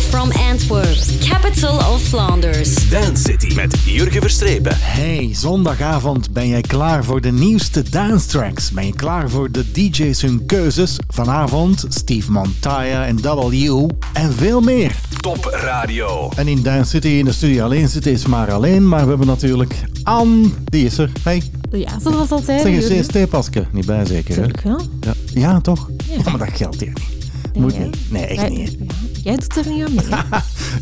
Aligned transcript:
live 0.00 0.16
from 0.16 0.30
Antwerp, 0.50 0.96
capital 1.28 1.76
of 1.76 2.02
Flanders. 2.02 2.88
Dance 2.90 3.22
City 3.22 3.54
met 3.54 3.76
Jurgen 3.84 4.20
Verstrepen. 4.20 4.72
Hey, 4.78 5.28
zondagavond 5.32 6.32
ben 6.32 6.48
jij 6.48 6.60
klaar 6.60 7.04
voor 7.04 7.20
de 7.20 7.32
nieuwste 7.32 7.82
dance 7.90 8.26
tracks? 8.26 8.70
Ben 8.70 8.86
je 8.86 8.92
klaar 8.94 9.30
voor 9.30 9.50
de 9.50 9.70
DJ's 9.72 10.22
hun 10.22 10.46
keuzes? 10.46 10.98
Vanavond 11.08 11.84
Steve 11.88 12.30
Montaya 12.32 13.06
en 13.06 13.20
W 13.22 13.88
en 14.12 14.32
veel 14.32 14.60
meer. 14.60 14.94
Top 15.20 15.44
Radio. 15.52 16.30
En 16.36 16.48
in 16.48 16.62
Dance 16.62 16.90
City 16.90 17.08
in 17.08 17.24
de 17.24 17.32
studio 17.32 17.64
alleen 17.64 17.88
zitten 17.88 18.12
is 18.12 18.26
maar 18.26 18.52
alleen, 18.52 18.88
maar 18.88 19.02
we 19.02 19.08
hebben 19.08 19.26
natuurlijk 19.26 19.74
Anne, 20.02 20.48
die 20.64 20.84
is 20.84 20.98
er. 20.98 21.12
Hey, 21.22 21.42
Ja, 21.72 21.98
zoals 22.02 22.30
altijd. 22.30 22.62
zeg 22.62 22.72
Jurgen. 22.72 22.96
eens 22.96 23.06
CST-pasje. 23.06 23.66
Niet 23.72 23.86
bij 23.86 24.04
zeker, 24.06 24.28
hè? 24.34 24.40
Tuurlijk 24.40 24.60
wel. 24.62 24.80
Ja, 25.00 25.12
ja 25.34 25.60
toch? 25.60 25.88
Ja. 26.08 26.16
Oh, 26.18 26.24
maar 26.24 26.38
dat 26.38 26.56
geldt 26.56 26.80
hier 26.80 26.88
niet. 26.92 27.19
Moet 27.54 27.76
hè? 27.76 27.84
niet. 27.84 27.96
Nee, 28.10 28.26
echt 28.26 28.48
niet. 28.48 28.76
Jij 29.24 29.36
doet 29.36 29.56
er 29.56 29.72
niet 29.72 29.84
aan 29.84 29.94
mee. 29.94 30.04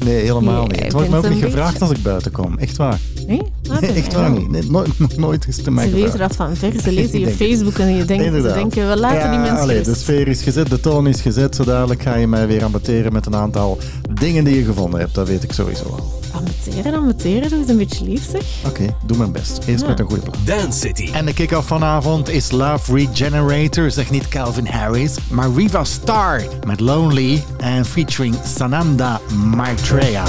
Nee, 0.04 0.14
helemaal 0.22 0.66
Nee, 0.66 0.66
niet. 0.76 0.82
Het 0.82 0.92
wordt 0.92 1.08
me 1.10 1.16
ook 1.16 1.28
niet 1.28 1.42
gevraagd 1.42 1.72
beetje- 1.72 1.86
als 1.88 1.96
ik 1.96 2.02
buiten 2.02 2.32
kom. 2.32 2.58
Echt 2.58 2.76
waar. 2.76 2.98
Nee? 3.26 3.42
Ah, 3.70 3.80
Nee, 3.80 3.90
echt 3.92 4.12
waar 4.12 4.30
niet. 4.30 4.50
Nee, 4.50 4.62
nooit, 4.70 4.98
nog 4.98 5.16
nooit 5.26 5.48
is 5.48 5.54
het 5.56 5.64
te 5.64 5.70
mij 5.70 5.84
Ze 5.84 5.90
gevraagd. 5.90 6.12
weten 6.12 6.28
dat 6.28 6.36
van 6.36 6.56
ver. 6.56 6.72
Ze 6.82 6.92
lezen 7.00 7.20
je 7.20 7.28
Facebook 7.30 7.78
en 7.78 7.96
je 7.96 8.04
denkt, 8.04 8.24
ze 8.24 8.42
denken, 8.54 8.88
we 8.88 8.96
laten 8.96 9.18
ja, 9.18 9.30
die 9.30 9.38
mensen 9.38 9.58
allee, 9.58 9.80
de 9.80 9.94
sfeer 9.94 10.28
is 10.28 10.42
gezet, 10.42 10.70
de 10.70 10.80
toon 10.80 11.06
is 11.06 11.20
gezet. 11.20 11.54
Zo 11.56 11.64
dadelijk 11.64 12.02
ga 12.02 12.14
je 12.14 12.26
mij 12.26 12.46
weer 12.46 12.64
ambeteren 12.64 13.12
met 13.12 13.26
een 13.26 13.34
aantal 13.36 13.78
dingen 14.20 14.44
die 14.44 14.56
je 14.58 14.64
gevonden 14.64 15.00
hebt. 15.00 15.14
Dat 15.14 15.28
weet 15.28 15.42
ik 15.42 15.52
sowieso 15.52 15.84
al. 15.84 16.16
Amateren, 16.32 16.94
amateren, 16.94 17.48
doe 17.48 17.58
eens 17.58 17.68
een 17.68 17.76
beetje 17.76 18.04
lief 18.04 18.28
zeg. 18.30 18.42
Oké, 18.66 18.96
doe 19.06 19.16
mijn 19.16 19.32
best. 19.32 19.58
Eerst 19.66 19.82
Ja. 19.82 19.88
met 19.88 19.98
een 19.98 20.06
goede 20.06 20.22
plan. 20.22 20.34
Dance 20.44 20.78
City. 20.78 21.08
En 21.12 21.24
de 21.26 21.32
kick-off 21.32 21.66
vanavond 21.66 22.28
is 22.28 22.50
Love 22.50 22.94
Regenerator. 22.94 23.90
Zeg 23.90 24.10
niet 24.10 24.28
Calvin 24.28 24.66
Harris, 24.66 25.14
maar 25.30 25.48
Riva 25.56 25.84
Starr 25.84 26.42
met 26.64 26.80
Lonely 26.80 27.44
en 27.56 27.84
featuring 27.84 28.34
Sananda 28.44 29.20
Maitreya. 29.54 30.24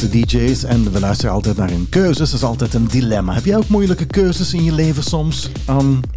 Beste 0.00 0.18
DJ's 0.18 0.64
en 0.64 0.92
we 0.92 1.00
luisteren 1.00 1.34
altijd 1.34 1.56
naar 1.56 1.70
hun 1.70 1.86
keuzes. 1.88 2.30
Dat 2.30 2.38
is 2.38 2.44
altijd 2.44 2.74
een 2.74 2.86
dilemma. 2.86 3.34
Heb 3.34 3.44
jij 3.44 3.56
ook 3.56 3.68
moeilijke 3.68 4.04
keuzes 4.04 4.54
in 4.54 4.64
je 4.64 4.72
leven 4.72 5.02
soms? 5.02 5.50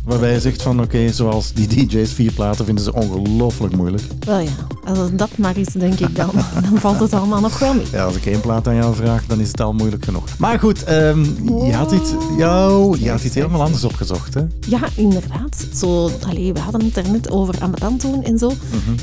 Waarbij 0.04 0.34
je 0.34 0.40
zegt 0.40 0.62
van 0.62 0.82
oké, 0.82 1.12
zoals 1.12 1.54
die 1.54 1.68
DJ's 1.68 2.14
vier 2.14 2.32
platen 2.32 2.66
vinden 2.66 2.84
ze 2.84 2.94
ongelooflijk 2.94 3.76
moeilijk. 3.76 4.04
Wel 4.20 4.40
ja, 4.40 4.50
als 4.86 4.98
dat 5.12 5.38
maar 5.38 5.58
is, 5.58 5.68
denk 5.68 6.00
ik 6.00 6.16
dan. 6.16 6.32
Dan 6.70 6.80
valt 6.80 7.00
het 7.00 7.14
allemaal 7.14 7.42
nog 7.42 7.60
wel 7.60 7.74
mee. 7.74 7.86
Ja, 7.92 8.04
als 8.04 8.16
ik 8.16 8.26
één 8.26 8.42
plaat 8.42 8.68
aan 8.68 8.76
jou 8.76 8.96
vraag, 8.96 9.26
dan 9.26 9.40
is 9.40 9.48
het 9.48 9.62
al 9.62 9.74
moeilijk 9.74 10.06
genoeg. 10.06 10.24
Maar 10.38 10.60
goed, 10.60 10.84
ehm, 10.84 11.24
je 11.66 11.74
had 11.74 11.92
iets, 11.92 12.10
jou, 12.38 13.00
je 13.00 13.10
had 13.10 13.24
iets 13.24 13.36
helemaal 13.36 13.64
anders 13.64 13.84
opgezocht, 13.84 14.34
hè? 14.34 14.42
Ja, 14.68 14.80
inderdaad. 14.96 15.66
Zo, 15.76 16.12
allee, 16.28 16.54
we 16.54 16.60
hadden 16.60 16.86
het 16.86 16.98
er 16.98 17.10
net 17.12 17.32
over 17.32 17.56
ambetant 17.60 18.02
doen 18.02 18.24
en 18.24 18.38
zo. 18.38 18.52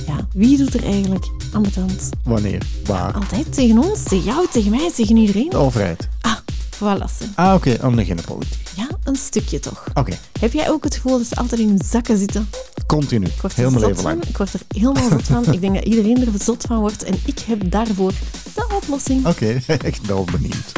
Ja, 0.06 0.25
wie 0.36 0.56
doet 0.56 0.74
er 0.74 0.84
eigenlijk 0.84 1.24
ambetant? 1.52 2.08
Wanneer? 2.24 2.62
Waar? 2.84 3.12
Altijd 3.14 3.52
tegen 3.54 3.78
ons, 3.78 4.02
tegen 4.02 4.24
jou, 4.24 4.46
tegen 4.52 4.70
mij, 4.70 4.90
tegen 4.94 5.16
iedereen. 5.16 5.48
De 5.50 5.56
overheid. 5.56 6.08
Ah, 6.20 6.36
voilà. 6.74 7.04
ze. 7.18 7.24
Ah, 7.34 7.54
oké, 7.54 7.76
om 7.82 7.96
de 7.96 8.14
politiek. 8.26 8.58
Ja, 8.76 8.88
een 9.04 9.16
stukje 9.16 9.60
toch. 9.60 9.84
Oké, 9.94 10.16
Heb 10.40 10.52
jij 10.52 10.70
ook 10.70 10.84
het 10.84 10.94
gevoel 10.94 11.18
dat 11.18 11.26
ze 11.26 11.34
altijd 11.36 11.60
in 11.60 11.68
hun 11.68 11.80
zakken 11.84 12.18
zitten? 12.18 12.48
continu. 12.86 13.26
Ik 13.26 13.40
word 13.40 13.52
er 13.52 13.58
Helemaal 13.58 13.80
zot 13.80 13.90
even 13.90 14.02
van. 14.02 14.10
lang. 14.12 14.24
Ik 14.24 14.36
word 14.36 14.52
er 14.54 14.60
helemaal 14.68 15.08
zot 15.10 15.22
van. 15.26 15.52
Ik 15.52 15.60
denk 15.60 15.74
dat 15.74 15.84
iedereen 15.84 16.20
er 16.26 16.32
zot 16.42 16.64
van 16.68 16.78
wordt. 16.78 17.02
En 17.02 17.14
ik 17.24 17.38
heb 17.46 17.70
daarvoor 17.70 18.12
de 18.54 18.66
oplossing. 18.82 19.26
Oké, 19.26 19.46
ik 19.68 19.80
ben 19.80 20.06
wel 20.06 20.24
benieuwd. 20.32 20.72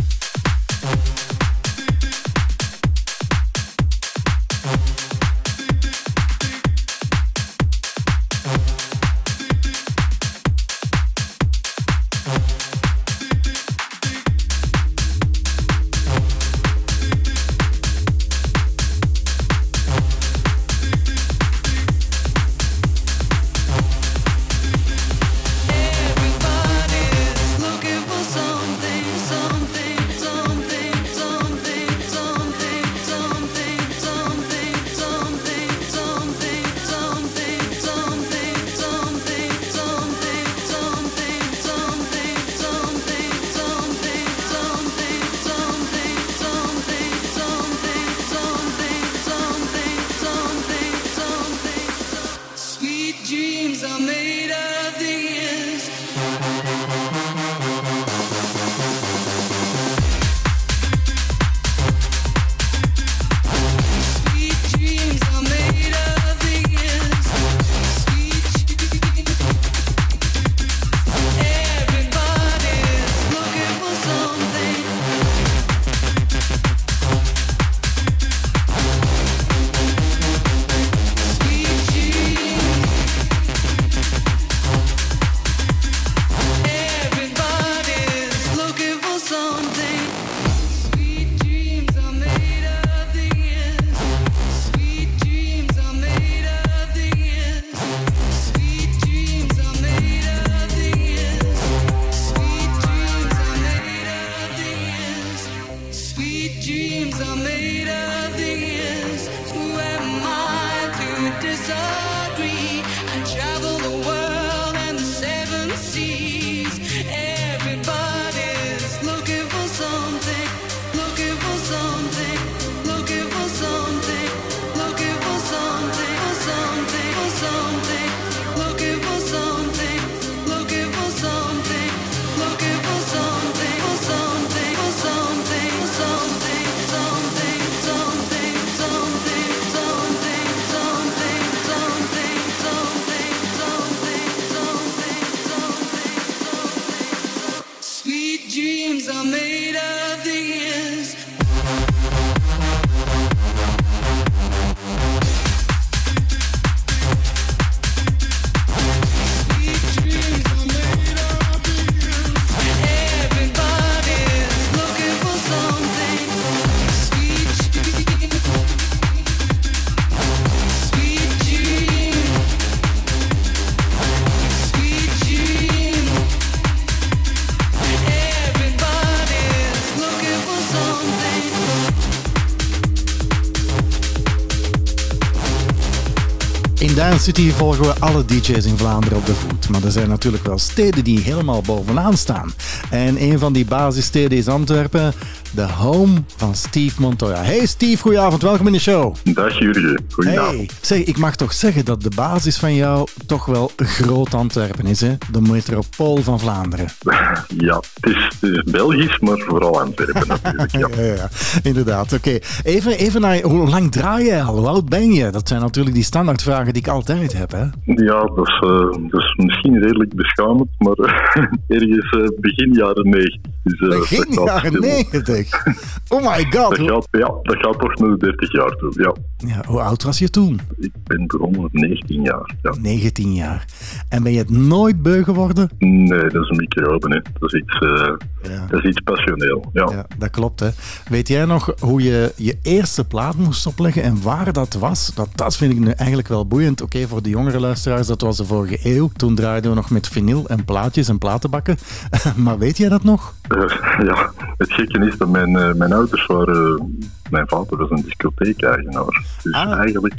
In 187.09 187.15
Dance 187.15 187.33
City 187.33 187.51
volgen 187.51 187.83
we 187.83 187.95
alle 187.99 188.25
DJ's 188.25 188.65
in 188.65 188.77
Vlaanderen 188.77 189.19
op 189.19 189.27
de 189.27 189.35
voet. 189.35 189.69
Maar 189.69 189.85
er 189.85 189.91
zijn 189.91 190.09
natuurlijk 190.09 190.45
wel 190.45 190.59
steden 190.59 191.05
die 191.05 191.19
helemaal 191.19 191.61
bovenaan 191.61 192.17
staan. 192.17 192.53
En 192.91 193.23
een 193.23 193.39
van 193.39 193.53
die 193.53 193.65
basissteden 193.65 194.39
is 194.39 194.49
Antwerpen, 194.49 195.13
de 195.55 195.63
home 195.63 196.23
van 196.37 196.55
Steve 196.55 197.01
Montoya. 197.01 197.43
Hey 197.43 197.67
Steve, 197.67 198.03
goedenavond, 198.03 198.43
welkom 198.43 198.67
in 198.67 198.73
de 198.73 198.79
show. 198.79 199.15
Dag 199.25 199.59
Jurgen, 199.59 200.05
goedenavond. 200.11 200.57
Hey, 200.57 200.69
zeg, 200.81 201.05
ik 201.05 201.19
mag 201.19 201.37
toch 201.37 201.53
zeggen 201.53 201.85
dat 201.85 202.03
de 202.03 202.11
basis 202.15 202.57
van 202.57 202.75
jou 202.75 203.09
toch 203.27 203.45
wel 203.45 203.71
groot 203.77 204.35
Antwerpen 204.35 204.87
is, 204.87 205.01
hè? 205.01 205.17
De 205.33 205.41
metropool 205.41 206.23
van 206.23 206.41
Vlaanderen. 206.41 206.87
Ja, 207.57 207.83
het 208.01 208.17
is, 208.17 208.25
het 208.41 208.51
is 208.51 208.63
Belgisch, 208.73 209.19
maar 209.19 209.39
vooral 209.39 209.81
Antwerpen 209.81 210.29
natuurlijk. 210.43 210.71
Ja. 210.77 210.89
Ja, 211.03 211.15
ja, 211.15 211.29
inderdaad. 211.63 212.13
Oké, 212.13 212.39
even, 212.63 212.99
even 212.99 213.21
naar 213.21 213.41
hoe 213.43 213.69
lang 213.69 213.91
draai 213.93 214.25
je 214.25 214.43
al? 214.43 214.57
Hoe 214.59 214.67
oud 214.69 214.89
ben 214.89 215.13
je? 215.13 215.31
Dat 215.31 215.49
zijn 215.49 215.61
natuurlijk 215.61 215.95
die 215.95 216.05
standaardvragen 216.05 216.73
die 216.73 216.83
ik 216.83 216.89
altijd 216.89 217.33
heb, 217.33 217.51
hè? 217.51 217.65
Ja, 217.85 218.21
dat 218.35 218.47
is, 218.49 218.59
eh, 218.61 219.11
dat 219.11 219.21
is 219.23 219.35
misschien 219.37 219.79
redelijk 219.83 220.15
beschamend, 220.15 220.69
maar 220.79 220.97
ergens 221.69 222.11
eh, 222.11 222.29
begin 222.41 222.73
jaren 222.73 223.09
90. 223.11 223.41
Dus, 223.63 223.81
eh, 223.81 223.89
Begin 223.99 224.45
jaren 224.45 224.71
heel- 224.73 224.81
90. 224.81 225.67
Oh 226.09 226.21
my 226.37 226.47
god. 226.51 226.77
Dat 226.77 226.89
gaat, 226.91 227.09
ja, 227.11 227.33
dat 227.43 227.57
gaat 227.59 227.79
toch 227.79 227.95
naar 227.99 228.11
de 228.11 228.17
30 228.19 228.53
jaar 228.53 228.71
toe. 228.77 228.93
Ja, 228.97 229.15
Ja, 229.49 229.63
hoe 229.67 229.81
oud 229.81 230.03
was 230.03 230.19
je 230.19 230.31
toen? 230.31 230.61
ik 230.79 230.91
ben 231.05 231.27
begonnen 231.27 231.61
op 231.65 231.73
19 231.73 232.23
jaar. 232.23 232.55
Ja. 232.63 232.75
19 232.81 233.35
jaar. 233.35 233.65
En 234.09 234.23
ben 234.23 234.33
je 234.33 234.39
het 234.39 234.51
nooit 234.51 235.03
beu 235.03 235.23
geworden? 235.23 235.69
Nee, 235.79 236.09
dat 236.09 236.43
is 236.43 236.49
een 236.51 236.57
microbe. 236.57 237.09
Hè. 237.09 237.28
Dat, 237.39 237.53
is 237.53 237.61
iets, 237.61 237.79
eh, 237.79 238.13
Ja. 238.53 238.67
dat 238.67 238.79
is 238.85 238.91
iets 238.91 239.01
passioneel. 239.01 239.71
Ja. 239.73 239.89
Ja, 239.91 240.07
dat 240.19 240.31
klopt. 240.31 240.61
Hè. 240.61 240.69
Weet 241.09 241.29
jij 241.29 241.45
nog 241.45 241.73
hoe 241.81 242.03
je 242.03 242.33
je 242.37 242.59
eerste 242.63 243.05
plaat 243.07 243.37
moest 243.37 243.67
opleggen 243.67 244.03
en 244.03 244.23
waar 244.23 244.53
dat 244.53 244.75
was? 244.75 245.11
Dat, 245.15 245.29
dat 245.35 245.57
vind 245.57 245.73
ik 245.73 245.79
nu 245.79 245.91
eigenlijk 245.91 246.29
wel 246.29 246.47
boeiend. 246.47 246.81
Oké, 246.83 247.07
voor 247.09 247.23
de 247.23 247.29
jongere 247.29 247.61
luisteraars, 247.61 248.07
dat 248.07 248.21
was 248.21 248.37
de 248.37 248.45
vorige 248.45 248.79
eeuw. 248.83 249.11
Toen 249.17 249.35
draaiden 249.35 249.71
we 249.71 249.77
nog 249.77 249.91
met 249.91 250.09
vinyl 250.09 250.49
en 250.49 250.65
plaatjes 250.65 251.09
en 251.09 251.19
platenbakken. 251.19 251.77
maar 252.37 252.59
weet 252.59 252.77
jij 252.77 252.89
dat 252.89 253.05
nog? 253.05 253.35
Ja, 254.05 254.33
het 254.57 254.73
gekke 254.73 255.07
is 255.07 255.17
dat 255.19 255.29
mijn, 255.29 255.57
eh, 255.57 255.73
mijn 255.75 255.93
ouders 255.93 256.27
waren... 256.27 256.99
mijn 257.31 257.49
vader 257.49 257.77
was 257.77 257.91
een 257.91 258.03
discotheek-eigenaar. 258.03 259.25
Dus 259.43 259.53
Ah. 259.55 259.79
eigenlijk, 259.79 260.15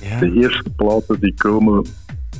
Ja. 0.00 0.18
de 0.18 0.32
eerste 0.32 0.70
platen 0.76 1.20
die 1.20 1.34
komen, 1.36 1.86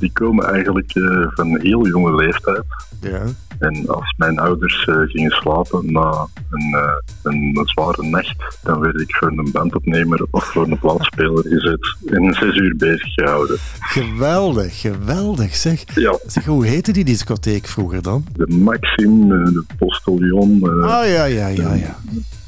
die 0.01 0.11
komen 0.13 0.45
eigenlijk 0.45 0.95
eh, 0.95 1.27
van 1.29 1.47
een 1.53 1.61
heel 1.61 1.87
jonge 1.87 2.15
leeftijd. 2.15 2.63
ja. 3.01 3.23
En 3.59 3.87
als 3.87 4.13
mijn 4.17 4.39
ouders 4.39 4.85
eh, 4.85 4.95
gingen 4.95 5.31
slapen 5.31 5.91
na 5.91 6.27
een, 6.49 6.73
eh, 6.73 6.93
een, 7.23 7.57
een 7.57 7.67
zware 7.67 8.03
nacht, 8.03 8.57
dan 8.63 8.79
werd 8.79 8.99
ik 9.01 9.15
voor 9.15 9.27
een 9.27 9.49
bandopnemer 9.51 10.27
of 10.31 10.45
voor 10.45 10.67
een 10.67 10.79
plaatspeler 10.79 11.43
gezet 11.43 11.95
en 12.05 12.33
zes 12.33 12.55
uur 12.55 12.75
bezig 12.77 13.13
gehouden. 13.13 13.57
Geweldig, 13.79 14.81
geweldig 14.81 15.55
zeg. 15.55 15.83
Ja, 15.95 16.17
Zeg, 16.25 16.45
hoe 16.45 16.65
heette 16.65 16.91
die 16.91 17.05
discotheek 17.05 17.67
vroeger 17.67 18.01
dan? 18.01 18.25
de 18.33 18.47
Maxim, 18.47 19.29
de 19.29 19.63
Postillon, 19.77 20.63
Ah 20.83 21.07
ja, 21.07 21.25
ja, 21.25 21.47
ja, 21.47 21.73
ja. 21.73 21.97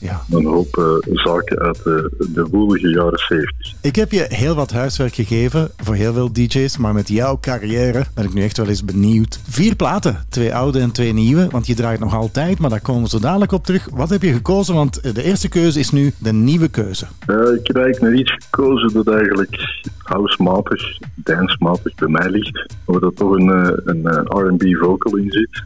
Ja. 0.04 0.22
een 0.30 0.46
hoop 0.46 0.78
eh, 0.78 1.16
zaken 1.24 1.60
uit 1.60 1.84
de, 1.84 2.12
de 2.34 2.48
woelige 2.52 2.90
jaren 2.90 3.18
70. 3.18 3.74
Ik 3.82 3.96
heb 3.96 4.12
je 4.12 4.26
heel 4.30 4.56
wat 4.56 4.72
huiswerk 4.72 5.14
gegeven 5.14 5.70
voor 5.78 5.96
heel 5.96 6.14
veel 6.14 6.34
DJ's, 6.34 6.78
maar 6.78 6.94
met 6.94 7.08
jouw 7.08 7.38
carrière 7.40 8.04
ben 8.14 8.26
ik 8.26 8.34
nu 8.34 8.44
echt 8.44 8.58
wel 8.58 8.68
eens 8.68 8.86
benieuwd. 8.86 9.40
Vier 9.50 9.76
platen, 9.76 10.18
twee 10.30 10.56
oude 10.56 10.80
en 10.80 10.92
twee 10.92 11.14
nieuwe, 11.14 11.48
want 11.50 11.68
je 11.68 11.76
draait 11.76 12.00
nog 12.00 12.14
altijd, 12.14 12.60
maar 12.60 12.70
daar 12.70 12.82
komen 12.82 13.04
we 13.04 13.10
zo 13.10 13.20
dadelijk 13.20 13.52
op 13.52 13.66
terug. 13.66 13.90
Wat 13.94 14.10
heb 14.10 14.22
je 14.22 14.34
gekozen? 14.34 14.76
Want 14.76 15.00
eh, 15.00 15.14
de 15.14 15.24
eerste 15.24 15.50
keuze 15.50 15.80
is 15.80 15.92
nu 15.92 16.14
de 16.18 16.34
nieuwe 16.34 16.68
keuze. 16.68 17.06
Eh, 17.26 17.36
ik 17.36 17.68
heb 17.68 17.76
eigenlijk 17.76 18.02
naar 18.02 18.14
iets 18.14 18.32
gekozen 18.32 18.94
dat 18.94 19.08
eigenlijk 19.08 19.84
housematig, 19.98 20.98
dancematig 21.16 21.96
bij 21.96 22.10
mij 22.10 22.30
ligt. 22.30 22.76
Waar 22.86 23.00
dat 23.00 23.16
toch 23.16 23.32
een, 23.32 23.48
een 23.86 24.08
R&B 24.26 24.78
vocal 24.80 25.18
in 25.18 25.32
zit. 25.32 25.64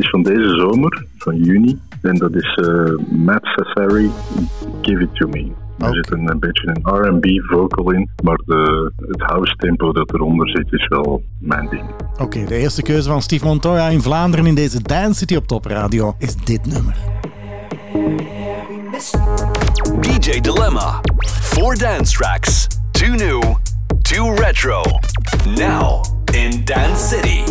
Is 0.00 0.10
van 0.10 0.22
deze 0.22 0.56
zomer, 0.56 1.04
van 1.16 1.36
juni. 1.36 1.78
En 2.02 2.14
dat 2.14 2.34
is 2.34 2.54
eh, 2.54 2.94
Matt 3.10 3.46
Sassari, 3.46 4.10
Give 4.82 5.02
It 5.02 5.14
To 5.14 5.28
Me. 5.28 5.50
Er 5.78 5.94
zit 5.94 6.12
een, 6.12 6.30
een 6.30 6.38
beetje 6.38 6.68
een 6.68 6.82
R&B 6.82 7.26
vocal 7.50 7.90
in, 7.90 8.08
maar 8.22 8.40
de, 8.46 8.92
het 8.96 9.20
house 9.20 9.54
tempo 9.56 9.92
dat 9.92 10.14
eronder 10.14 10.48
zit 10.48 10.72
is 10.72 10.88
wel 10.88 11.22
mijn 11.38 11.68
ding. 11.70 11.82
Oké, 12.18 12.44
de 12.44 12.56
eerste 12.56 12.82
keuze 12.82 13.08
van 13.08 13.22
Steve 13.22 13.44
Montoya 13.44 13.88
in 13.88 14.02
Vlaanderen 14.02 14.46
in 14.46 14.54
deze 14.54 14.82
Dance 14.82 15.18
City 15.18 15.36
op 15.36 15.46
Top 15.46 15.64
Radio 15.64 16.14
is 16.18 16.36
dit 16.36 16.66
nummer. 16.66 16.94
DJ 20.00 20.40
Dilemma. 20.40 21.00
Four 21.26 21.78
dance 21.78 22.12
tracks. 22.12 22.66
Two 22.90 23.14
new, 23.14 23.42
two 24.02 24.34
retro. 24.34 24.82
Now 25.56 26.04
in 26.32 26.64
Dance 26.64 27.08
City. 27.08 27.42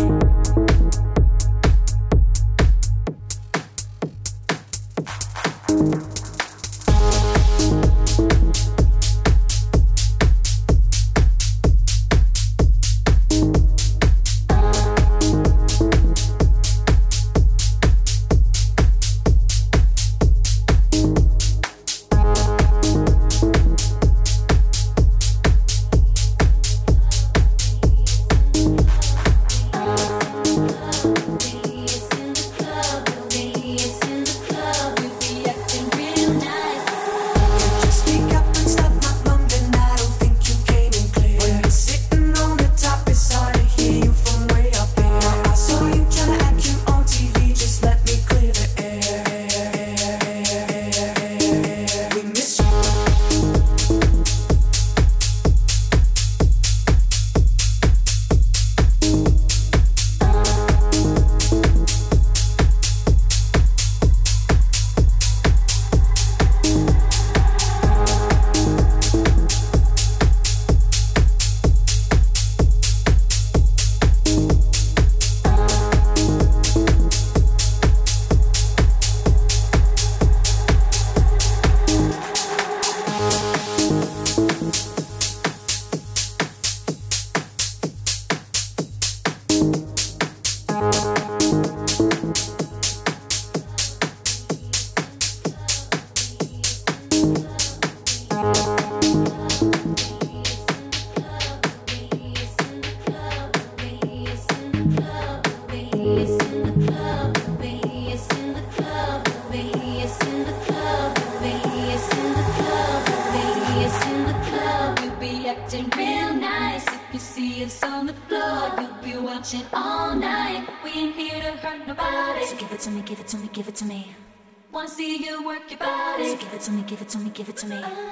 Me, 127.70 128.09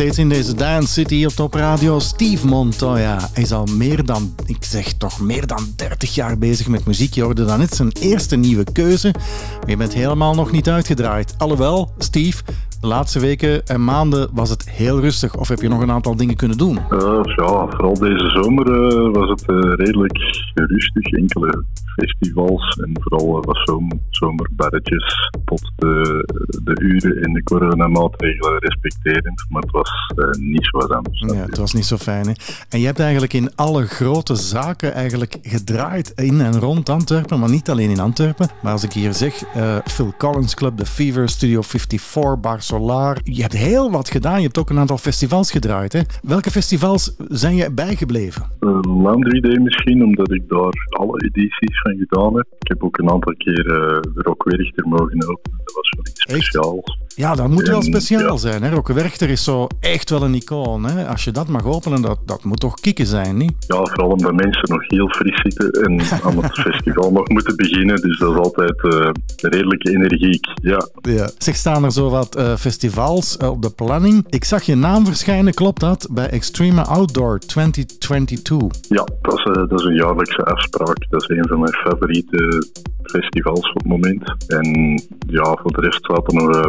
steeds 0.00 0.18
in 0.18 0.28
deze 0.28 0.54
Dance 0.54 0.92
City 0.92 1.24
op 1.24 1.30
Top 1.30 1.54
Radio. 1.54 1.98
Steve 1.98 2.46
Montoya 2.46 3.18
is 3.34 3.52
al 3.52 3.66
meer 3.76 4.04
dan, 4.04 4.34
ik 4.46 4.64
zeg 4.64 4.92
toch 4.92 5.20
meer 5.20 5.46
dan 5.46 5.58
30 5.76 6.14
jaar 6.14 6.38
bezig 6.38 6.68
met 6.68 6.86
muziek. 6.86 7.14
Je 7.14 7.22
hoorde 7.22 7.44
dan 7.44 7.58
net 7.58 7.74
zijn 7.74 7.92
eerste 8.00 8.36
nieuwe 8.36 8.64
keuze. 8.72 9.14
Maar 9.60 9.70
je 9.70 9.76
bent 9.76 9.94
helemaal 9.94 10.34
nog 10.34 10.50
niet 10.52 10.68
uitgedraaid. 10.68 11.34
Alhoewel, 11.38 11.90
Steve, 11.98 12.42
de 12.80 12.86
laatste 12.86 13.20
weken 13.20 13.66
en 13.66 13.84
maanden 13.84 14.28
was 14.32 14.50
het 14.50 14.70
heel 14.70 15.00
rustig. 15.00 15.36
Of 15.36 15.48
heb 15.48 15.60
je 15.60 15.68
nog 15.68 15.80
een 15.80 15.90
aantal 15.90 16.16
dingen 16.16 16.36
kunnen 16.36 16.58
doen? 16.58 16.76
Eh, 16.76 17.20
ja, 17.24 17.66
vooral 17.68 17.98
deze 17.98 18.28
zomer 18.28 18.66
eh, 18.66 19.12
was 19.12 19.30
het 19.30 19.48
eh, 19.48 19.56
redelijk 19.56 20.18
rustig. 20.54 21.12
Enkele 21.12 21.64
festivals 22.00 22.80
en 22.84 22.90
vooral 23.00 23.42
wat 23.42 23.60
zom 23.64 23.88
zomerbarretjes 24.10 25.30
tot 25.44 25.72
de, 25.76 26.24
de 26.64 26.80
uren 26.80 27.22
en 27.22 27.32
de 27.32 27.42
coronamaatregelen 27.42 28.58
respecterend. 28.58 29.44
Maar 29.48 29.62
het 29.62 29.70
was 29.70 29.90
eh, 30.16 30.40
niet 30.40 30.64
zo 30.64 30.78
wat 30.78 30.90
anders. 30.90 31.20
Ja, 31.20 31.34
het 31.34 31.58
was 31.58 31.72
niet 31.72 31.84
zo 31.84 31.96
fijn. 31.96 32.26
Hè? 32.26 32.32
En 32.68 32.80
je 32.80 32.86
hebt 32.86 32.98
eigenlijk 32.98 33.32
in 33.32 33.50
alle 33.54 33.86
grote 33.86 34.34
zaken 34.34 34.92
eigenlijk 34.94 35.38
gedraaid 35.42 36.10
in 36.10 36.40
en 36.40 36.58
rond 36.58 36.88
Antwerpen, 36.88 37.40
maar 37.40 37.50
niet 37.50 37.70
alleen 37.70 37.90
in 37.90 38.00
Antwerpen. 38.00 38.48
Maar 38.62 38.72
als 38.72 38.84
ik 38.84 38.92
hier 38.92 39.12
zeg, 39.12 39.44
eh, 39.54 39.76
Phil 39.84 40.14
Collins 40.18 40.54
Club, 40.54 40.76
The 40.76 40.86
Fever, 40.86 41.28
Studio 41.28 41.62
54, 41.62 42.40
Bar 42.40 42.62
Solar. 42.62 43.18
Je 43.24 43.42
hebt 43.42 43.56
heel 43.56 43.90
wat 43.90 44.10
gedaan. 44.10 44.36
Je 44.36 44.44
hebt 44.44 44.58
ook 44.58 44.70
een 44.70 44.78
aantal 44.78 44.98
festivals 44.98 45.50
gedraaid. 45.50 45.92
Hè? 45.92 46.00
Welke 46.22 46.50
festivals 46.50 47.16
zijn 47.28 47.56
je 47.56 47.70
bijgebleven? 47.72 48.42
Uh, 48.60 48.80
Laundry 49.02 49.40
Day 49.40 49.58
misschien, 49.58 50.04
omdat 50.04 50.32
ik 50.32 50.48
daar 50.48 50.86
alle 50.88 51.22
edities 51.24 51.80
van 51.82 51.89
gedaan 51.98 52.36
heb. 52.36 52.46
Ik 52.58 52.68
heb 52.68 52.84
ook 52.84 52.98
een 52.98 53.10
aantal 53.10 53.34
keer 53.36 53.62
de 53.64 54.10
Rock 54.14 54.42
Werchter 54.44 54.88
mogen 54.88 55.28
openen. 55.28 55.60
Dat 55.64 55.74
was 55.74 55.90
wel 55.96 56.06
iets 56.06 56.20
speciaals. 56.20 56.98
Ja, 57.20 57.34
dat 57.34 57.48
moet 57.48 57.68
wel 57.68 57.82
speciaal 57.82 58.38
zijn. 58.38 58.62
Hè? 58.62 58.70
Rokke 58.70 58.92
Werchter 58.92 59.30
is 59.30 59.44
zo 59.44 59.66
echt 59.80 60.10
wel 60.10 60.22
een 60.22 60.34
icoon. 60.34 60.84
Hè? 60.84 61.06
Als 61.06 61.24
je 61.24 61.30
dat 61.30 61.48
mag 61.48 61.64
openen, 61.64 62.02
dat, 62.02 62.18
dat 62.26 62.44
moet 62.44 62.60
toch 62.60 62.74
kicken 62.74 63.06
zijn, 63.06 63.36
niet? 63.36 63.52
Ja, 63.66 63.76
vooral 63.76 64.10
omdat 64.10 64.34
mensen 64.34 64.68
nog 64.68 64.82
heel 64.86 65.08
fris 65.08 65.40
zitten 65.40 65.70
en 65.70 66.00
aan 66.24 66.42
het 66.42 66.60
festival 66.60 67.12
nog 67.12 67.28
moeten 67.28 67.56
beginnen. 67.56 68.00
Dus 68.00 68.18
dat 68.18 68.30
is 68.32 68.36
altijd 68.36 68.84
uh, 68.84 69.10
redelijk 69.36 69.86
energiek. 69.86 70.46
Ja. 70.62 70.88
Ja. 71.00 71.30
Zeg, 71.38 71.56
staan 71.56 71.84
er 71.84 71.92
zo 71.92 72.10
wat 72.10 72.38
uh, 72.38 72.56
festivals 72.56 73.36
uh, 73.42 73.50
op 73.50 73.62
de 73.62 73.70
planning? 73.70 74.24
Ik 74.28 74.44
zag 74.44 74.62
je 74.62 74.74
naam 74.74 75.06
verschijnen, 75.06 75.54
klopt 75.54 75.80
dat? 75.80 76.08
Bij 76.10 76.28
Extreme 76.28 76.84
Outdoor 76.84 77.38
2022. 77.38 78.80
Ja, 78.88 79.06
dat 79.22 79.38
is, 79.38 79.44
dat 79.44 79.80
is 79.80 79.84
een 79.84 79.94
jaarlijkse 79.94 80.42
afspraak. 80.42 81.06
Dat 81.10 81.22
is 81.22 81.28
een 81.28 81.48
van 81.48 81.60
mijn 81.60 81.72
favoriete 81.72 82.68
festivals 83.02 83.68
op 83.68 83.74
het 83.74 83.86
moment. 83.86 84.34
En 84.46 84.94
ja, 85.26 85.56
voor 85.62 85.72
de 85.72 85.80
rest 85.80 86.04
staat 86.04 86.32
er 86.32 86.56
uh, 86.56 86.64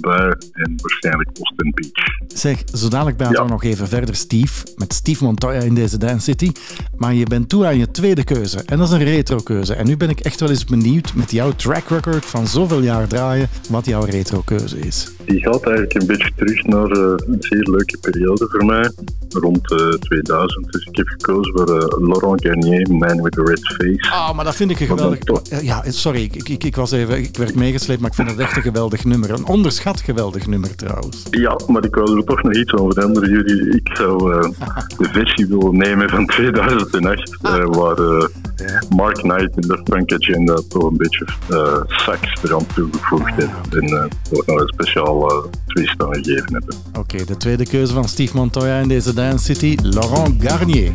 bij 0.00 0.34
en 0.52 0.74
waarschijnlijk 0.76 1.30
Austin 1.38 1.72
Beach. 1.74 2.28
Zeg, 2.34 2.62
zo 2.74 2.88
dadelijk 2.88 3.16
praten 3.16 3.36
ja. 3.36 3.44
we 3.44 3.50
nog 3.50 3.64
even 3.64 3.88
verder, 3.88 4.14
Steve. 4.14 4.66
Met 4.76 4.92
Steve 4.92 5.24
Montoya 5.24 5.60
in 5.60 5.74
deze 5.74 5.98
Dance 5.98 6.20
City. 6.20 6.52
Maar 6.96 7.14
je 7.14 7.24
bent 7.24 7.48
toe 7.48 7.66
aan 7.66 7.78
je 7.78 7.90
tweede 7.90 8.24
keuze. 8.24 8.62
En 8.66 8.78
dat 8.78 8.86
is 8.88 8.92
een 8.92 9.04
retro-keuze. 9.04 9.74
En 9.74 9.86
nu 9.86 9.96
ben 9.96 10.08
ik 10.08 10.20
echt 10.20 10.40
wel 10.40 10.48
eens 10.48 10.64
benieuwd 10.64 11.14
met 11.14 11.30
jouw 11.30 11.52
track 11.52 11.88
record 11.88 12.24
van 12.24 12.46
zoveel 12.46 12.80
jaar 12.80 13.06
draaien, 13.06 13.48
wat 13.70 13.86
jouw 13.86 14.04
retro-keuze 14.04 14.78
is. 14.78 15.12
Die 15.24 15.40
gaat 15.40 15.62
eigenlijk 15.62 16.00
een 16.00 16.06
beetje 16.06 16.30
terug 16.36 16.64
naar 16.64 16.96
uh, 16.96 17.14
een 17.16 17.36
zeer 17.38 17.68
leuke 17.70 17.98
periode 18.00 18.46
voor 18.50 18.64
mij. 18.64 18.90
Rond 19.28 19.70
uh, 19.70 19.88
2000. 19.88 20.72
Dus 20.72 20.84
ik 20.84 20.96
heb 20.96 21.06
gekozen 21.06 21.52
voor 21.52 21.68
uh, 21.68 22.08
Laurent 22.08 22.44
Garnier, 22.44 22.92
Man 22.92 23.22
with 23.22 23.38
a 23.38 23.42
Red 23.42 23.60
Face. 23.60 24.10
Ah, 24.12 24.28
oh, 24.28 24.36
maar 24.36 24.44
dat 24.44 24.56
vind 24.56 24.70
ik 24.70 24.80
een 24.80 24.86
geweldig... 24.86 25.18
Ja, 25.62 25.82
sorry, 25.86 26.22
ik, 26.22 26.48
ik, 26.48 26.64
ik, 26.64 26.76
was 26.76 26.90
even, 26.90 27.18
ik 27.18 27.36
werd 27.36 27.54
meegesleept, 27.54 28.00
maar 28.00 28.10
ik 28.10 28.16
vind 28.16 28.30
het 28.30 28.38
echt 28.38 28.56
een 28.56 28.62
geweldig 28.62 29.04
nummer. 29.04 29.30
Een 29.30 29.44
onderschat 29.60 30.00
geweldig 30.00 30.46
nummer 30.46 30.76
trouwens. 30.76 31.22
Ja, 31.30 31.60
maar 31.66 31.84
ik 31.84 31.94
wou 31.94 32.16
er 32.16 32.24
toch 32.24 32.42
nog 32.42 32.54
iets 32.54 32.72
over 32.72 32.92
veranderen. 32.92 33.30
Jullie, 33.30 33.76
ik 33.76 33.96
zou 33.96 34.34
uh, 34.34 34.40
de 34.98 35.08
versie 35.12 35.46
willen 35.46 35.76
nemen 35.76 36.08
van 36.08 36.26
2008, 36.26 37.36
uh, 37.42 37.64
waar 37.64 37.98
uh, 37.98 38.28
ja. 38.56 38.82
Mark 38.96 39.14
Knight 39.14 39.56
in 39.56 39.68
de 39.68 39.80
Funk 39.84 40.12
Agenda 40.12 40.60
toch 40.68 40.82
een 40.82 40.96
beetje 40.96 41.26
sax 41.86 42.42
eraan 42.42 42.66
toegevoegd 42.74 43.34
heeft. 43.34 43.74
En 43.74 44.10
toch 44.30 44.46
nog 44.46 44.60
een 44.60 44.68
speciaal 44.68 45.50
twist 45.66 46.02
aan 46.02 46.14
gegeven 46.14 46.52
hebben. 46.52 46.76
Oké, 46.88 46.98
okay, 46.98 47.24
de 47.24 47.36
tweede 47.36 47.66
keuze 47.66 47.92
van 47.92 48.08
Steve 48.08 48.36
Montoya 48.36 48.78
in 48.78 48.88
deze 48.88 49.14
Dance 49.14 49.44
City, 49.44 49.76
Laurent 49.82 50.42
Garnier. 50.44 50.92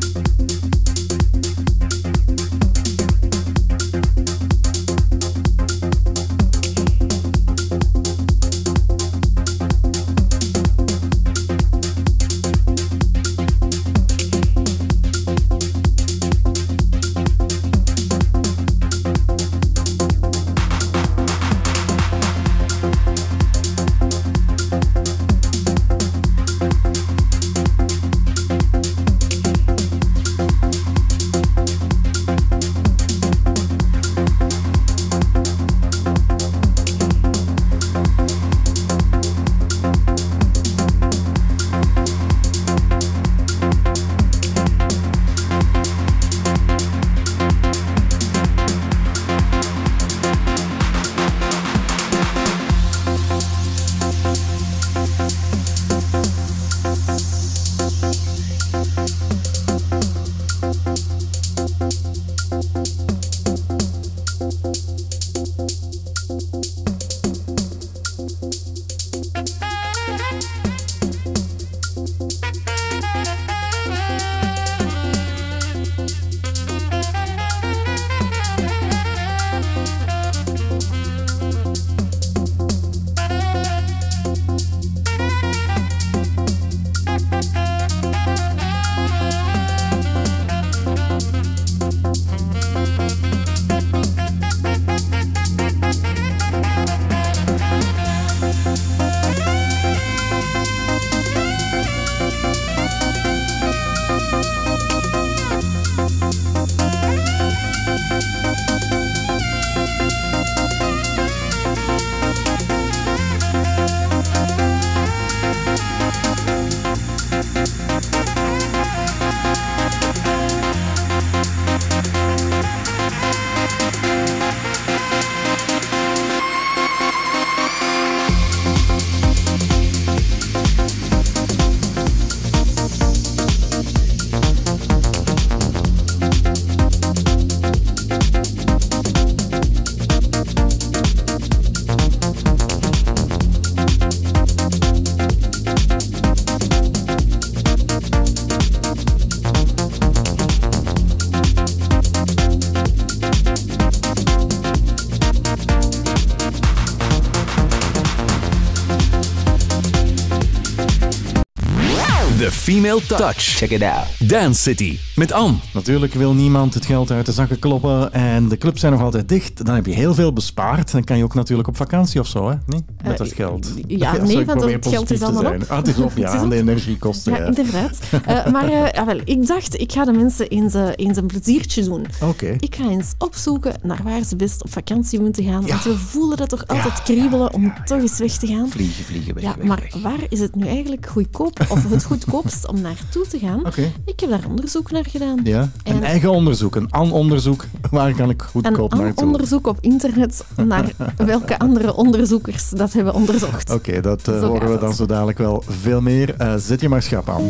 Female 162.76 163.02
Touch. 163.08 163.38
Check 163.38 163.70
it 163.72 163.82
out. 163.82 164.30
Dance 164.30 164.62
City 164.62 164.98
met 165.16 165.32
Anne. 165.32 165.58
Natuurlijk 165.74 166.14
wil 166.14 166.34
niemand 166.34 166.74
het 166.74 166.86
geld 166.86 167.12
uit 167.12 167.26
de 167.26 167.32
zakken 167.32 167.60
kloppen 167.60 168.14
en 168.14 168.48
de 168.48 168.58
clubs 168.58 168.80
zijn 168.80 168.92
nog 168.92 169.02
altijd 169.02 169.30
dicht. 169.30 169.66
Dan 169.66 169.76
heb 169.76 169.86
je 169.86 169.94
heel 169.94 170.14
veel 170.14 170.34
bespaard. 170.34 170.92
Dan 170.92 171.04
kan 171.04 171.18
je 171.18 171.24
ook 171.24 171.34
natuurlijk 171.34 171.68
op 171.68 171.76
vakantie 171.78 172.20
of 172.20 172.28
zo, 172.28 172.50
hè? 172.50 172.56
Nee? 172.66 172.86
Met 173.04 173.12
Eh, 173.12 173.18
dat 173.18 173.34
geld. 173.34 173.74
ja, 173.88 174.18
nee, 174.22 174.46
want 174.46 174.64
het 174.64 174.88
geld 174.88 175.12
is 175.12 175.22
allemaal 175.22 175.54
op. 175.54 175.64
Ah, 175.68 175.78
het 175.78 175.88
is 175.88 175.98
op, 175.98 176.12
ja, 176.18 176.30
aan 176.30 176.50
de 176.50 176.56
energiekosten. 176.56 177.32
Ja, 177.34 177.38
Ja, 177.40 177.46
inderdaad. 177.46 178.00
Eh, 178.26 178.48
maar 178.52 178.70
eh, 178.70 178.92
ja, 178.92 179.06
wel, 179.06 179.20
ik 179.24 179.48
dacht, 179.48 179.80
ik 179.80 179.92
ga 179.92 180.06
de 180.06 180.12
mensen 180.12 180.48
eens, 180.48 180.74
eens 180.96 181.18
een 181.18 181.26
pleziertje 181.26 181.84
doen. 181.84 182.06
Oké. 182.22 182.56
Ik 182.60 182.76
ga 182.76 182.90
eens 182.90 183.14
opzoeken 183.48 183.80
naar 183.88 184.02
waar 184.04 184.24
ze 184.24 184.36
best 184.36 184.64
op 184.64 184.72
vakantie 184.72 185.20
moeten 185.20 185.44
gaan. 185.44 185.68
Want 185.68 185.84
we 185.84 185.98
voelen 185.98 186.38
dat 186.38 186.50
toch 186.50 186.68
altijd 186.68 187.04
kriebelen 187.04 187.54
om 187.54 187.74
toch 187.86 188.00
eens 188.00 188.18
weg 188.18 188.38
te 188.38 188.48
gaan. 188.48 188.70
Vliegen, 188.70 189.04
vliegen, 189.04 189.34
weg, 189.34 189.44
Ja, 189.44 189.56
weg, 189.58 189.66
maar 189.68 189.90
weg. 189.92 190.02
waar 190.02 190.20
is 190.30 190.40
het 190.40 190.56
nu 190.56 190.68
eigenlijk 190.68 191.06
goedkoop, 191.06 191.60
of 191.70 191.90
het 191.90 192.04
goedkoopst 192.04 192.68
om 192.68 192.82
naartoe 192.82 193.28
te 193.28 193.40
gaan? 193.40 193.66
Oké. 193.66 193.92
Ik 194.06 194.20
heb 194.20 194.30
daar 194.30 194.46
onderzoek 194.50 194.92
naar 194.92 195.06
gedaan. 195.08 195.40
Ja, 195.44 195.62
een 195.84 195.96
En- 195.96 196.04
eigen 196.04 196.32
onderzoek, 196.32 196.76
een 196.76 196.92
an-onderzoek. 196.92 197.66
Waar 197.92 198.14
kan 198.16 198.30
ik 198.30 198.42
Een 198.42 198.48
goedkoop 198.48 198.94
naartoe? 198.94 199.26
onderzoek 199.26 199.68
op 199.68 199.78
internet 199.82 200.44
naar 200.56 200.92
welke 201.18 201.60
andere 201.60 201.96
onderzoekers 201.96 202.70
dat 202.70 202.94
hebben 202.94 203.14
onderzocht. 203.14 203.70
Oké, 203.74 204.02
dat 204.02 204.28
eh, 204.28 204.42
horen 204.42 204.72
we 204.72 204.78
dan 204.80 204.94
zo 204.94 205.06
dadelijk 205.06 205.38
wel 205.38 205.64
veel 205.68 206.02
meer. 206.02 206.36
Eh, 206.38 206.54
zet 206.58 206.82
je 206.82 206.90
maar 206.90 207.02
schap 207.04 207.30
aan. 207.30 207.44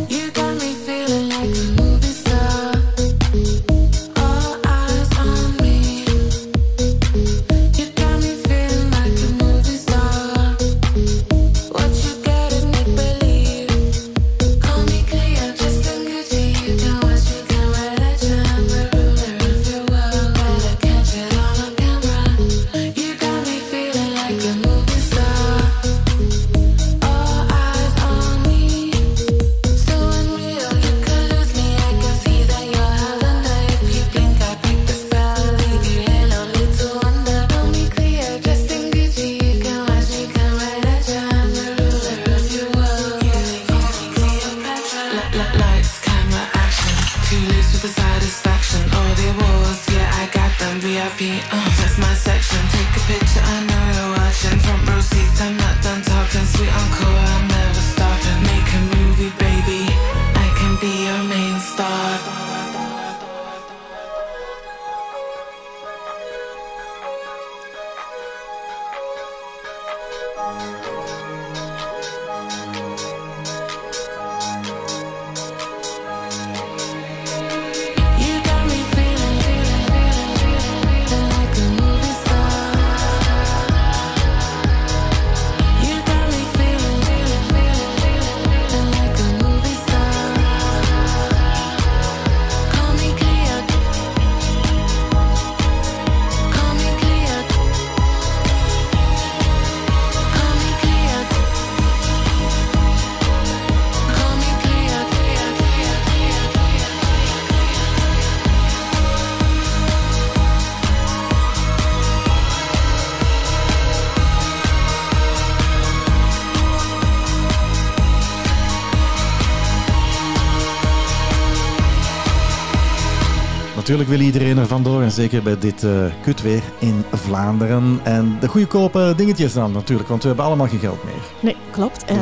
Natuurlijk 123.95 124.23
wil 124.23 124.33
iedereen 124.33 124.57
er 124.57 124.67
vandoor 124.67 125.01
en 125.01 125.11
zeker 125.11 125.43
bij 125.43 125.57
dit 125.57 125.83
eh 125.83 126.05
kutweer 126.21 126.63
in 126.79 127.03
Vlaanderen. 127.11 127.99
En 128.03 128.37
de 128.39 128.47
goedkope 128.47 129.13
dingetjes 129.17 129.53
dan 129.53 129.71
natuurlijk, 129.71 130.09
want 130.09 130.21
we 130.21 130.27
hebben 130.27 130.45
allemaal 130.45 130.67
geen 130.67 130.79
geld 130.79 131.03
meer. 131.03 131.13
Nee, 131.41 131.55
klopt. 131.71 132.05
Eh, 132.05 132.17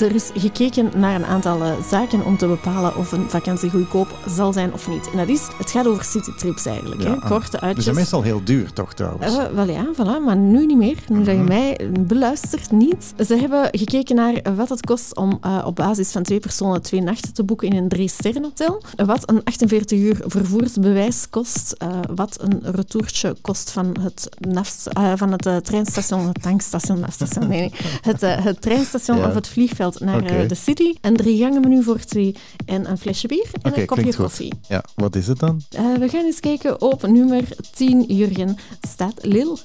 er 0.00 0.14
is 0.14 0.30
gekeken 0.34 0.90
naar 0.96 1.14
een 1.14 1.24
aantal 1.24 1.62
eh, 1.62 1.70
zaken 1.90 2.24
om 2.24 2.36
te 2.36 2.46
bepalen 2.46 2.96
of 2.96 3.12
een 3.12 3.30
vakantie 3.30 3.70
goedkoop 3.70 4.08
zal 4.28 4.52
zijn 4.52 4.72
of 4.72 4.88
niet. 4.88 5.10
En 5.10 5.18
dat 5.18 5.28
is, 5.28 5.48
het 5.58 5.70
gaat 5.70 5.86
over 5.86 6.04
citytrips 6.04 6.66
eigenlijk. 6.66 7.02
Ja, 7.02 7.10
hè? 7.10 7.28
Korte 7.28 7.60
uitjes. 7.60 7.84
zijn 7.84 7.96
meestal 7.96 8.22
heel 8.22 8.40
duur, 8.44 8.72
toch 8.72 8.94
trouwens? 8.94 9.36
Eh, 9.36 9.44
wel 9.54 9.68
ja, 9.68 9.86
voilà, 9.94 10.24
maar 10.24 10.36
nu 10.36 10.66
niet 10.66 10.76
meer. 10.78 10.96
Nu 11.08 11.16
Mhm. 11.16 11.24
dat 11.24 11.34
je 11.34 11.42
mij 11.42 11.90
beluistert, 12.00 12.70
niet. 12.70 13.14
Ze 13.26 13.36
hebben 13.36 13.68
gekeken 13.70 14.16
naar 14.16 14.34
wat 14.56 14.68
het 14.68 14.86
kost 14.86 15.16
om 15.16 15.38
eh, 15.40 15.62
op 15.66 15.76
basis 15.76 16.12
van 16.12 16.22
twee 16.22 16.40
personen 16.40 16.82
twee 16.82 17.00
nachten 17.00 17.34
te 17.34 17.44
boeken 17.44 17.68
in 17.68 17.76
een 17.76 17.88
drie-sterrenhotel. 17.88 18.82
Wat 19.06 19.30
een 19.30 19.40
48 19.44 19.98
uur 19.98 20.16
vervoersbewijs 20.26 21.13
kost. 21.30 21.72
eh, 21.78 22.00
wat 22.14 22.40
een 22.40 22.60
retourtje 22.62 23.36
kost 23.40 23.70
van 23.70 23.96
het, 24.00 24.28
nafs- 24.38 24.88
eh, 24.88 25.12
van 25.16 25.32
het 25.32 25.46
eh, 25.46 25.56
treinstation, 25.56 26.26
het 26.26 26.42
tankstation, 26.42 27.00
nafstation, 27.00 27.48
nee, 27.48 27.60
nee. 27.60 27.72
Het, 28.00 28.20
het 28.20 28.60
treinstation 28.60 29.16
Ja. 29.18 29.28
of 29.28 29.34
het 29.34 29.48
vliegveld 29.48 30.00
naar 30.00 30.48
de 30.48 30.54
city. 30.54 30.92
Een 31.00 31.16
drie 31.16 31.38
gangen 31.38 31.60
menu 31.60 31.82
voor 31.82 31.98
twee 31.98 32.34
en 32.66 32.90
een 32.90 32.98
flesje 32.98 33.26
bier 33.28 33.46
en 33.62 33.78
een 33.80 33.86
kopje 33.86 34.04
goed. 34.04 34.16
koffie. 34.16 34.52
Ja, 34.68 34.84
wat 34.94 35.16
is 35.16 35.26
het 35.26 35.38
dan? 35.38 35.62
We 35.98 36.08
gaan 36.08 36.24
eens 36.24 36.40
kijken 36.40 36.80
op 36.80 37.06
nummer 37.06 37.44
10, 37.74 38.02
Jurgen, 38.02 38.56
staat 38.88 39.24
Lil. 39.24 39.58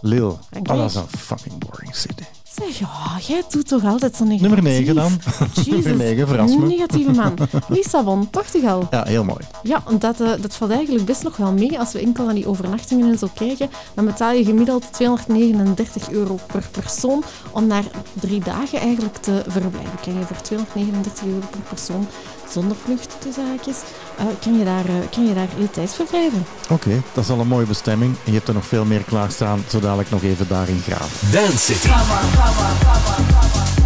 Lil. 0.00 0.38
Oh, 0.62 0.78
dat 0.78 0.90
is 0.90 0.94
een 0.96 1.08
fucking 1.18 1.58
boring 1.58 1.94
city. 1.96 2.22
Zeg, 2.54 2.82
oh, 2.82 3.16
jij 3.20 3.42
doet 3.48 3.68
toch 3.68 3.84
altijd 3.84 4.16
zo 4.16 4.24
negatief. 4.24 4.48
Nummer 4.48 4.62
9 4.62 4.94
dan. 4.94 5.12
Jezus, 5.54 5.66
Nummer 5.66 5.96
9, 5.96 6.28
verras 6.28 6.56
me. 6.56 6.66
negatieve 6.66 7.10
man. 7.10 7.34
Lissabon, 7.68 8.30
Portugal. 8.30 8.86
Ja, 8.90 9.04
heel 9.04 9.24
mooi. 9.24 9.44
Ja, 9.62 9.82
dat, 9.98 10.20
eh, 10.20 10.30
dat 10.40 10.56
valt 10.56 10.70
eigenlijk 10.70 11.04
best 11.04 11.22
nog 11.22 11.36
wel 11.36 11.52
mee. 11.52 11.78
Als 11.78 11.92
we 11.92 11.98
enkel 11.98 12.24
naar 12.24 12.34
die 12.34 12.48
overnachtingen 12.48 13.10
en 13.10 13.18
zo 13.18 13.28
kijken, 13.34 13.70
dan 13.94 14.04
betaal 14.04 14.32
je 14.32 14.44
gemiddeld 14.44 14.92
239 14.92 16.10
euro 16.10 16.38
per 16.46 16.68
persoon 16.70 17.22
om 17.50 17.68
daar 17.68 17.84
drie 18.12 18.40
dagen 18.40 18.78
eigenlijk 18.78 19.16
te 19.16 19.42
verblijven. 19.48 20.00
Kan 20.04 20.18
je 20.18 20.24
voor 20.24 20.40
239 20.42 21.24
euro 21.24 21.46
per 21.50 21.60
persoon 21.68 22.06
zonder 22.54 22.76
vlucht 22.84 23.16
tussen 23.18 23.46
haakjes, 23.48 23.76
eh, 24.16 24.24
kan, 24.40 24.58
je 24.58 24.64
daar, 24.64 24.84
eh, 24.84 24.94
kan 25.10 25.26
je 25.26 25.34
daar 25.34 25.48
heel 25.56 25.70
tijd 25.70 25.94
verblijven. 25.94 26.46
Oké, 26.70 27.02
dat 27.12 27.24
is 27.24 27.30
al 27.30 27.40
een 27.40 27.46
mooie 27.46 27.66
bestemming. 27.66 28.14
En 28.24 28.30
je 28.30 28.32
hebt 28.32 28.48
er 28.48 28.54
nog 28.54 28.66
veel 28.66 28.84
meer 28.84 29.02
klaarstaan, 29.02 29.64
zo 29.68 29.80
dadelijk 29.80 30.10
nog 30.10 30.22
even 30.22 30.48
daarin 30.48 30.80
graven. 30.86 31.30
Dance 31.30 31.58
City. 31.58 31.88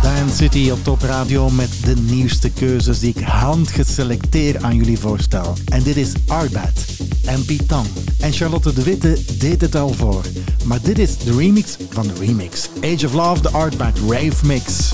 Dance 0.02 0.36
City 0.36 0.70
op 0.70 0.84
Top 0.84 1.02
Radio 1.02 1.50
met 1.50 1.70
de 1.84 1.96
nieuwste 1.96 2.50
keuzes 2.50 2.98
die 2.98 3.14
ik 3.16 3.24
handgeselecteerd 3.24 4.62
aan 4.62 4.76
jullie 4.76 4.98
voorstel. 4.98 5.54
En 5.64 5.82
dit 5.82 5.96
is 5.96 6.12
Artbad 6.26 6.84
en 7.24 7.44
Pitang. 7.44 7.86
En 8.20 8.32
Charlotte 8.32 8.72
de 8.72 8.82
Witte 8.82 9.18
deed 9.38 9.60
het 9.60 9.74
al 9.74 9.92
voor. 9.92 10.24
Maar 10.64 10.80
dit 10.82 10.98
is 10.98 11.18
de 11.18 11.36
remix 11.36 11.76
van 11.90 12.06
de 12.06 12.14
remix. 12.18 12.68
Age 12.82 13.06
of 13.06 13.12
Love, 13.12 13.42
de 13.42 13.50
Artbad 13.50 13.98
Rave 14.08 14.46
Mix. 14.46 14.92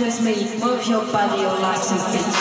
With 0.00 0.22
me, 0.22 0.34
move 0.58 0.86
your 0.86 1.04
body, 1.12 1.42
your 1.42 1.52
legs 1.60 1.90
and 1.90 2.00
feet. 2.00 2.39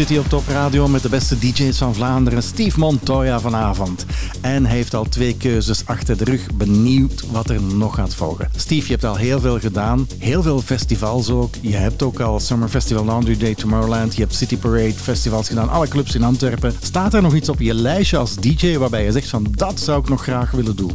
City 0.00 0.16
op 0.16 0.28
Top 0.28 0.48
Radio 0.48 0.88
met 0.88 1.02
de 1.02 1.08
beste 1.08 1.38
DJ's 1.38 1.78
van 1.78 1.94
Vlaanderen, 1.94 2.42
Steve 2.42 2.78
Montoya 2.78 3.40
vanavond. 3.40 4.06
En 4.40 4.66
hij 4.66 4.76
heeft 4.76 4.94
al 4.94 5.04
twee 5.04 5.36
keuzes 5.36 5.86
achter 5.86 6.16
de 6.16 6.24
rug. 6.24 6.46
Benieuwd 6.54 7.24
wat 7.32 7.50
er 7.50 7.62
nog 7.62 7.94
gaat 7.94 8.14
volgen. 8.14 8.48
Steve, 8.56 8.86
je 8.86 8.92
hebt 8.92 9.04
al 9.04 9.16
heel 9.16 9.40
veel 9.40 9.58
gedaan. 9.58 10.06
Heel 10.18 10.42
veel 10.42 10.60
festivals 10.60 11.30
ook. 11.30 11.54
Je 11.60 11.76
hebt 11.76 12.02
ook 12.02 12.20
al 12.20 12.40
Summer 12.40 12.68
Festival 12.68 13.04
Laundry 13.04 13.36
Day 13.36 13.54
Tomorrowland. 13.54 14.14
Je 14.14 14.20
hebt 14.20 14.34
City 14.34 14.56
Parade 14.56 14.92
festivals 14.92 15.48
gedaan. 15.48 15.70
Alle 15.70 15.88
clubs 15.88 16.14
in 16.14 16.22
Antwerpen. 16.22 16.72
Staat 16.80 17.14
er 17.14 17.22
nog 17.22 17.34
iets 17.34 17.48
op 17.48 17.60
je 17.60 17.74
lijstje 17.74 18.16
als 18.16 18.36
DJ 18.36 18.76
waarbij 18.76 19.04
je 19.04 19.12
zegt 19.12 19.28
van 19.28 19.46
dat 19.50 19.80
zou 19.80 20.00
ik 20.00 20.08
nog 20.08 20.22
graag 20.22 20.50
willen 20.50 20.76
doen? 20.76 20.92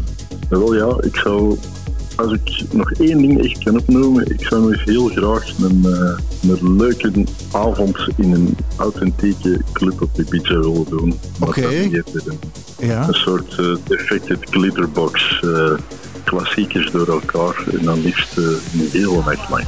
Wel 0.49 0.75
ja, 0.75 0.95
ik 1.01 1.15
zou, 1.15 1.57
als 2.15 2.31
ik 2.31 2.63
nog 2.71 2.91
één 2.91 3.17
ding 3.17 3.43
echt 3.43 3.63
kan 3.63 3.79
opnoemen, 3.79 4.31
ik 4.31 4.47
zou 4.47 4.71
nog 4.71 4.85
heel 4.85 5.07
graag 5.07 5.53
een, 5.59 5.85
eh, 5.85 6.59
een 6.59 6.75
leuke 6.75 7.11
avond 7.55 7.97
in 8.15 8.31
een 8.33 8.57
authentieke 8.75 9.61
club 9.73 10.01
op 10.01 10.19
Ibiza 10.19 10.59
willen 10.59 10.85
doen. 10.89 11.19
Maar 11.39 11.49
Oké. 11.49 11.65
een, 11.67 12.03
Ja. 12.79 13.07
een 13.07 13.13
soort 13.13 13.59
eh, 13.59 13.75
defected 13.87 14.37
glitterbox, 14.49 15.39
eh, 15.43 15.71
klassiekers 16.23 16.91
door 16.91 17.07
elkaar 17.07 17.63
en 17.79 17.85
dan 17.85 18.01
liefst 18.01 18.37
eh, 18.37 18.43
een 18.43 18.89
hele 18.91 19.21
nacht 19.25 19.49
lang. 19.49 19.63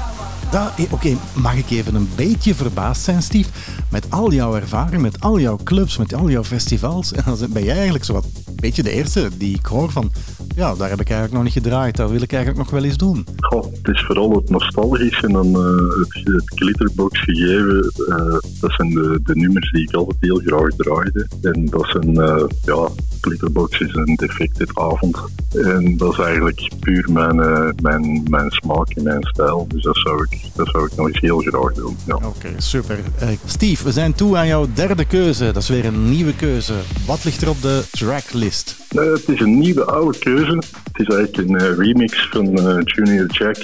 Dat- 0.52 0.72
Oké, 0.90 1.18
mag 1.34 1.56
ik 1.58 1.70
even 1.70 1.96
een 1.96 2.10
beetje 2.16 2.56
verbaasd 2.56 3.02
zijn, 3.04 3.22
Steve? 3.24 3.50
Met 3.92 4.06
al 4.10 4.32
jouw 4.32 4.56
ervaring, 4.56 5.02
met 5.02 5.20
al 5.22 5.40
jouw 5.40 5.60
clubs, 5.64 5.98
met 5.98 6.14
al 6.14 6.30
jouw 6.30 6.44
festivals. 6.44 7.14
En 7.14 7.24
dan 7.40 7.50
ben 7.50 7.64
jij 7.64 7.74
eigenlijk 7.76 8.06
zo 8.06 8.14
wat 8.14 8.24
een 8.46 8.56
beetje 8.56 8.84
de 8.84 8.92
eerste 8.92 9.30
die 9.38 9.56
ik 9.58 9.66
hoor 9.66 9.92
van... 9.92 10.12
ja, 10.58 10.76
daar 10.76 10.90
heb 10.90 11.00
ik 11.00 11.10
eigenlijk 11.10 11.34
nog 11.34 11.44
niet 11.44 11.64
gedraaid. 11.64 11.96
Dat 11.96 12.10
wil 12.12 12.22
ik 12.22 12.34
eigenlijk 12.34 12.64
nog 12.64 12.72
wel 12.72 12.84
eens 12.84 12.98
doen. 12.98 13.26
Goh, 13.40 13.64
het 13.64 13.96
is 13.96 14.04
vooral 14.06 14.32
het 14.32 14.50
nostalgische 14.50 15.28
en 15.28 15.34
dan 15.34 15.56
eh, 15.56 16.00
het, 16.00 16.34
het 16.34 16.52
glitterbox 16.56 17.20
gegeven. 17.20 17.92
eh, 18.08 18.38
dat 18.60 18.72
zijn 18.72 18.90
de, 18.90 19.20
de 19.24 19.36
nummers 19.36 19.72
die 19.72 19.82
ik 19.84 19.94
altijd 19.94 20.18
heel 20.20 20.42
graag 20.46 20.70
draaide. 20.78 21.28
En 21.42 21.66
dat 21.66 21.86
zijn, 21.86 22.22
eh, 22.22 22.44
ja, 22.66 22.90
glitterbox 23.22 23.80
is 23.80 23.94
een 23.94 24.16
defected 24.16 24.70
avond. 24.80 25.18
En 25.54 25.98
dat 25.98 26.12
is 26.12 26.20
eigenlijk 26.20 26.72
puur 26.80 27.12
mijn, 27.12 27.36
mijn, 27.82 28.24
mijn 28.30 28.52
smaak 28.52 28.90
en 28.90 29.04
mijn 29.04 29.24
stijl. 29.24 29.66
Dus 29.68 29.84
dat 29.84 29.98
zou 29.98 30.26
ik, 30.30 30.40
dat 30.56 30.68
zou 30.68 30.86
ik 30.86 30.96
nog 30.96 31.08
eens 31.08 31.20
heel 31.20 31.40
graag 31.40 31.74
doen. 31.74 31.98
Ja. 32.06 32.16
Oké, 32.16 32.50
super. 32.58 33.00
Steve, 33.46 33.84
we 33.84 33.92
zijn 33.92 34.14
toe 34.14 34.38
aan 34.38 34.48
jouw 34.48 34.68
derde 34.74 35.06
keuze. 35.06 35.46
Dat 35.52 35.62
is 35.64 35.70
weer 35.70 35.86
een 35.86 36.10
nieuwe 36.10 36.36
keuze. 36.36 36.74
Wat 37.06 37.24
ligt 37.24 37.42
er 37.42 37.50
op 37.50 37.62
de 37.62 37.84
tracklist? 37.92 38.76
Het 38.96 39.30
is 39.30 39.40
een 39.40 39.60
nieuwe 39.60 39.86
oude 39.86 40.18
keuze. 40.18 40.47
Het 40.56 41.08
is 41.08 41.16
eigenlijk 41.16 41.38
een 41.38 41.56
eh, 41.56 41.78
remix 41.78 42.28
van 42.32 42.58
eh, 42.58 42.78
Junior 42.84 43.26
Jack 43.26 43.58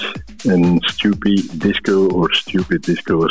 en 0.43 0.76
Stupid 0.80 1.62
Disco, 1.62 2.06
of 2.06 2.34
Stupid 2.34 2.84
Disco, 2.84 3.28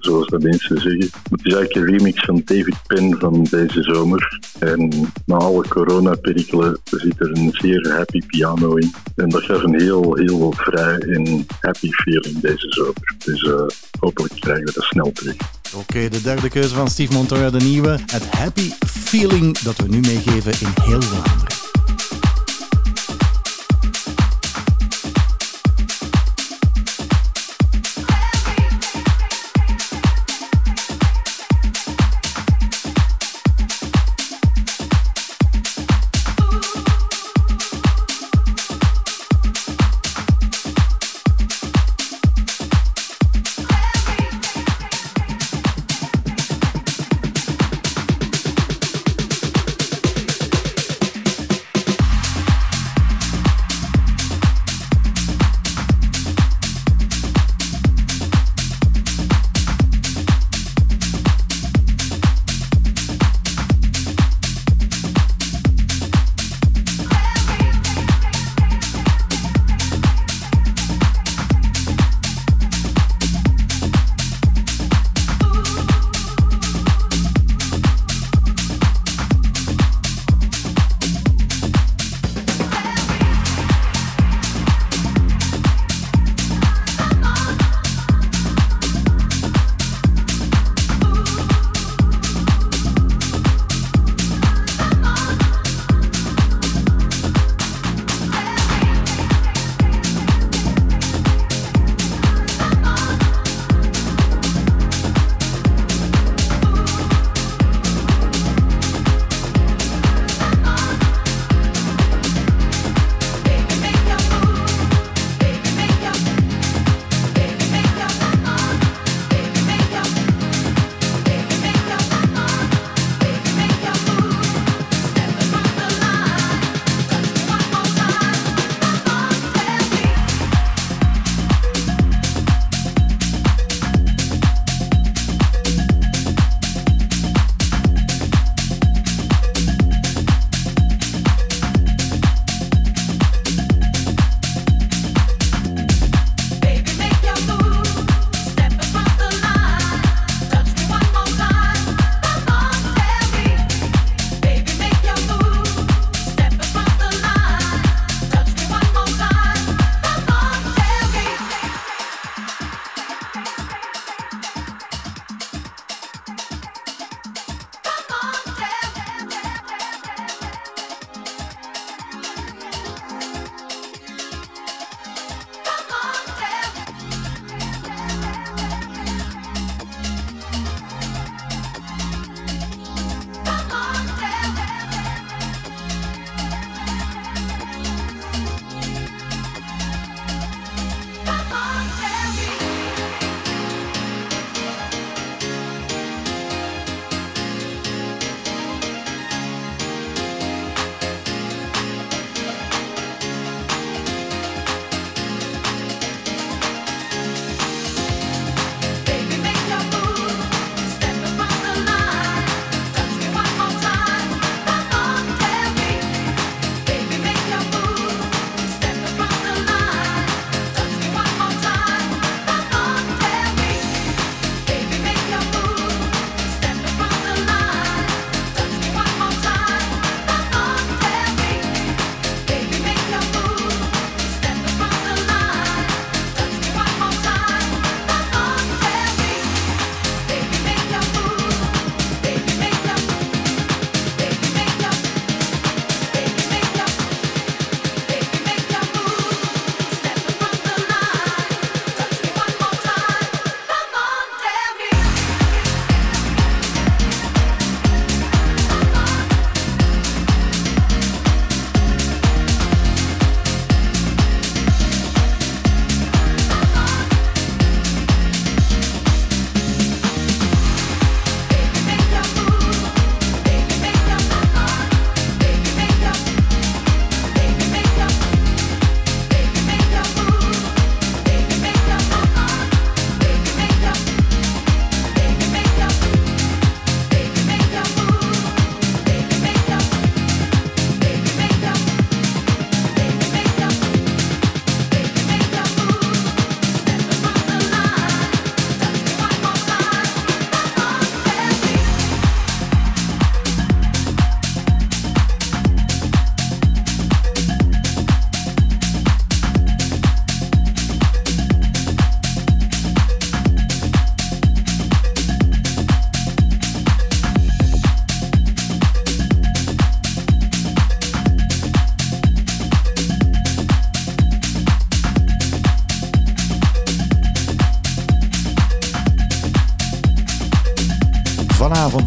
zoals 0.00 0.28
dat 0.28 0.42
mensen 0.42 0.80
zeggen. 0.80 1.10
Het 1.30 1.40
is 1.46 1.54
eigenlijk 1.54 1.74
een 1.74 1.98
remix 1.98 2.24
van 2.24 2.42
David 2.44 2.76
Penn 2.86 3.16
van 3.18 3.42
deze 3.50 3.82
zomer. 3.82 4.40
En 4.58 5.10
na 5.26 5.36
alle 5.36 5.68
corona-perikelen 5.68 6.78
zit 6.84 7.20
er 7.20 7.30
een 7.30 7.50
zeer 7.52 7.92
happy 7.92 8.20
piano 8.26 8.74
in. 8.74 8.94
En 9.16 9.28
dat 9.28 9.42
geeft 9.42 9.64
een 9.64 9.80
heel, 9.80 10.14
heel 10.14 10.52
vrij 10.56 10.98
en 10.98 11.46
happy 11.60 11.90
feeling 11.90 12.40
deze 12.40 12.66
zomer. 12.68 13.14
Dus 13.24 13.42
eh, 13.42 13.66
hopelijk 14.00 14.34
krijgen 14.40 14.64
we 14.64 14.72
dat 14.72 14.84
snel 14.84 15.12
terug. 15.12 15.36
Oké, 15.74 16.08
de 16.08 16.22
derde 16.22 16.48
keuze 16.48 16.74
van 16.74 16.88
Steve 16.88 17.12
Montoya, 17.12 17.50
de 17.50 17.64
nieuwe. 17.64 17.98
Het 18.06 18.30
happy 18.30 18.70
feeling 18.86 19.58
dat 19.58 19.76
we 19.76 19.88
nu 19.88 20.00
meegeven 20.00 20.52
in 20.52 20.82
heel 20.82 21.02
Vlaanderen. 21.02 21.65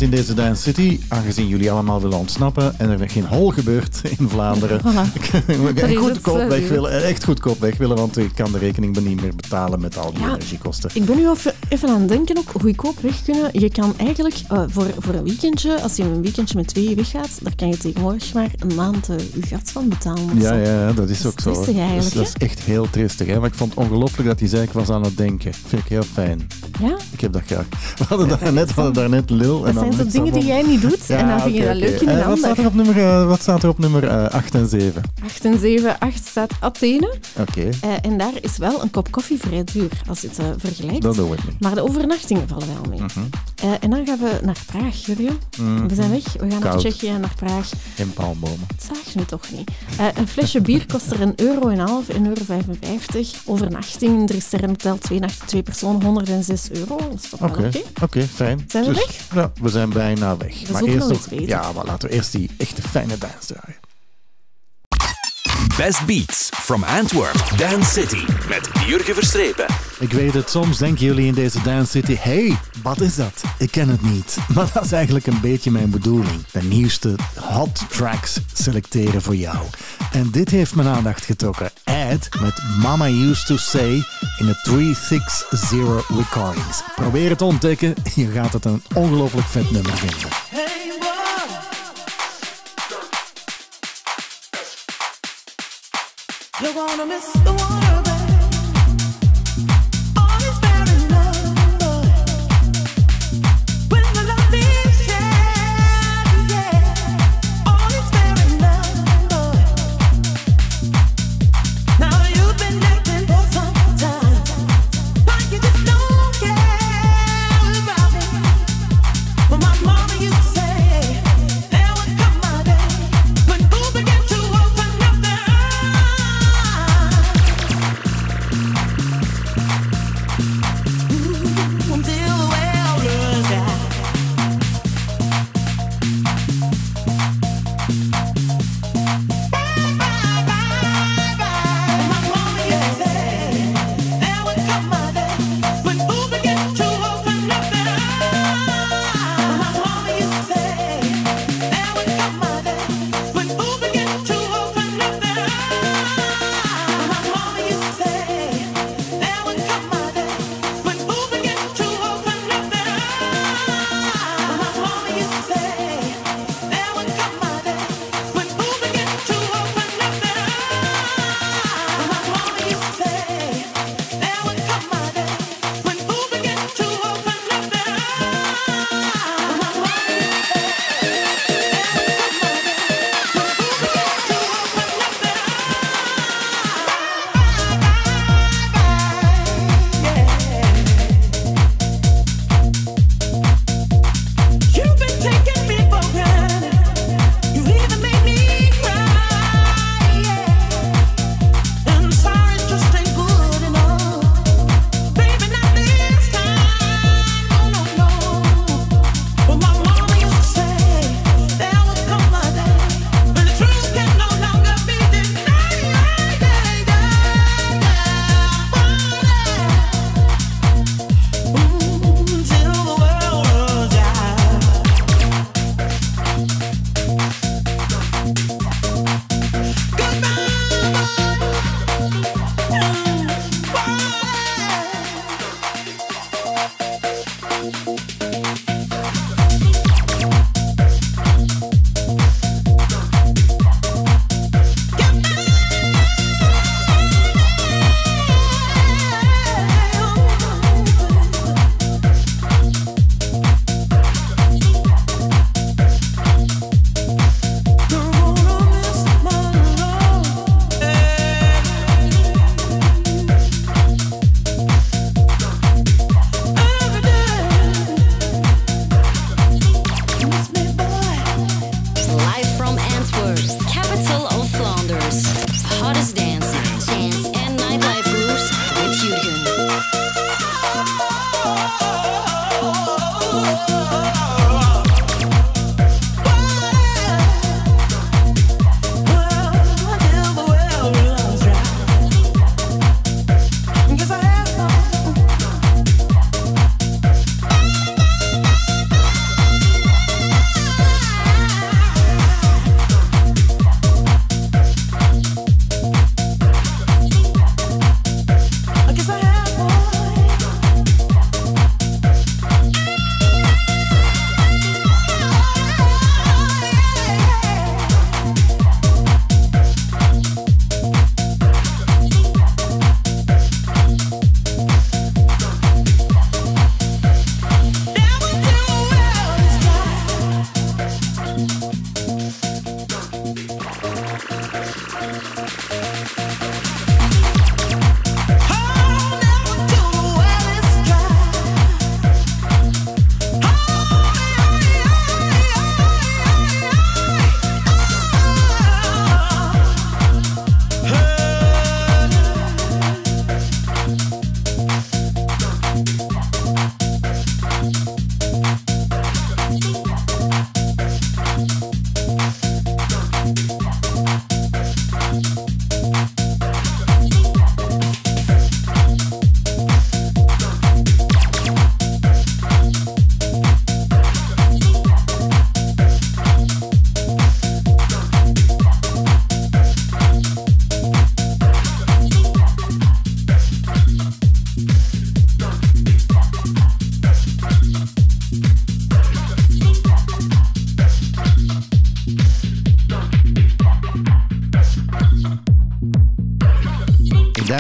In 0.10 0.16
deze 0.16 0.34
Dance 0.34 0.62
City, 0.62 1.00
aangezien 1.08 1.48
jullie 1.48 1.72
allemaal 1.72 2.02
willen 2.02 2.18
ontsnappen 2.18 2.80
en 2.80 2.90
er 2.90 3.10
geen 3.10 3.26
hol 3.26 3.50
gebeurt 3.50 4.02
in 4.18 4.30
Vlaanderen, 4.30 4.80
Voilà. 4.80 4.84
Dat 5.76 5.90
het, 5.90 5.98
goedkoop 5.98 6.48
weg 6.48 6.70
willen, 6.70 7.04
echt 7.04 7.24
goedkoop 7.24 7.60
weg 7.60 7.78
willen, 7.78 7.98
want 7.98 8.18
ik 8.18 8.32
kan 8.36 8.52
de 8.52 8.58
rekening 8.58 9.00
niet 9.00 9.22
meer 9.22 9.36
betalen 9.36 9.82
met 9.82 9.98
al 9.98 10.14
die 10.14 10.22
Ja. 10.22 10.34
energiekosten. 10.34 10.90
Ik 10.94 11.06
ben 11.06 11.18
nu 11.18 11.30
even, 11.70 11.90
aan 11.90 12.00
het 12.00 12.10
denken 12.10 12.38
ook, 12.38 12.52
goedkoop 12.62 13.00
weg 13.02 13.24
kunnen. 13.24 13.50
Je 13.52 13.72
kan 13.72 13.94
eigenlijk 13.98 14.36
eh, 14.50 14.62
voor, 14.68 14.86
voor 14.98 15.14
een 15.14 15.24
weekendje, 15.24 15.82
als 15.82 15.96
je 15.96 16.04
een 16.04 16.22
weekendje 16.22 16.56
met 16.56 16.68
tweeën 16.68 16.96
weggaat, 16.96 17.30
daar 17.42 17.56
kan 17.56 17.68
je 17.68 17.78
tegenwoordig 17.78 18.34
maar 18.34 18.52
een 18.58 18.76
maand 18.76 19.10
eh, 19.10 19.16
je 19.34 19.42
gat 19.48 19.72
van 19.72 19.90
betalen. 19.90 20.40
Ja, 20.40 20.54
ja, 20.54 20.92
dat 20.94 21.10
is 21.10 21.26
ook 21.26 21.40
zo. 21.40 21.54
dat, 21.54 21.68
is, 21.68 22.14
dat 22.14 22.34
echt 22.38 22.60
heel 22.60 22.90
tristig. 22.90 23.28
Hè? 23.28 23.40
Maar 23.40 23.50
ik 23.50 23.56
vond 23.56 23.70
het 23.76 23.80
ongelooflijk 23.80 24.28
dat 24.28 24.40
hij 24.40 24.50
zei 24.50 24.64
ik 24.64 24.72
was 24.72 24.90
aan 24.90 25.04
het 25.04 25.18
denken. 25.18 25.54
Vind 25.54 25.82
ik 25.82 25.90
heel 25.90 26.04
fijn. 26.14 26.48
Ja? 26.80 26.98
Ik 27.12 27.22
heb 27.22 27.34
dat 27.34 27.42
graag. 27.46 27.66
We 27.98 28.04
hadden 28.08 28.28
daar 28.28 28.54
net, 28.54 28.68
we 28.68 28.74
hadden 28.82 28.94
daar 28.94 29.10
net 29.10 29.30
Lil. 29.30 29.68
en 29.68 29.74
Dat 29.74 29.84
dan 29.84 29.94
net 30.04 30.12
dingen 30.12 30.34
die 30.34 30.46
jij 30.46 30.62
niet 30.62 30.82
doet 30.82 31.10
en 31.20 31.28
dan 31.28 31.40
vind 31.42 31.56
je 31.56 31.64
dat 31.66 31.76
leuk 31.76 32.02
in 32.02 32.08
een 32.10 32.18
Eh, 32.20 32.28
wat, 32.28 32.38
staat 32.38 32.50
ander. 32.50 32.64
er 32.64 32.70
op 32.70 32.74
nummer, 32.76 32.98
eh, 32.98 33.28
wat 33.28 33.42
staat 33.42 33.64
er 33.64 33.70
op 33.70 33.78
nummer 33.80 34.04
eh, 34.08 34.30
8 34.30 34.56
en 34.56 34.68
7? 34.68 35.02
8 35.26 35.46
en 35.46 35.60
7, 35.60 36.00
8 36.00 36.26
staat 36.28 36.52
Athene. 36.60 37.14
Oké, 37.38 37.70
Eh, 37.82 37.90
en 38.02 38.18
daar 38.18 38.34
is 38.42 38.58
wel 38.58 38.82
een 38.82 38.92
kop 38.92 39.12
koffie 39.12 39.38
vrij 39.40 39.64
duur 39.64 39.90
als 40.08 40.22
je 40.22 40.28
het 40.28 40.40
eh, 40.40 40.46
vergelijkt. 40.58 41.02
dat 41.02 41.16
doen 41.16 41.30
we 41.30 41.36
niet. 41.48 41.60
Maar 41.60 41.76
de 41.76 41.84
overnachtingen 41.84 42.48
vallen 42.48 42.68
wel 42.68 42.84
mee. 42.90 43.00
Mhm. 43.00 43.20
Eh, 43.56 43.70
en 43.80 43.90
dan 43.90 44.06
gaan 44.06 44.18
we 44.20 44.40
naar 44.44 44.58
Praag, 44.66 45.06
Jurjen. 45.06 45.38
Mhm. 45.58 45.88
We 45.88 45.96
zijn 45.96 46.10
weg. 46.12 46.24
We 46.40 46.50
gaan 46.52 46.60
naar. 46.60 46.78
Tsjechië 46.78 47.08
en 47.08 47.20
naar 47.22 47.34
Praag. 47.36 47.70
In 47.96 48.14
palmbomen. 48.14 48.68
Dat 48.68 48.86
zag 48.98 49.14
je 49.14 49.20
nu 49.20 49.26
toch 49.26 49.44
niet. 49.56 49.72
Eh, 49.98 50.06
een 50.16 50.28
flesje 50.28 50.62
bier 50.62 50.86
kost 50.86 51.12
er 51.12 51.22
een 51.22 51.34
euro 51.36 51.68
en 51.70 51.80
half, 51.80 52.10
een 52.10 52.28
euro 52.28 52.42
55. 52.46 53.32
Overnachting 53.46 54.20
in 54.20 54.26
drie 54.26 54.42
sterren 54.42 54.70
hotel, 54.70 54.98
twee 54.98 55.20
nachten, 55.20 55.48
twee 55.48 55.64
personen, 55.64 56.04
106 56.04 56.70
euro. 56.72 56.98
Dat 56.98 57.20
is 57.24 57.30
toch 57.30 57.40
wel 57.40 57.50
Oké, 57.50 57.66
oké. 57.68 57.80
oké, 58.04 58.22
fijn. 58.28 58.66
Zijn 58.68 58.84
we 58.86 58.90
Dus, 58.94 59.06
weg? 59.06 59.16
Ja, 59.34 59.52
we 59.62 59.70
zijn 59.70 59.89
bijna 59.90 60.38
weg. 60.38 60.68
We 60.68 60.72
maar 60.72 60.84
eerst 60.84 61.08
nog 61.08 61.28
ja, 61.30 61.72
maar 61.72 61.86
laten 61.86 62.10
we 62.10 62.16
eerst 62.16 62.32
die 62.32 62.50
echte 62.58 62.82
fijne 62.82 63.18
dance 63.18 63.54
draaien. 63.54 63.89
Best 65.80 66.06
Beats 66.06 66.50
from 66.54 66.84
Antwerp, 66.84 67.58
Dance 67.58 67.92
City. 67.92 68.26
Met 68.50 68.70
Jurgen 68.86 69.14
Verstrepen. 69.14 69.66
Ik 70.00 70.12
weet 70.12 70.34
het, 70.34 70.50
soms 70.50 70.78
denken 70.78 71.06
jullie 71.06 71.26
in 71.26 71.34
deze 71.34 71.62
Dance 71.62 71.92
City, 71.92 72.16
hey, 72.20 72.58
wat 72.84 73.02
is 73.02 73.16
dat? 73.16 73.44
Ik 73.58 73.72
ken 73.72 73.90
het 73.90 74.02
niet. 74.02 74.38
Maar 74.56 74.70
dat 74.74 74.86
is 74.86 74.92
eigenlijk 74.92 75.28
een 75.28 75.42
beetje 75.42 75.72
mijn 75.72 75.90
bedoeling. 75.90 76.46
De 76.52 76.62
nieuwste 76.62 77.16
hot 77.36 77.84
tracks 77.90 78.40
selecteren 78.54 79.22
voor 79.22 79.36
jou. 79.36 79.58
En 80.12 80.30
dit 80.32 80.50
heeft 80.50 80.76
mijn 80.76 80.88
aandacht 80.88 81.26
getrokken. 81.26 81.72
Ed 81.84 82.30
met 82.42 82.62
Mama 82.82 83.08
Used 83.08 83.46
to 83.46 83.58
Say 83.58 84.04
in 84.38 84.46
de 84.46 84.60
360 84.64 86.08
Recordings. 86.08 86.82
Probeer 86.96 87.30
het 87.30 87.38
te 87.38 87.46
ontdekken, 87.46 87.94
je 88.16 88.28
gaat 88.28 88.54
het 88.54 88.66
een 88.66 88.84
ongelooflijk 88.94 89.48
vet 89.48 89.72
nummer 89.72 89.98
vinden. 89.98 90.30
You're 96.62 96.74
gonna 96.74 97.06
miss 97.06 97.32
the 97.32 97.54
water, 97.54 97.99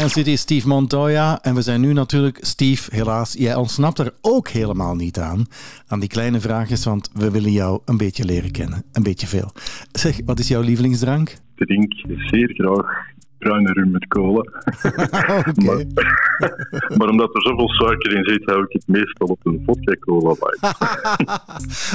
Dance 0.09 0.29
City, 0.29 0.41
Steve 0.41 0.67
Montoya. 0.67 1.39
En 1.41 1.55
we 1.55 1.61
zijn 1.61 1.81
nu 1.81 1.93
natuurlijk, 1.93 2.37
Steve, 2.41 2.95
helaas, 2.95 3.33
jij 3.33 3.55
ontsnapt 3.55 3.99
er 3.99 4.13
ook 4.21 4.47
helemaal 4.47 4.95
niet 4.95 5.19
aan. 5.19 5.45
Aan 5.87 5.99
die 5.99 6.09
kleine 6.09 6.39
vraagjes, 6.39 6.85
want 6.85 7.09
we 7.13 7.31
willen 7.31 7.51
jou 7.51 7.81
een 7.85 7.97
beetje 7.97 8.25
leren 8.25 8.51
kennen. 8.51 8.83
Een 8.93 9.03
beetje 9.03 9.27
veel. 9.27 9.51
Zeg, 9.91 10.19
wat 10.25 10.39
is 10.39 10.47
jouw 10.47 10.61
lievelingsdrank? 10.61 11.37
Drink 11.55 11.93
zeer 12.29 12.53
graag 12.53 13.07
bruine 13.39 13.73
rum 13.73 13.91
met 13.91 14.07
cola. 14.07 14.43
maar, 15.65 15.83
maar 16.97 17.09
omdat 17.09 17.35
er 17.35 17.41
zoveel 17.41 17.69
suiker 17.69 18.15
in 18.15 18.23
zit, 18.23 18.45
hou 18.45 18.63
ik 18.63 18.71
het 18.71 18.87
meestal 18.87 19.27
op 19.27 19.39
een 19.43 19.61
vodka 19.65 19.95
cola 19.99 20.35
light. 20.39 20.77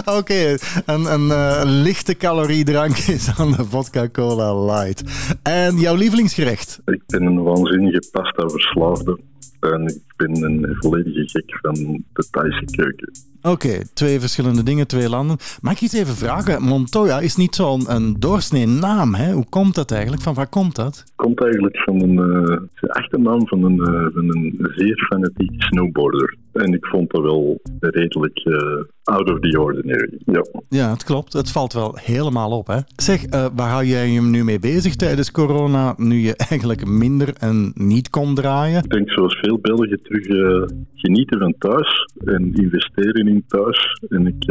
Oké, 0.18 0.56
een, 0.86 1.12
een 1.12 1.30
eh, 1.30 1.62
lichte 1.64 2.16
caloriedrank 2.16 2.96
is 2.96 3.38
aan 3.38 3.50
de 3.50 3.64
vodka 3.64 4.08
cola 4.08 4.64
light. 4.64 5.04
En 5.42 5.76
jouw 5.76 5.94
lievelingsgerecht? 5.94 6.80
Ik 6.84 7.02
ben 7.06 7.22
een 7.22 7.42
waanzinnige 7.42 8.08
pasta 8.12 8.48
verslaafde. 8.48 9.18
En 9.60 9.86
ik 9.86 10.14
ben 10.16 10.42
een 10.42 10.76
volledige 10.80 11.28
gek 11.28 11.58
van 11.60 12.02
de 12.12 12.26
Thaise 12.30 12.64
keuken. 12.64 13.12
Oké, 13.48 13.82
twee 13.94 14.20
verschillende 14.20 14.62
dingen, 14.62 14.86
twee 14.86 15.08
landen. 15.08 15.36
Mag 15.60 15.72
ik 15.72 15.80
iets 15.80 15.94
even 15.94 16.14
vragen? 16.14 16.62
Montoya 16.62 17.20
is 17.20 17.36
niet 17.36 17.54
zo'n 17.54 17.94
een 17.94 18.16
doorsnee 18.18 18.66
naam, 18.66 19.14
hè? 19.14 19.32
Hoe 19.32 19.48
komt 19.48 19.74
dat 19.74 19.90
eigenlijk? 19.90 20.22
Van 20.22 20.34
waar 20.34 20.48
komt 20.48 20.76
dat? 20.76 20.96
Het 20.96 21.12
komt 21.16 21.42
eigenlijk 21.42 21.78
van 21.78 22.02
een 22.02 22.14
uh, 22.14 22.58
achternaam 22.88 23.48
van 23.48 23.64
een, 23.64 23.76
uh, 23.76 24.06
van 24.14 24.36
een 24.36 24.68
zeer 24.74 25.06
fanatieke 25.08 25.54
snowboarder. 25.58 26.36
En 26.52 26.72
ik 26.72 26.86
vond 26.86 27.10
dat 27.10 27.22
wel 27.22 27.60
redelijk 27.80 28.44
uh, 28.44 28.56
out 29.02 29.30
of 29.30 29.40
the 29.40 29.60
ordinary. 29.60 30.18
Ja. 30.24 30.44
ja, 30.68 30.90
het 30.90 31.04
klopt. 31.04 31.32
Het 31.32 31.50
valt 31.50 31.72
wel 31.72 31.98
helemaal 32.00 32.50
op. 32.50 32.66
Hè? 32.66 32.78
Zeg, 32.96 33.24
waar 33.30 33.70
hou 33.70 33.84
jij 33.84 34.08
je 34.08 34.22
nu 34.22 34.44
mee 34.44 34.58
bezig 34.58 34.96
tijdens 34.96 35.30
corona, 35.30 35.94
nu 35.96 36.16
je 36.16 36.36
eigenlijk 36.50 36.86
minder 36.86 37.34
en 37.38 37.72
niet 37.74 38.10
kon 38.10 38.34
draaien? 38.34 38.82
Ik 38.82 38.90
denk 38.90 39.10
zoals 39.10 39.38
veel 39.40 39.58
Belgen 39.58 40.00
terug 40.02 40.26
genieten 40.94 41.38
van 41.38 41.54
thuis 41.58 42.08
en 42.24 42.52
investeren 42.54 43.28
in 43.28 43.33
thuis. 43.46 44.02
En 44.08 44.26
ik 44.26 44.44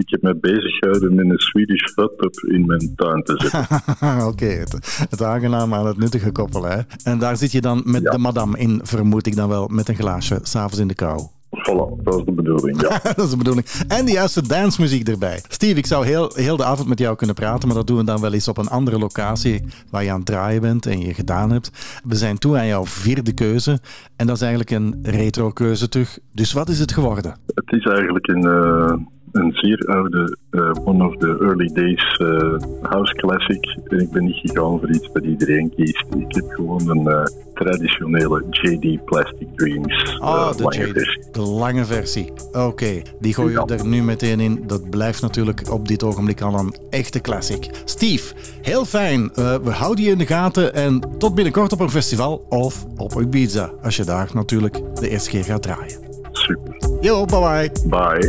ik 0.00 0.10
heb 0.10 0.22
me 0.22 0.36
bezig 0.40 0.76
gehouden 0.76 1.14
met 1.14 1.24
een 1.24 1.38
Swedish 1.38 1.94
hot 1.94 2.42
in 2.46 2.66
mijn 2.66 2.94
tuin 2.96 3.22
te 3.22 3.34
zetten. 3.36 3.60
Oké, 4.18 4.24
okay, 4.24 4.58
het, 4.58 5.06
het 5.10 5.22
aangename 5.22 5.76
aan 5.76 5.86
het 5.86 5.98
nuttige 5.98 6.32
koppelen. 6.32 6.70
Hè? 6.70 6.80
En 7.10 7.18
daar 7.18 7.36
zit 7.36 7.52
je 7.52 7.60
dan 7.60 7.82
met 7.84 8.02
ja. 8.02 8.10
de 8.10 8.18
madame 8.18 8.58
in, 8.58 8.80
vermoed 8.82 9.26
ik 9.26 9.36
dan 9.36 9.48
wel, 9.48 9.68
met 9.68 9.88
een 9.88 9.94
glaasje, 9.94 10.38
s'avonds 10.42 10.78
in 10.78 10.88
de 10.88 10.94
kou. 10.94 11.28
Voilà, 11.50 12.02
dat 12.02 12.18
is 12.18 12.24
de 12.24 12.32
bedoeling, 12.32 12.80
ja. 12.80 13.00
dat 13.16 13.18
is 13.18 13.30
de 13.30 13.36
bedoeling. 13.36 13.66
En 13.88 14.04
de 14.04 14.12
juiste 14.12 14.48
dansmuziek 14.48 15.08
erbij. 15.08 15.40
Steve, 15.48 15.78
ik 15.78 15.86
zou 15.86 16.06
heel, 16.06 16.30
heel 16.34 16.56
de 16.56 16.64
avond 16.64 16.88
met 16.88 16.98
jou 16.98 17.16
kunnen 17.16 17.34
praten, 17.34 17.68
maar 17.68 17.76
dat 17.76 17.86
doen 17.86 17.96
we 17.96 18.04
dan 18.04 18.20
wel 18.20 18.32
eens 18.32 18.48
op 18.48 18.58
een 18.58 18.68
andere 18.68 18.98
locatie 18.98 19.62
waar 19.90 20.04
je 20.04 20.10
aan 20.10 20.16
het 20.16 20.26
draaien 20.26 20.60
bent 20.60 20.86
en 20.86 21.00
je 21.00 21.14
gedaan 21.14 21.50
hebt. 21.50 22.00
We 22.04 22.14
zijn 22.14 22.38
toe 22.38 22.58
aan 22.58 22.66
jouw 22.66 22.86
vierde 22.86 23.34
keuze 23.34 23.80
en 24.16 24.26
dat 24.26 24.36
is 24.36 24.42
eigenlijk 24.42 24.70
een 24.70 24.98
retro 25.02 25.50
keuze 25.50 25.88
terug. 25.88 26.18
Dus 26.32 26.52
wat 26.52 26.68
is 26.68 26.78
het 26.78 26.92
geworden? 26.92 27.36
Het 27.54 27.72
is 27.72 27.84
eigenlijk 27.84 28.26
een... 28.28 28.44
Uh 28.44 28.92
een 29.32 29.52
zeer 29.52 29.86
oude, 29.86 30.36
uh, 30.50 30.70
one 30.84 31.06
of 31.06 31.16
the 31.16 31.38
early 31.40 31.70
days 31.72 32.18
uh, 32.18 32.54
house 32.82 33.14
classic. 33.14 33.78
En 33.88 33.98
ik 33.98 34.10
ben 34.10 34.24
niet 34.24 34.36
gegaan 34.36 34.78
voor 34.78 34.90
iets 34.90 35.12
dat 35.12 35.24
iedereen 35.24 35.72
kiest. 35.76 36.04
Ik 36.18 36.34
heb 36.34 36.44
gewoon 36.48 36.90
een 36.90 37.08
uh, 37.08 37.22
traditionele 37.54 38.44
JD 38.50 39.04
Plastic 39.04 39.48
Dreams 39.54 40.18
oh, 40.18 40.52
de 40.56 40.62
lange 40.62 40.86
JD, 40.86 40.92
versie. 40.92 41.24
De 41.32 41.40
lange 41.40 41.84
versie. 41.84 42.32
Oké, 42.52 42.58
okay. 42.58 43.02
die 43.20 43.34
gooi 43.34 43.52
je 43.52 43.62
ja. 43.66 43.76
er 43.76 43.86
nu 43.86 44.02
meteen 44.02 44.40
in. 44.40 44.64
Dat 44.66 44.90
blijft 44.90 45.22
natuurlijk 45.22 45.70
op 45.70 45.88
dit 45.88 46.02
ogenblik 46.02 46.40
al 46.40 46.58
een 46.58 46.74
echte 46.90 47.20
classic. 47.20 47.70
Steve, 47.84 48.34
heel 48.62 48.84
fijn. 48.84 49.30
we 49.34 49.70
houden 49.70 50.04
je 50.04 50.10
in 50.10 50.18
de 50.18 50.26
gaten 50.26 50.74
en 50.74 51.00
tot 51.18 51.34
binnenkort 51.34 51.72
op 51.72 51.80
een 51.80 51.90
festival 51.90 52.46
of 52.48 52.86
op 52.96 53.20
Ibiza. 53.20 53.72
Als 53.82 53.96
je 53.96 54.04
daar 54.04 54.30
natuurlijk 54.34 54.80
de 54.94 55.08
eerste 55.08 55.30
keer 55.30 55.44
gaat 55.44 55.62
draaien. 55.62 56.09
Super. 56.34 56.74
Yo, 57.02 57.26
bye 57.26 57.68
bye. 57.68 57.68
Bye. 57.86 58.20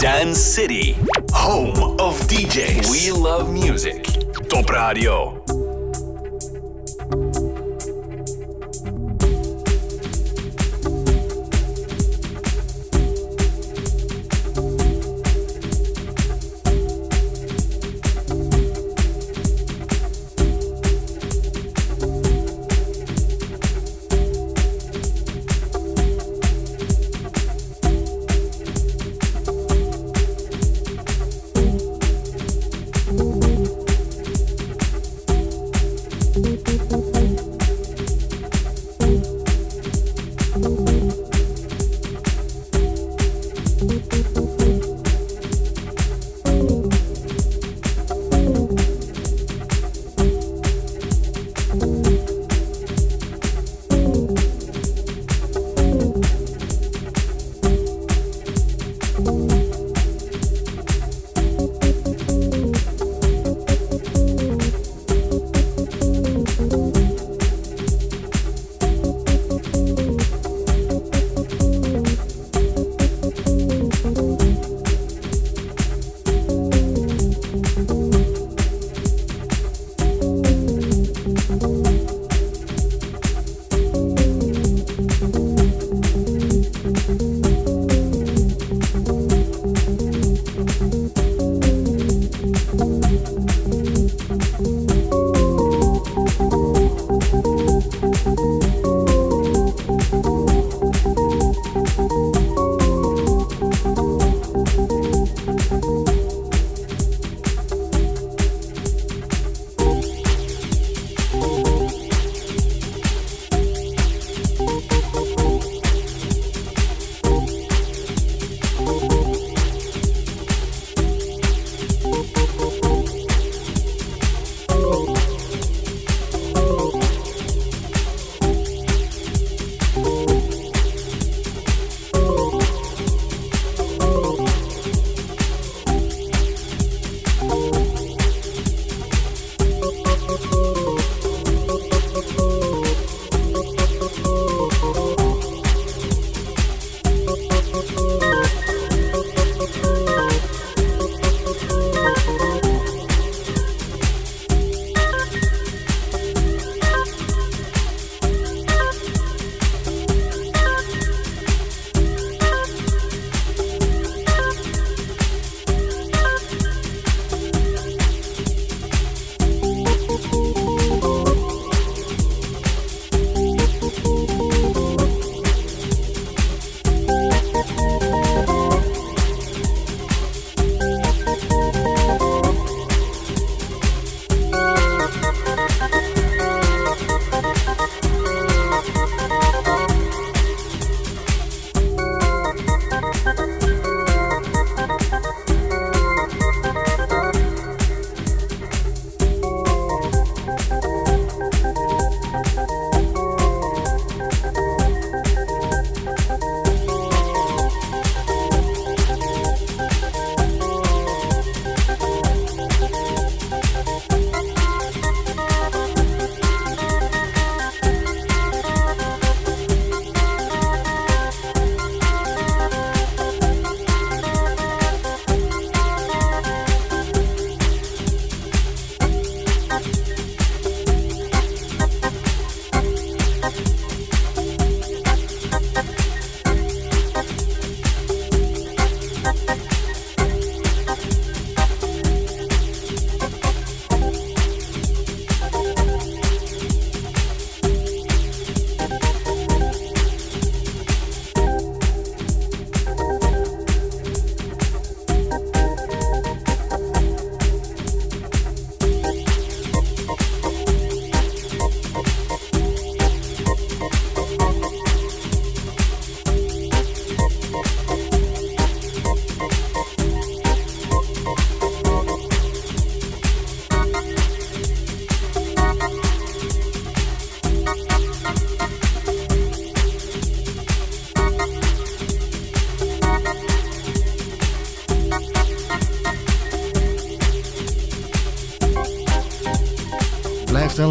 Dance 0.00 0.38
City, 0.38 0.96
home 1.32 1.76
of 2.00 2.18
DJs. 2.28 2.90
We 2.90 3.10
love 3.12 3.52
music. 3.52 4.04
Top 4.48 4.68
Radio. 4.70 5.39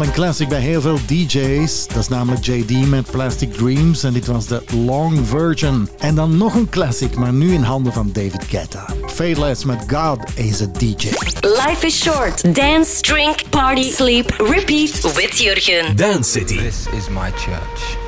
Wel 0.00 0.08
een 0.08 0.14
classic 0.14 0.48
bij 0.48 0.60
heel 0.60 0.80
veel 0.80 0.98
DJ's. 1.06 1.86
Dat 1.86 1.96
is 1.96 2.08
namelijk 2.08 2.44
JD 2.44 2.88
met 2.88 3.10
Plastic 3.10 3.52
Dreams 3.52 4.02
en 4.02 4.12
dit 4.12 4.26
was 4.26 4.46
de 4.46 4.62
Long 4.74 5.26
Version. 5.26 5.88
En 5.98 6.14
dan 6.14 6.36
nog 6.36 6.54
een 6.54 6.68
classic, 6.68 7.16
maar 7.16 7.32
nu 7.32 7.52
in 7.52 7.62
handen 7.62 7.92
van 7.92 8.10
David 8.12 8.44
Guetta. 8.48 8.86
Fadeless 9.06 9.64
met 9.64 9.84
God 9.86 10.18
is 10.34 10.62
a 10.62 10.66
DJ. 10.66 11.08
Life 11.40 11.86
is 11.86 12.02
short. 12.02 12.54
Dance, 12.54 13.00
drink, 13.00 13.48
party, 13.48 13.82
sleep, 13.82 14.30
repeat 14.30 15.14
with 15.14 15.38
Jurgen. 15.38 15.96
Dance 15.96 16.30
City. 16.30 16.56
This 16.56 16.86
is 16.96 17.08
my 17.08 17.30
church. 17.30 17.98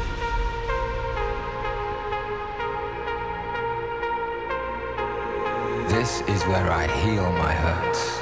This 5.88 6.34
is 6.36 6.44
where 6.44 6.70
I 6.70 6.86
heal 6.86 7.32
my 7.32 7.52
hurts. 7.52 8.21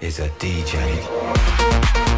is 0.00 0.18
a 0.18 0.28
DJ. 0.38 2.11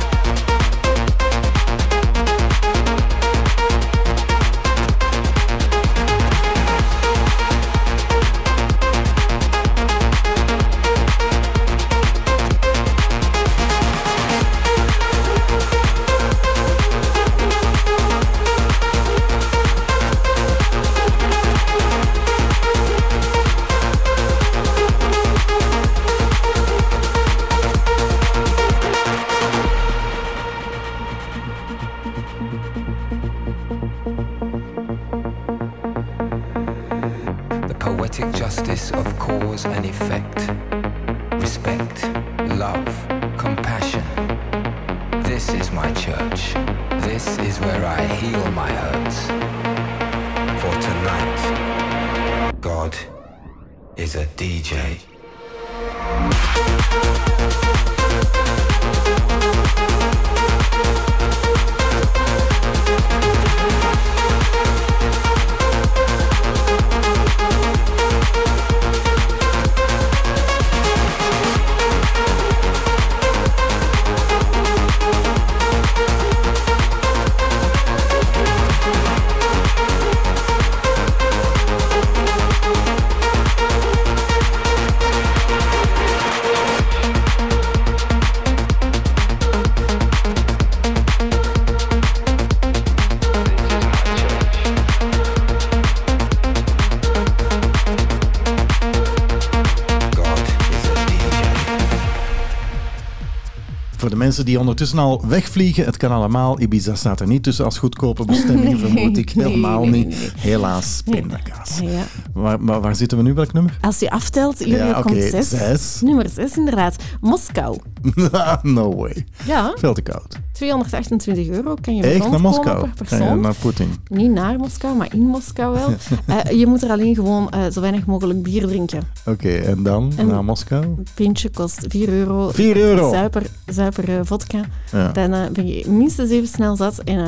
Mensen 104.34 104.52
die 104.52 104.60
ondertussen 104.60 104.98
al 104.98 105.22
wegvliegen, 105.26 105.84
het 105.84 105.96
kan 105.96 106.10
allemaal. 106.10 106.60
Ibiza 106.60 106.94
staat 106.94 107.20
er 107.20 107.26
niet 107.26 107.42
tussen 107.42 107.64
als 107.64 107.78
goedkope 107.78 108.24
bestemming, 108.24 108.64
Nee, 108.68 108.76
vermoed 108.76 109.16
ik. 109.18 109.30
Helemaal 109.30 109.80
nee, 109.80 109.90
nee, 109.90 110.04
niet. 110.04 110.32
Helaas, 110.36 111.02
pindakaas. 111.10 111.78
Ja. 111.82 112.02
Waar, 112.32 112.60
maar 112.60 112.80
waar 112.80 112.96
zitten 112.96 113.18
we 113.18 113.24
nu? 113.24 113.34
Welk 113.34 113.52
nummer? 113.52 113.78
Als 113.80 113.98
je 113.98 114.10
aftelt, 114.10 114.64
Ja, 114.64 114.88
oké, 114.90 115.02
komt 115.02 115.22
zes. 115.22 115.48
zes. 115.48 116.00
Nummer 116.00 116.28
6, 116.28 116.56
inderdaad. 116.56 116.96
Moskou. 117.20 117.78
no 118.62 118.94
way. 118.96 119.26
Ja, 119.44 119.72
Veel 119.78 119.94
te 119.94 120.02
koud. 120.02 120.33
228 120.64 121.48
euro 121.48 121.74
kan 121.80 121.96
je 121.96 122.02
Echt 122.02 122.30
naar 122.30 122.40
Moskou? 122.40 122.88
per 123.08 123.36
naar 123.36 123.54
Poetin. 123.54 123.88
Niet 124.08 124.30
naar 124.30 124.58
Moskou, 124.58 124.96
maar 124.96 125.14
in 125.14 125.20
Moskou 125.26 125.74
wel. 125.74 125.92
Eh, 126.26 126.58
je 126.58 126.66
moet 126.66 126.82
er 126.82 126.90
alleen 126.90 127.14
gewoon 127.14 127.50
eh, 127.50 127.60
zo 127.72 127.80
weinig 127.80 128.06
mogelijk 128.06 128.42
bier 128.42 128.66
drinken. 128.66 129.02
Oké, 129.26 129.54
en 129.54 129.82
dan 129.82 130.12
En- 130.16 130.26
naar 130.26 130.44
Moskou? 130.44 130.84
Een 130.84 131.06
pintje 131.14 131.50
kost 131.50 131.84
4 131.88 132.08
euro. 132.08 132.50
4 132.50 132.76
euro? 132.76 133.10
Zuiper, 133.10 133.46
zuiper 133.66 134.08
eh, 134.08 134.20
vodka. 134.22 134.60
Ja. 134.92 135.12
Dan 135.12 135.52
ben 135.52 135.66
je 135.66 135.88
minstens 135.88 136.30
even 136.30 136.48
snel 136.48 136.76
zat 136.76 136.98
en, 136.98 137.18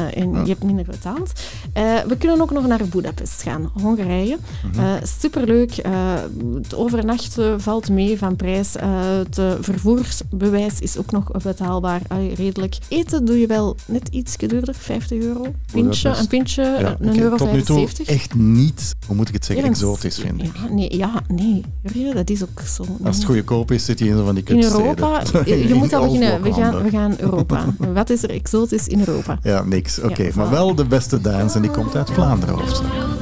je 0.45 0.49
hebt 0.49 0.65
minder 0.65 0.85
betaald. 0.85 1.33
We 2.09 2.17
kunnen 2.19 2.41
ook 2.41 2.51
nog 2.51 2.67
naar 2.67 2.81
Budapest 2.91 3.36
gaan, 3.51 3.71
Hongarije. 3.83 4.37
Mhm. 4.73 4.81
Eh, 4.81 4.93
superleuk. 5.21 5.71
Eh, 5.77 5.93
het 6.63 6.75
overnachten 6.75 7.61
valt 7.61 7.89
mee 7.91 8.19
van 8.19 8.37
prijs. 8.37 8.77
Eh, 8.77 8.89
het 9.19 9.39
eh, 9.39 9.51
vervoersbewijs 9.61 10.81
is 10.81 10.99
ook 10.99 11.11
nog 11.11 11.31
betaalbaar, 11.43 12.01
Allee, 12.09 12.35
redelijk. 12.35 12.77
Eten 12.89 13.25
doe 13.25 13.41
je 13.41 13.47
wel 13.47 13.77
net 13.87 14.09
iets 14.09 14.37
duurder, 14.37 14.75
50 14.79 15.23
euro. 15.23 15.41
Pintje, 15.73 15.83
Budapest. 16.03 16.21
een 16.21 16.27
pintje, 16.29 16.63
Ja, 16.63 16.79
eh, 16.79 16.93
een 17.01 17.21
euro 17.21 17.37
tot 17.37 17.53
nu 17.53 17.63
toe 17.63 17.77
75. 17.77 18.07
echt 18.15 18.35
niet, 18.35 18.95
hoe 19.07 19.17
moet 19.17 19.29
ik 19.29 19.35
het 19.35 19.45
zeggen, 19.45 19.65
exotisch 19.69 20.19
vinden. 20.19 20.47
Ja, 20.47 20.69
nee, 20.75 20.97
ja, 20.97 21.23
nee. 21.29 21.63
Dat 22.15 22.31
is 22.31 22.43
ook 22.43 22.61
zo. 22.67 22.85
Als 23.05 23.17
het 23.17 23.25
goedkoop 23.25 23.71
is, 23.71 23.85
zit 23.85 23.99
je 23.99 24.05
in 24.09 24.17
zo 24.17 24.25
van 24.25 24.35
die 24.35 24.45
In. 24.45 24.63
Europa, 24.63 25.23
je, 25.45 25.69
je 25.69 25.75
moet 25.75 25.93
al 25.93 26.03
In 26.05 26.09
beginnen. 26.21 26.43
We 26.43 26.53
gaan, 26.53 26.83
we 26.83 26.91
gaan 26.91 27.15
Europa. 27.19 27.65
Wat 27.95 28.11
is 28.11 28.23
er 28.23 28.31
exotisch 28.31 28.89
in 28.89 28.99
Europa? 28.99 29.39
Ja, 29.43 29.63
niks. 29.65 29.99
Oké, 30.01 30.23
Ja, 30.23 30.31
maar 30.35 30.51
wel 30.51 30.75
de 30.75 30.85
beste 30.85 31.21
dance 31.21 31.57
en 31.57 31.63
die 31.63 31.71
komt 31.71 31.97
uit 31.97 32.11
Vlaanderen 32.11 32.55
hoofdzakelijk. 32.55 33.16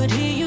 Could 0.00 0.12
hear 0.12 0.39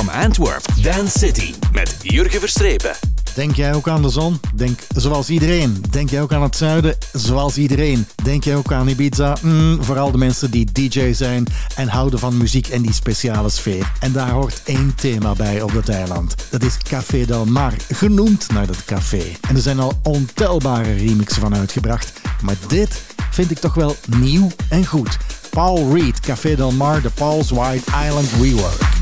from 0.00 0.08
Antwerp, 0.08 0.62
Dance 0.82 1.18
City 1.18 1.54
met 1.72 1.96
Jurgen 2.02 2.40
Verstrepen. 2.40 2.96
Denk 3.34 3.54
jij 3.54 3.74
ook 3.74 3.88
aan 3.88 4.02
de 4.02 4.08
zon? 4.08 4.40
Denk 4.54 4.78
zoals 4.96 5.28
iedereen. 5.28 5.84
Denk 5.90 6.10
jij 6.10 6.22
ook 6.22 6.32
aan 6.32 6.42
het 6.42 6.56
zuiden? 6.56 6.96
Zoals 7.12 7.56
iedereen. 7.56 8.06
Denk 8.22 8.44
jij 8.44 8.56
ook 8.56 8.72
aan 8.72 8.88
Ibiza? 8.88 9.36
Mm, 9.42 9.84
vooral 9.84 10.10
de 10.10 10.18
mensen 10.18 10.50
die 10.50 10.72
DJ 10.72 11.12
zijn 11.12 11.46
en 11.76 11.88
houden 11.88 12.18
van 12.18 12.36
muziek 12.36 12.68
en 12.68 12.82
die 12.82 12.92
speciale 12.92 13.50
sfeer. 13.50 13.92
En 14.00 14.12
daar 14.12 14.30
hoort 14.30 14.62
één 14.64 14.94
thema 14.94 15.32
bij 15.32 15.62
op 15.62 15.72
dat 15.72 15.88
eiland. 15.88 16.34
Dat 16.50 16.62
is 16.62 16.78
Café 16.78 17.24
Del 17.24 17.44
Mar, 17.44 17.72
genoemd 17.92 18.52
naar 18.52 18.66
dat 18.66 18.84
café. 18.84 19.22
En 19.48 19.54
er 19.56 19.62
zijn 19.62 19.78
al 19.78 19.92
ontelbare 20.02 20.94
remixen 20.94 21.40
van 21.40 21.54
uitgebracht. 21.54 22.12
Maar 22.42 22.56
dit 22.68 23.02
vind 23.30 23.50
ik 23.50 23.58
toch 23.58 23.74
wel 23.74 23.96
nieuw 24.18 24.50
en 24.68 24.86
goed. 24.86 25.16
Paul 25.50 25.94
Reed, 25.94 26.20
Café 26.20 26.56
Del 26.56 26.72
Mar, 26.72 27.02
de 27.02 27.10
Paul's 27.10 27.50
White 27.50 27.90
Island 28.06 28.28
Rework. 28.40 28.93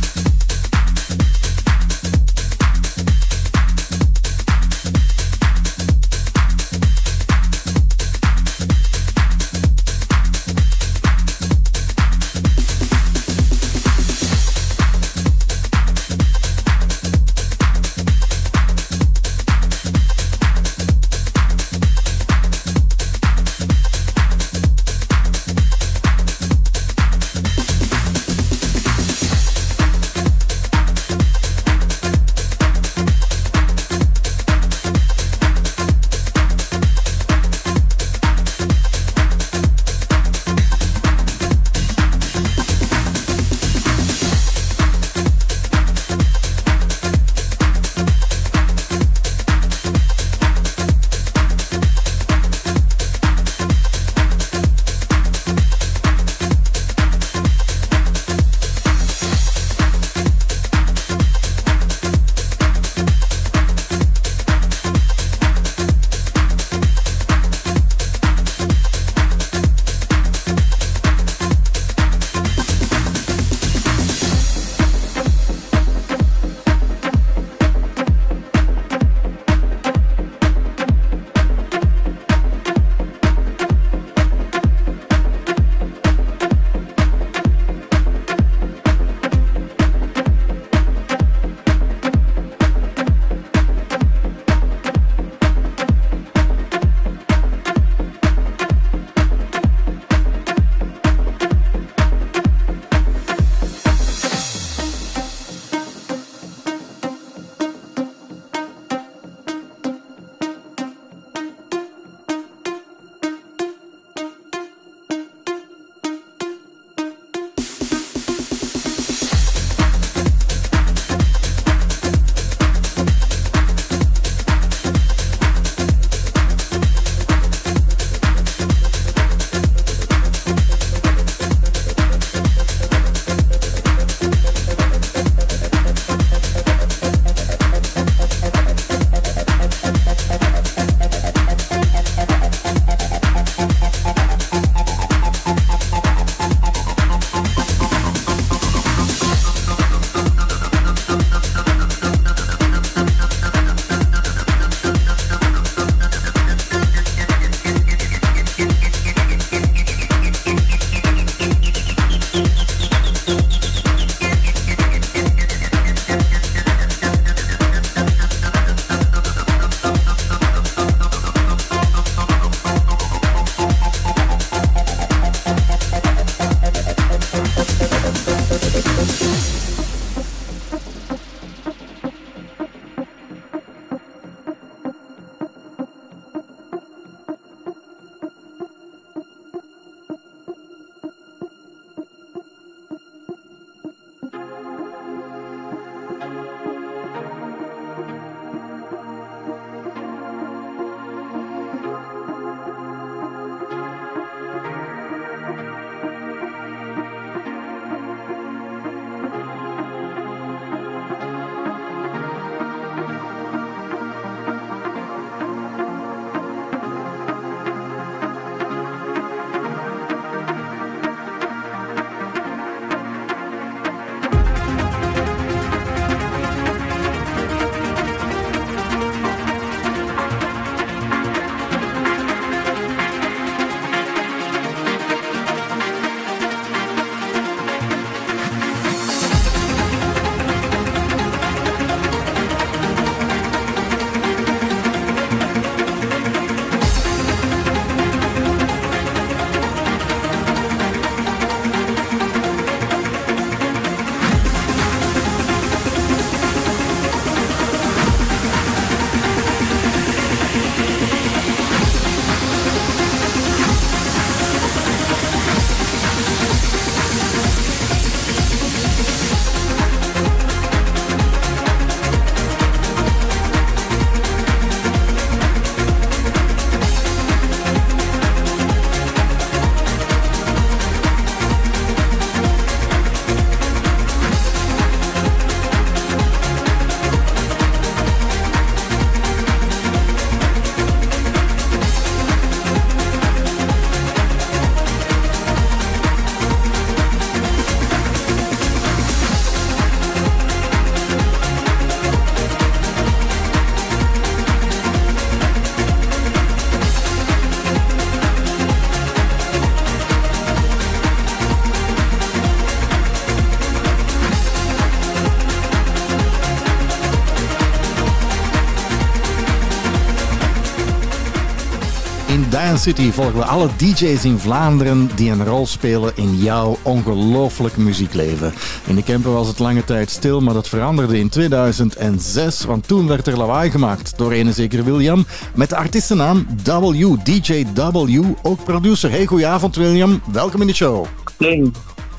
Dance 322.73 322.91
City 322.91 323.11
volgen 323.11 323.37
we 323.37 323.45
alle 323.45 323.69
DJ's 323.77 324.25
in 324.25 324.39
Vlaanderen 324.39 325.11
die 325.15 325.31
een 325.31 325.45
rol 325.45 325.67
spelen 325.67 326.13
in 326.15 326.37
jouw 326.37 326.79
ongelooflijk 326.83 327.77
muziekleven. 327.77 328.53
In 328.87 328.95
de 328.95 329.03
Kempen 329.03 329.33
was 329.33 329.49
het 329.49 329.59
lange 329.59 329.85
tijd 329.85 330.11
stil, 330.11 330.41
maar 330.41 330.55
dat 330.55 330.69
veranderde 330.69 331.19
in 331.19 331.29
2006, 331.29 332.65
want 332.65 332.89
toen 332.89 333.07
werd 333.07 333.27
er 333.27 333.37
lawaai 333.37 333.71
gemaakt 333.71 334.19
door 334.19 334.33
een 334.33 334.55
zeker 334.55 334.85
William 334.85 335.27
met 335.55 335.69
de 335.69 335.77
artiestennaam 335.77 336.47
W, 336.65 337.17
DJ 337.25 337.67
W, 337.75 338.25
ook 338.43 338.65
producer. 338.65 339.11
Hey, 339.11 339.27
goedenavond 339.27 339.77
William, 339.77 340.23
welkom 340.33 340.61
in 340.61 340.67
de 340.67 340.75
show. 340.75 341.07
Nee, 341.39 341.71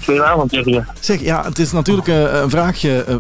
goedenavond. 0.04 0.62
Zeg, 1.00 1.22
ja, 1.22 1.44
het 1.44 1.60
is 1.60 1.72
natuurlijk 1.72 2.08
eh, 2.08 2.42
een 2.42 2.50
vraagje 2.50 3.04
eh, 3.04 3.16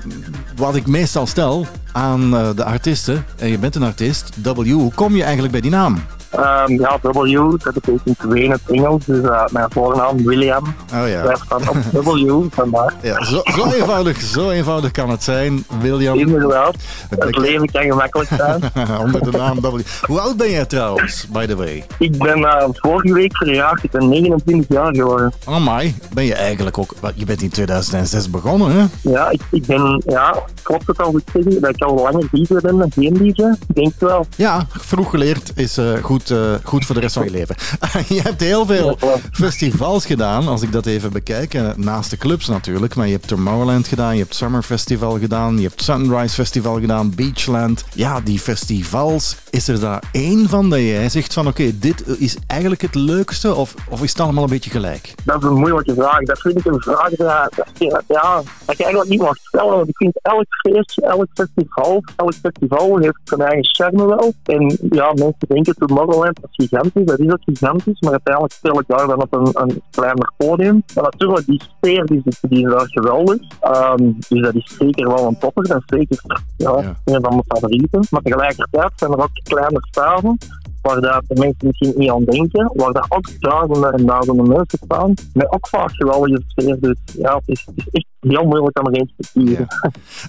wat 0.55 0.75
ik 0.75 0.87
meestal 0.87 1.27
stel 1.27 1.67
aan 1.91 2.35
eh, 2.35 2.49
de 2.55 2.63
artiesten. 2.63 3.25
En 3.37 3.49
je 3.49 3.57
bent 3.57 3.75
een 3.75 3.83
artiest, 3.83 4.29
W. 4.43 4.71
Hoe 4.71 4.93
kom 4.93 5.15
je 5.15 5.21
eigenlijk 5.21 5.51
bij 5.51 5.61
die 5.61 5.71
naam? 5.71 6.03
Ehm, 6.35 6.71
ja, 6.71 6.97
W, 7.01 7.63
dat 7.63 7.73
betekent 7.73 8.19
twee 8.19 8.43
in 8.43 8.51
het 8.51 8.61
Engels. 8.67 9.05
Dus 9.05 9.23
eh, 9.23 9.43
mijn 9.51 9.65
voornaam 9.69 10.23
William. 10.25 10.75
Oh 10.93 11.07
ja. 11.07 11.35
Staat 11.35 11.69
op 11.69 11.77
W, 12.05 12.43
vandaar. 12.51 12.93
Ja, 13.01 13.23
zo, 13.23 13.41
zo, 13.43 13.71
eenvoudig, 13.79 14.21
zo 14.21 14.49
eenvoudig 14.49 14.91
kan 14.91 15.09
het 15.09 15.23
zijn, 15.23 15.65
William. 15.79 16.17
Inderdaad. 16.17 16.75
Het 17.09 17.37
leven 17.37 17.71
kan 17.71 17.81
gemakkelijk 17.81 18.29
zijn. 18.29 18.61
Onder 19.03 19.31
de 19.31 19.37
naam 19.37 19.61
W. 19.61 19.79
Hoe 20.05 20.19
oud 20.19 20.37
ben 20.37 20.51
jij 20.51 20.65
trouwens, 20.65 21.27
by 21.27 21.45
the 21.45 21.55
way? 21.55 21.85
Ik 21.99 22.17
ben 22.17 22.43
eh, 22.43 22.67
vorige 22.71 23.13
week 23.13 23.37
verjaagd. 23.37 23.83
Ik 23.83 23.91
ben 23.91 24.09
29 24.09 24.75
jaar 24.77 24.95
geworden. 24.95 25.33
Oh 25.45 25.75
my, 25.75 25.95
ben 26.13 26.25
je 26.25 26.35
eigenlijk 26.35 26.77
ook... 26.77 26.93
Je 27.15 27.25
bent 27.25 27.41
in 27.41 27.49
2006 27.49 28.29
begonnen, 28.29 28.71
hè? 28.71 28.85
Ja, 29.01 29.29
ik, 29.29 29.41
ik 29.51 29.65
ben, 29.65 30.01
ja, 30.05 30.43
klopt 30.61 30.87
het 30.87 31.01
al 31.01 31.11
goed 31.11 31.23
zeggen, 31.33 31.61
dat 31.61 31.69
ik 31.69 31.83
al 31.83 31.95
langer 31.95 32.27
DJ 32.31 32.53
ben 32.61 32.77
dan 32.77 32.91
geen 32.91 33.13
DJ? 33.13 33.43
Ik 33.67 33.75
denk 33.75 33.87
het 33.87 33.99
wel. 33.99 34.25
Ja, 34.35 34.67
vroeg 34.69 35.09
geleerd 35.09 35.51
is 35.55 35.77
eh, 35.77 35.93
goed, 36.01 36.22
eh, 36.31 36.53
goed 36.63 36.85
voor 36.85 36.95
de 36.95 37.01
rest 37.01 37.13
van 37.13 37.23
je 37.23 37.31
leven. 37.31 37.55
je 38.15 38.21
hebt 38.21 38.41
heel 38.41 38.65
veel 38.65 38.97
festivals 39.31 40.05
gedaan, 40.05 40.47
als 40.47 40.61
ik 40.61 40.71
dat 40.71 40.85
even 40.85 41.11
bekijk. 41.11 41.53
eh, 41.53 41.69
naast 41.75 42.09
de 42.09 42.17
clubs 42.17 42.47
natuurlijk, 42.47 42.95
maar 42.95 43.05
je 43.05 43.13
hebt 43.13 43.27
Tomorrowland 43.27 43.87
gedaan, 43.87 44.15
je 44.15 44.21
hebt 44.21 44.35
Summer 44.35 44.63
Festival 44.63 45.19
gedaan, 45.19 45.55
je 45.57 45.67
hebt 45.67 45.83
Sunrise 45.83 46.35
Festival 46.35 46.79
gedaan, 46.79 47.15
Beachland. 47.15 47.85
Ja, 47.93 48.19
die 48.21 48.39
festivals, 48.39 49.35
is 49.49 49.67
er 49.67 49.79
daar 49.79 50.03
één 50.11 50.49
van 50.49 50.69
dat 50.69 50.79
jij 50.79 51.09
zegt 51.09 51.33
van 51.33 51.47
oké, 51.47 51.77
dit 51.79 52.03
is 52.19 52.37
eigenlijk 52.47 52.81
het 52.81 52.95
leukste 52.95 53.55
of, 53.55 53.73
of 53.89 54.03
is 54.03 54.11
het 54.11 54.19
allemaal 54.19 54.43
een 54.43 54.49
beetje 54.49 54.69
gelijk? 54.69 55.13
Dat 55.23 55.43
is 55.43 55.49
een 55.49 55.55
moeilijke 55.55 55.93
vraag. 55.93 56.19
Dat 56.19 56.39
vind 56.39 56.57
ik 56.59 56.65
een 56.65 56.81
vraag 56.81 57.09
dat, 57.09 57.53
dat, 57.55 58.03
ja, 58.07 58.41
dat 58.65 58.77
je 58.77 58.83
eigenlijk 58.83 59.09
niet 59.09 59.21
mag 59.21 59.35
stellen. 59.35 59.75
Want 59.75 59.87
ik 59.87 59.97
vind 59.97 60.19
elk 60.21 60.45
feestje, 60.47 61.01
elk 61.01 61.27
festival, 61.33 62.03
elk 62.15 62.33
festival 62.33 62.97
heeft 62.97 63.19
zijn 63.23 63.41
eigen 63.41 63.65
charme 63.65 64.05
wel. 64.05 64.33
En 64.43 64.77
ja, 64.89 65.13
mensen 65.13 65.47
denken 65.47 65.75
Tomorrowland 65.75 66.12
dat 66.21 66.37
is 66.51 66.65
gigantisch. 66.67 67.05
Dat 67.05 67.19
is 67.19 67.31
ook 67.31 67.41
gigantisch. 67.43 67.99
Maar 67.99 68.11
uiteindelijk 68.11 68.53
speel 68.53 68.79
ik 68.79 68.87
daar 68.87 69.07
dan 69.07 69.21
op 69.21 69.33
een, 69.33 69.49
een 69.53 69.81
kleiner 69.91 70.31
podium. 70.37 70.83
Maar 70.95 71.03
natuurlijk, 71.03 71.45
die 71.45 71.61
sfeer 71.77 72.05
die, 72.05 72.21
is- 72.25 72.39
die 72.41 72.65
is 72.65 72.71
daar 72.71 72.87
geweldig. 72.89 73.37
Ehm, 73.61 74.11
dus 74.29 74.41
dat 74.41 74.55
is 74.55 74.75
zeker 74.77 75.07
wel 75.07 75.27
een 75.27 75.37
topper. 75.37 75.67
Dat 75.67 75.77
is 75.77 75.97
zeker 75.97 76.21
ja, 76.57 76.73
een 77.05 77.21
van 77.21 77.29
mijn 77.29 77.43
favorieten. 77.47 78.05
Maar 78.09 78.21
tegelijkertijd 78.21 78.91
zijn 78.95 79.11
er 79.11 79.17
ook 79.21 79.29
kleine 79.43 79.79
staven 79.91 80.37
waar 80.81 81.01
dat 81.01 81.23
de 81.27 81.35
mensen 81.39 81.67
misschien 81.67 81.93
niet 81.95 82.09
aan 82.11 82.23
denken, 82.23 82.71
waar 82.73 82.91
dat 82.91 83.05
ook 83.09 83.41
duizenden 83.41 83.93
en 83.93 84.05
duizenden 84.05 84.47
mensen 84.47 84.79
staan, 84.83 85.13
met 85.33 85.51
ook 85.51 85.67
vaak 85.67 85.91
geweldige 85.91 86.41
sfeer. 86.47 86.77
Dus 86.79 86.97
ja, 87.17 87.35
het 87.35 87.43
is, 87.45 87.63
het 87.65 87.77
is 87.77 87.87
echt 87.91 88.05
heel 88.31 88.43
moeilijk 88.43 88.79
om 88.79 88.93
er 88.93 88.99
eens 88.99 89.13
te 89.17 89.27
kiezen. 89.33 89.67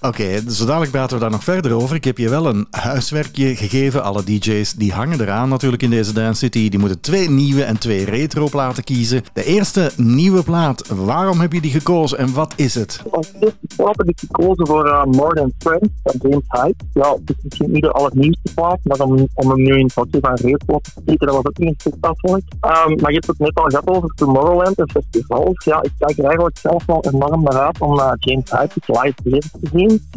Oké, 0.00 0.50
zo 0.50 0.66
dadelijk 0.66 0.90
praten 0.90 1.16
we 1.16 1.22
daar 1.22 1.30
nog 1.30 1.44
verder 1.44 1.72
over. 1.72 1.96
Ik 1.96 2.04
heb 2.04 2.18
je 2.18 2.28
wel 2.28 2.46
een 2.46 2.66
huiswerkje 2.70 3.56
gegeven. 3.56 4.02
Alle 4.02 4.24
DJ's 4.24 4.72
die 4.72 4.92
hangen 4.92 5.20
eraan 5.20 5.48
natuurlijk 5.48 5.82
in 5.82 5.90
deze 5.90 6.12
Dance 6.12 6.38
City. 6.38 6.68
Die 6.68 6.78
moeten 6.78 7.00
twee 7.00 7.30
nieuwe 7.30 7.64
en 7.64 7.78
twee 7.78 8.04
retro 8.04 8.48
platen 8.48 8.84
kiezen. 8.84 9.22
De 9.32 9.44
eerste 9.44 9.90
nieuwe 9.96 10.42
plaat, 10.42 10.88
waarom 10.88 11.40
heb 11.40 11.52
je 11.52 11.60
die 11.60 11.70
gekozen 11.70 12.18
en 12.18 12.32
wat 12.32 12.52
is 12.56 12.74
het? 12.74 13.02
Als 13.10 13.32
eerste 13.40 13.66
plaat 13.76 13.96
heb 13.96 14.08
ik 14.08 14.18
gekozen 14.18 14.66
voor 14.66 14.86
uh, 14.86 15.04
More 15.04 15.34
Than 15.34 15.52
Friends 15.58 15.88
van 16.02 16.14
James 16.22 16.44
Hype. 16.48 16.84
Ja, 16.92 17.12
het 17.12 17.30
is 17.36 17.36
misschien 17.42 17.70
niet 17.70 17.82
de 17.82 17.90
allernieuwste 17.90 18.54
plaat, 18.54 18.78
maar 18.82 19.00
om, 19.00 19.28
om 19.34 19.50
hem 19.50 19.62
nu 19.62 19.78
in 19.78 19.84
het 19.84 19.92
van 19.92 20.34
retro 20.34 20.78
te 20.78 20.90
steken, 20.90 21.26
dat 21.26 21.36
was 21.36 21.44
ook 21.44 21.58
niet 21.58 21.68
echt 21.68 21.82
toepasselijk. 21.82 22.44
Ehm, 22.60 22.94
maar 23.00 23.10
je 23.10 23.14
hebt 23.14 23.26
het 23.26 23.38
net 23.38 23.54
al 23.54 23.64
gehad 23.64 23.88
over 23.88 24.08
Tomorrowland 24.14 24.78
en 24.78 24.90
festivals. 24.90 25.64
Ja, 25.64 25.82
ik 25.82 25.92
kijk 25.98 26.18
er 26.18 26.24
eigenlijk 26.24 26.58
zelf 26.58 26.86
wel 26.86 27.04
enorm 27.12 27.42
naar 27.42 27.60
uit 27.60 27.78
om 27.84 27.98
uh, 27.98 28.12
James 28.18 28.50
Hype 28.50 28.74
eens 28.74 29.00
live 29.02 29.50
te 29.60 29.68
zien. 29.72 30.08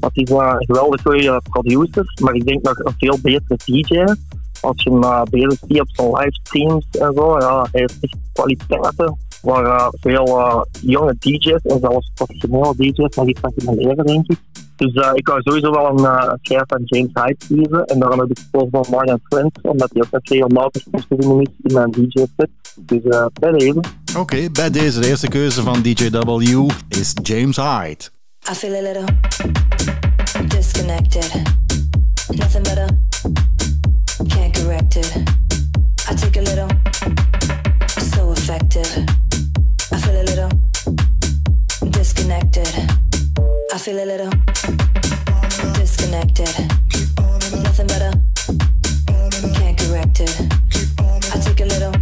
Dat 0.00 0.10
is 0.12 0.30
uh, 0.30 0.54
een 0.58 0.66
geweldig 0.66 1.02
goede 1.02 1.42
producer, 1.50 2.12
maar 2.22 2.34
ik 2.34 2.46
denk 2.46 2.62
nog 2.62 2.78
een 2.78 2.94
veel 2.98 3.18
betere 3.22 3.58
DJ. 3.64 4.14
Als 4.60 4.82
je 4.82 4.90
hem 4.90 5.02
uh, 5.02 5.22
bezig 5.22 5.58
ziet 5.68 5.80
op 5.80 5.88
zijn 5.92 6.12
livestreams 6.12 6.86
en 6.90 7.12
zo, 7.14 7.38
ja, 7.38 7.66
hij 7.70 7.80
heeft 7.80 7.96
echt 8.00 8.16
kwaliteiten 8.32 9.16
waar 9.42 9.64
uh, 9.64 9.88
veel 10.00 10.64
jonge 10.80 11.16
DJ's 11.18 11.62
en 11.62 11.78
zelfs 11.80 12.10
professionele 12.14 12.74
DJ's 12.76 13.16
nog 13.16 13.26
iets 13.26 13.40
van 13.40 13.52
kunnen 13.54 13.74
leren, 13.74 14.06
denk 14.06 14.26
ik. 14.30 14.38
Dus 14.76 14.94
uh, 14.94 15.10
ik 15.14 15.28
wou 15.28 15.40
sowieso 15.42 15.70
wel 15.70 15.86
een 15.86 16.04
uh, 16.04 16.32
schijf 16.42 16.62
van 16.66 16.82
James 16.84 17.10
Hype 17.12 17.46
kiezen. 17.46 17.84
En 17.84 17.98
daarom 17.98 18.18
heb 18.18 18.30
ik 18.30 18.38
gekozen 18.38 18.68
voor 18.72 18.86
Morgan 18.90 19.20
Friends, 19.22 19.60
omdat 19.62 19.90
hij 19.92 20.02
ook 20.02 20.10
met 20.10 20.28
regelmatig 20.28 20.82
te 20.82 21.04
vinden 21.08 21.40
is 21.40 21.48
in 21.62 21.74
mijn 21.74 21.90
DJ-set. 21.90 22.48
Dus 22.80 23.02
uh, 23.04 23.26
bij 23.40 23.52
deze. 23.52 23.80
Oké, 24.16 24.50
bij 24.50 24.70
deze 24.70 25.00
de 25.00 25.06
eerste 25.06 25.28
keuze 25.28 25.62
van 25.62 25.82
DJ 25.82 26.10
W 26.10 26.68
is 26.88 27.12
James 27.22 27.56
Hyde. 27.56 28.04
I 28.50 28.54
feel 28.54 28.74
a 28.74 28.80
little 28.80 29.04
disconnected. 30.46 31.42
Nothing 32.28 32.62
better. 32.62 32.88
Can't 34.28 34.58
correct 34.58 34.96
it. 34.96 35.12
I 36.10 36.14
take 36.14 36.38
a 36.38 36.42
little. 36.42 36.66
So 38.14 38.32
effective. 38.32 39.04
I 39.94 39.98
feel 39.98 40.16
a 40.16 40.22
little 40.22 40.48
disconnected. 41.90 42.68
I 43.74 43.78
feel 43.78 43.98
a 43.98 44.04
little 44.04 44.30
disconnected. 45.72 46.54
Nothing 47.62 47.86
better. 47.86 48.12
Can't 49.52 49.78
correct 49.78 50.20
it. 50.20 50.40
I 51.34 51.38
take 51.38 51.60
a 51.60 51.66
little. 51.66 51.95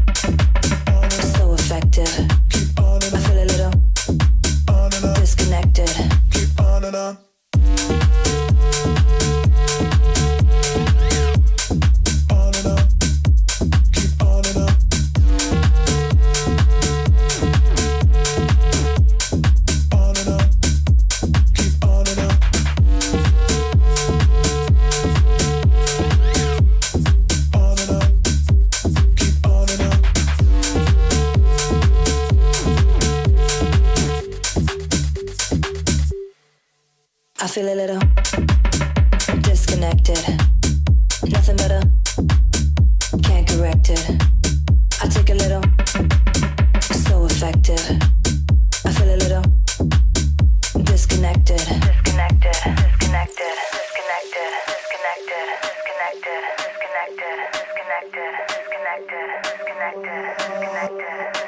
disconnected. 5.24 5.88
Keep 6.32 6.60
on 6.60 6.84
and 6.84 6.96
on. 6.96 8.03
Feel 37.54 37.72
a 37.72 37.76
little 37.76 38.00
disconnected. 39.42 40.18
Nothing 41.30 41.56
better. 41.56 41.82
Can't 43.22 43.46
correct 43.46 43.90
it. 43.90 44.10
I 45.00 45.06
take 45.06 45.30
a 45.30 45.34
little. 45.34 45.62
So 46.82 47.26
effective. 47.26 47.78
I 48.84 48.90
feel 48.90 49.08
a 49.08 49.18
little 49.22 49.42
disconnected. 50.82 51.62
Disconnected. 51.62 52.58
Disconnected. 52.90 53.54
Disconnected. 53.70 54.50
Disconnected. 54.66 54.66
Disconnected. 54.66 55.46
Disconnected. 55.54 56.24
Disconnected. 56.58 57.30
Disconnected. 57.54 58.34
Disconnected. 58.50 59.22
Disconnected. 59.44 60.24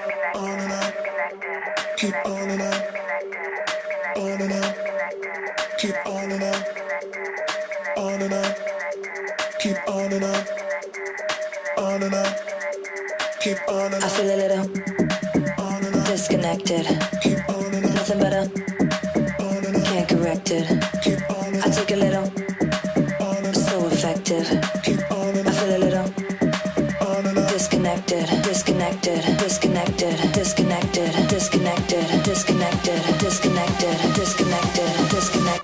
Disconnected. 0.06 0.56
Keep 1.96 2.14
on 2.26 2.50
and 2.50 2.62
on. 2.62 2.74
On 4.16 4.40
and 4.40 4.52
on. 4.52 4.55
Keep 5.78 6.06
on 6.06 6.32
and 6.32 6.42
on. 6.42 6.64
On 7.98 8.22
and 8.22 8.32
on. 8.32 8.54
Keep 9.58 9.76
on 9.88 10.12
and 10.12 10.24
on. 10.24 10.46
On 11.76 12.02
and 12.02 12.14
on. 12.14 12.34
Keep 13.40 13.58
on 13.68 13.92
and 13.92 13.94
on. 13.94 14.02
I 14.02 14.08
feel 14.08 14.34
a 14.34 14.36
little 14.36 16.04
disconnected. 16.04 17.15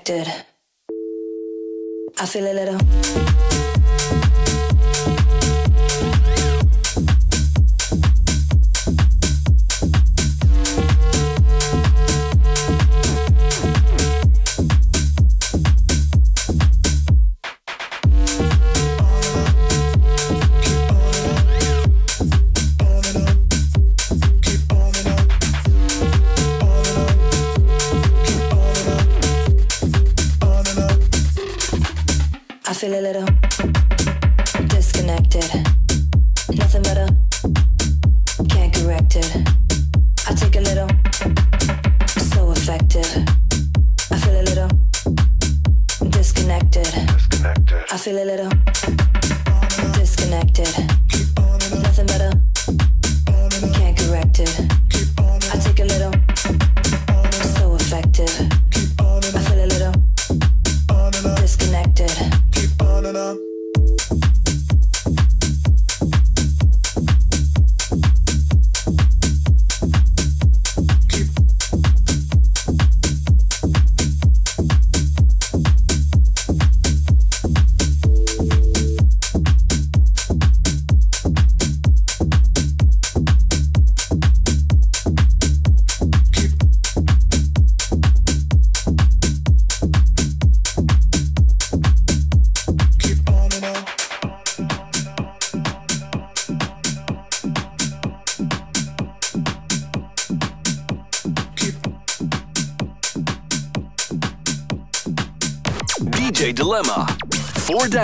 Disconnected. 0.05 0.45
I 2.19 2.27
feel 2.27 2.47
a 2.47 2.55
little 2.55 3.72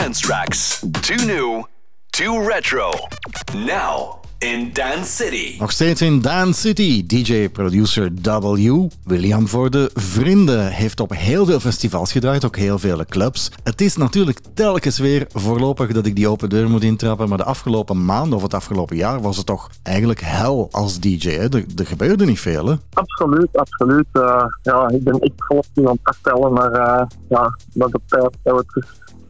dance 0.08 0.22
tracks. 0.22 0.80
Two 1.02 1.26
new, 1.26 1.64
two 2.12 2.46
retro. 2.48 2.90
Now 3.54 4.20
in 4.38 4.70
Dance 4.72 5.24
City. 5.24 5.56
Nog 5.58 5.70
steeds 5.70 6.02
in 6.02 6.20
Dance 6.20 6.60
City. 6.60 7.06
DJ-producer 7.06 8.10
W, 8.22 8.88
William 9.04 9.48
voor 9.48 9.70
de 9.70 9.90
Vrienden, 9.94 10.66
heeft 10.66 11.00
op 11.00 11.10
heel 11.14 11.46
veel 11.46 11.60
festivals 11.60 12.12
gedraaid, 12.12 12.44
ook 12.44 12.56
heel 12.56 12.78
vele 12.78 13.04
clubs. 13.04 13.50
Het 13.62 13.80
is 13.80 13.96
natuurlijk 13.96 14.40
telkens 14.54 14.98
weer 14.98 15.26
voorlopig 15.28 15.92
dat 15.92 16.06
ik 16.06 16.16
die 16.16 16.28
open 16.28 16.48
deur 16.48 16.70
moet 16.70 16.82
intrappen, 16.82 17.28
maar 17.28 17.38
de 17.38 17.44
afgelopen 17.44 18.04
maand 18.04 18.34
of 18.34 18.42
het 18.42 18.54
afgelopen 18.54 18.96
jaar 18.96 19.20
was 19.20 19.36
het 19.36 19.46
toch 19.46 19.70
eigenlijk 19.82 20.20
hel 20.20 20.68
als 20.70 21.00
DJ. 21.00 21.30
Hè? 21.30 21.48
Er, 21.48 21.64
er 21.76 21.86
gebeurde 21.86 22.24
niet 22.24 22.40
veel, 22.40 22.66
hè? 22.66 22.74
Absoluut, 22.92 23.48
absoluut. 23.52 24.06
Eh, 24.12 24.44
ja, 24.62 24.88
ik 24.88 25.04
ben 25.04 25.20
ik 25.20 25.32
volop 25.36 25.66
niet 25.74 25.86
aan 25.86 25.92
het 25.92 26.00
afstellen, 26.02 26.52
maar 26.52 26.72
eh, 26.72 27.06
ja, 27.28 27.58
dat 27.72 27.90
de 27.90 28.00
tijd 28.06 28.22
dat 28.22 28.32
we 28.42 28.56
het 28.56 28.68
dus 28.74 28.86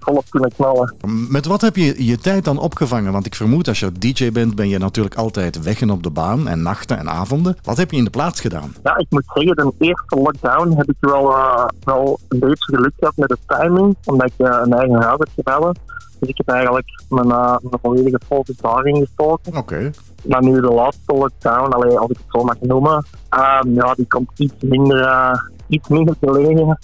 volop 0.08 0.24
kunnen 0.30 0.52
knallen. 0.56 0.94
Met 1.30 1.46
wat 1.46 1.60
heb 1.60 1.76
je 1.76 2.04
je 2.06 2.18
tijd 2.18 2.44
dan 2.44 2.58
opgevangen? 2.58 3.12
Want 3.12 3.26
ik 3.26 3.34
vermoed 3.34 3.68
als 3.68 3.80
je 3.80 3.92
DJ 3.92 4.32
bent, 4.32 4.54
ben 4.54 4.68
je 4.68 4.78
natuurlijk 4.78 5.14
altijd 5.14 5.62
weg 5.62 5.80
en 5.80 5.90
op 5.90 6.02
de 6.02 6.10
baan 6.10 6.48
en 6.48 6.62
nachten 6.62 6.98
en 6.98 7.08
avonden. 7.08 7.56
Wat 7.62 7.76
heb 7.76 7.90
je 7.90 7.96
in 7.96 8.04
de 8.04 8.10
plaats 8.10 8.40
gedaan? 8.40 8.74
Ja, 8.82 8.96
ik 8.96 9.06
moet 9.08 9.24
zeggen, 9.34 9.56
de 9.56 9.72
eerste 9.78 10.16
lockdown 10.16 10.76
heb 10.76 10.88
ik 10.88 10.96
wel, 11.00 11.32
eh, 11.32 11.66
wel 11.84 12.18
een 12.28 12.38
beetje 12.38 12.74
geluk 12.74 12.92
gehad 12.98 13.16
met 13.16 13.28
de 13.28 13.38
timing, 13.46 13.96
omdat 14.04 14.26
ik 14.26 14.46
eh, 14.46 14.60
een 14.64 14.72
eigen 14.72 15.02
huis 15.02 15.18
heb 15.18 15.30
gehouden. 15.34 15.76
Dus 16.18 16.28
ik 16.28 16.36
heb 16.36 16.48
eigenlijk 16.48 17.02
mijn, 17.08 17.30
eh, 17.30 17.56
mijn 17.62 17.80
volledige 17.82 18.20
focus 18.26 18.56
daarin 18.56 18.96
gestoken. 18.96 19.56
Oké. 19.56 19.90
Maar 20.24 20.42
nu 20.42 20.60
de 20.60 20.70
laatste 20.72 21.14
lockdown, 21.14 21.72
allee, 21.72 21.98
als 21.98 22.10
ik 22.10 22.16
het 22.16 22.26
zo 22.28 22.44
mag 22.44 22.60
noemen, 22.60 23.04
ehm, 23.28 23.74
ja, 23.74 23.94
die 23.94 24.06
komt 24.06 24.30
iets 24.36 24.54
minder, 24.60 25.50
iets 25.68 25.88
minder 25.88 26.14
te 26.20 26.32
liggen. 26.32 26.78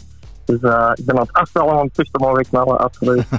Dus 0.45 0.61
eh, 0.61 0.91
ik 0.95 1.05
ben 1.05 1.15
aan 1.15 1.23
het 1.23 1.33
afstellen 1.33 1.91
te 1.93 2.07
mogen 2.13 2.47
knallen, 2.49 2.79
absoluut. 2.79 3.25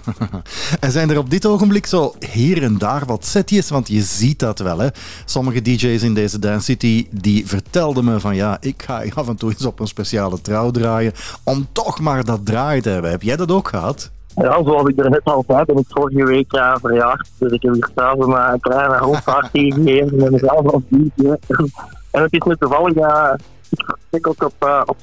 En 0.79 0.91
zijn 0.91 1.09
er 1.09 1.17
op 1.17 1.29
dit 1.29 1.45
ogenblik 1.45 1.85
zo 1.85 2.13
hier 2.19 2.63
en 2.63 2.77
daar 2.77 3.05
wat 3.05 3.25
setjes? 3.25 3.69
Want 3.69 3.87
je 3.87 4.01
ziet 4.01 4.39
dat 4.39 4.59
wel, 4.59 4.79
hè. 4.79 4.87
Sommige 5.25 5.61
DJ's 5.61 6.03
in 6.03 6.13
deze 6.13 6.39
Dance 6.39 6.63
City, 6.63 7.07
die 7.11 7.47
vertelden 7.47 8.05
me 8.05 8.19
van 8.19 8.35
ja, 8.35 8.57
ik 8.59 8.83
ga 8.83 9.03
af 9.15 9.27
en 9.27 9.35
toe 9.35 9.49
eens 9.49 9.65
op 9.65 9.79
een 9.79 9.87
speciale 9.87 10.41
trouw 10.41 10.71
draaien 10.71 11.11
om 11.43 11.67
toch 11.71 11.99
maar 11.99 12.23
dat 12.23 12.45
draai 12.45 12.81
te 12.81 12.89
hebben. 12.89 13.11
Heb 13.11 13.21
jij 13.21 13.35
dat 13.35 13.51
ook 13.51 13.67
gehad? 13.67 14.11
Ja, 14.35 14.63
zoals 14.63 14.87
ik 14.87 14.99
er 14.99 15.09
net 15.09 15.23
al 15.23 15.43
zei, 15.47 15.65
ben 15.65 15.77
ik 15.77 15.85
vorige 15.89 16.25
week 16.25 16.53
uh, 16.53 16.75
verjaard. 16.81 17.29
Dus 17.37 17.51
ik 17.51 17.61
heb 17.61 17.73
hier 17.73 17.89
thuis 17.93 18.17
een, 18.19 18.29
uh, 18.29 18.49
een 18.51 18.59
kleine 18.59 18.97
hoofdparty 18.97 19.71
gegeven 19.75 20.15
met 20.15 20.31
mezelf 20.31 20.71
als 20.71 20.81
DJ. 20.87 21.27
En 22.11 22.21
het 22.21 22.33
is 22.33 22.39
nu 22.39 22.55
toevallig, 22.55 22.95
uh, 22.95 23.33
ik 23.69 23.85
vertrek 23.85 24.27
ook 24.27 24.43
op, 24.43 24.53
uh, 24.63 24.81
op 24.85 24.97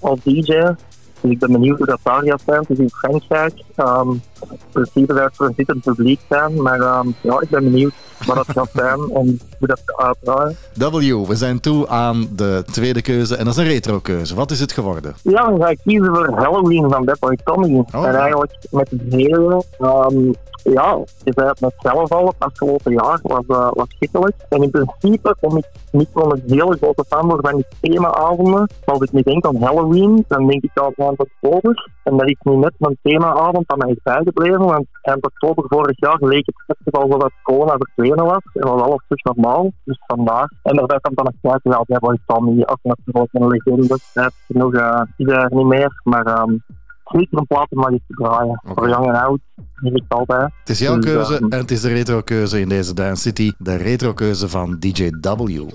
als 0.00 0.18
DJ. 0.22 0.74
Dus 1.20 1.30
ik 1.30 1.38
ben 1.38 1.52
benieuwd 1.52 1.78
hoe 1.78 1.86
dat 1.86 2.00
daar 2.02 2.22
gaat 2.24 2.42
zijn. 2.46 2.60
Het 2.60 2.70
is 2.70 2.78
in 2.78 2.90
Frankrijk. 2.90 3.52
Um, 3.76 4.22
in 4.50 4.58
principe 4.72 5.12
zou 5.12 5.24
het 5.24 5.36
voor 5.36 5.46
een 5.46 5.54
zittend 5.56 5.82
publiek 5.82 6.20
zijn. 6.28 6.62
Maar 6.62 6.80
um, 6.80 7.14
ja, 7.20 7.40
ik 7.40 7.48
ben 7.48 7.64
benieuwd 7.64 7.92
wat 8.26 8.36
dat 8.36 8.46
gaat 8.50 8.70
zijn 8.74 8.98
en 8.98 9.40
hoe 9.58 9.68
dat 9.68 9.82
gaat 9.84 10.06
uitdraaien. 10.06 10.56
W, 10.74 11.28
we 11.28 11.36
zijn 11.36 11.60
toe 11.60 11.88
aan 11.88 12.28
de 12.36 12.64
tweede 12.70 13.02
keuze 13.02 13.36
en 13.36 13.44
dat 13.44 13.56
is 13.56 13.60
een 13.60 13.68
retro 13.68 13.98
keuze. 13.98 14.34
Wat 14.34 14.50
is 14.50 14.60
het 14.60 14.72
geworden? 14.72 15.14
Ja, 15.22 15.44
dan 15.44 15.60
ga 15.60 15.68
ik 15.68 15.78
kiezen 15.84 16.14
voor 16.14 16.30
Halloween 16.34 16.90
van 16.90 17.16
Boy 17.20 17.38
Tommy. 17.44 17.84
En 17.90 18.14
eigenlijk 18.14 18.52
met 18.70 18.90
het 18.90 19.00
hele, 19.08 19.64
um, 19.80 20.34
ja, 20.72 20.98
je 21.24 21.32
zei 21.34 21.48
het 21.48 21.60
net 21.60 21.74
zelf 21.78 22.12
al, 22.12 22.26
het 22.26 22.34
afgelopen 22.38 22.92
jaar 22.92 23.18
was, 23.22 23.44
uh, 23.48 23.70
was 23.72 23.86
schikkelijk. 23.88 24.34
En 24.48 24.62
in 24.62 24.70
principe 24.70 25.36
kom 25.40 25.56
ik 25.56 25.66
niet 25.92 26.08
van 26.12 26.32
een 26.32 26.42
hele 26.46 26.76
grote 26.76 27.04
fan 27.08 27.38
van 27.40 27.54
die 27.54 27.66
themaavonden. 27.80 28.68
Als 28.84 29.00
ik 29.00 29.12
nu 29.12 29.22
denk 29.22 29.46
aan 29.46 29.62
Halloween, 29.62 30.24
dan 30.28 30.46
denk 30.46 30.62
ik 30.62 30.70
aan 30.74 30.92
eind 30.96 31.18
oktober. 31.18 31.90
En 32.02 32.16
dat 32.16 32.28
is 32.28 32.36
nu 32.42 32.56
net 32.56 32.74
mijn 32.78 32.98
themaavond 33.02 33.72
aan 33.72 33.78
mij 33.78 33.96
bijgebleven, 34.02 34.64
want 34.64 34.86
eind 35.02 35.24
oktober 35.24 35.64
vorig 35.68 36.00
jaar 36.00 36.18
leek 36.20 36.46
het 36.46 36.62
festival 36.66 37.02
alsof 37.02 37.22
het 37.22 37.32
corona 37.42 37.76
verdwenen 37.76 38.24
was. 38.24 38.42
En 38.52 38.68
was 38.68 38.82
alles 38.82 39.02
terug 39.08 39.34
normaal, 39.34 39.72
dus 39.84 40.02
vandaar. 40.06 40.52
En 40.62 40.76
daarbij 40.76 40.98
komt 41.00 41.16
dan 41.16 41.24
nog 41.24 41.52
kijken 41.52 41.70
wel 41.70 41.84
Bad 41.86 42.00
Boy 42.00 42.18
Tommy, 42.26 42.62
ook 42.66 42.78
natuurlijk 42.82 43.28
een 43.32 43.46
legende. 43.46 43.98
Hij 44.12 44.22
heeft 44.22 44.44
genoeg, 44.46 44.74
uh, 44.74 45.02
er 45.16 45.54
niet 45.54 45.66
meer, 45.66 46.00
maar... 46.04 46.40
Um, 46.40 46.62
zeker 47.08 47.38
een 47.38 47.46
plaat 47.46 47.66
om 47.70 47.88
eens 47.88 48.00
te 48.06 48.14
draaien. 48.14 48.60
Voor 48.64 48.88
jong 48.88 49.06
en 49.06 49.14
oud, 49.14 49.40
vind 49.74 49.96
ik 49.96 50.04
altijd. 50.08 50.52
Het 50.58 50.68
is 50.68 50.78
jouw 50.78 50.98
Dus, 50.98 51.04
keuze 51.04 51.34
eh, 51.34 51.40
en 51.40 51.58
het 51.58 51.70
is 51.70 51.80
de 51.80 51.88
retro 51.88 52.20
keuze 52.20 52.60
in 52.60 52.68
deze 52.68 52.94
Dance 52.94 53.22
City. 53.22 53.52
De 53.58 53.76
retro 53.76 54.12
keuze 54.12 54.48
van 54.48 54.76
DJ 54.78 55.10
W. 55.20 55.68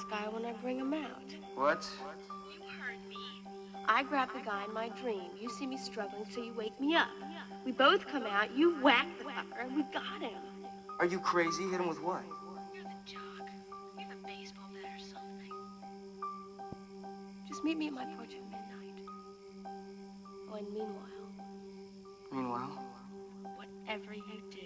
this 0.00 0.10
guy 0.10 0.28
when 0.28 0.46
I 0.46 0.52
bring 0.54 0.78
him 0.78 0.94
out. 0.94 1.34
What? 1.54 1.86
You 2.54 2.62
heard 2.80 2.98
me. 3.08 3.16
I 3.86 4.02
grab 4.02 4.30
the 4.32 4.40
guy 4.40 4.64
in 4.64 4.72
my 4.72 4.88
dream. 5.00 5.30
You 5.40 5.50
see 5.50 5.66
me 5.66 5.76
struggling, 5.76 6.24
so 6.30 6.42
you 6.42 6.52
wake 6.54 6.78
me 6.80 6.94
up. 6.94 7.08
We 7.66 7.72
both 7.72 8.06
come 8.06 8.24
out, 8.24 8.56
you 8.56 8.80
whack 8.82 9.06
the 9.18 9.24
fucker, 9.24 9.62
and 9.62 9.76
we 9.76 9.82
got 9.92 10.22
him. 10.22 10.38
Are 10.98 11.06
you 11.06 11.18
crazy? 11.20 11.64
Hit 11.64 11.80
him 11.80 11.88
with 11.88 12.02
what? 12.02 12.22
You're 12.74 12.84
the 12.84 12.90
jock. 13.04 13.48
You 13.98 14.04
have 14.06 14.12
a 14.12 14.26
baseball 14.26 14.68
bat 14.72 14.90
or 14.90 14.98
something. 14.98 15.52
Just 17.48 17.64
meet 17.64 17.76
me 17.76 17.88
at 17.88 17.92
my 17.92 18.04
porch 18.16 18.30
at 18.34 18.42
midnight. 18.44 19.04
Oh, 20.50 20.54
and 20.56 20.68
meanwhile, 20.72 21.06
Meanwhile, 22.32 22.84
whatever 23.56 24.14
you 24.14 24.40
do, 24.52 24.59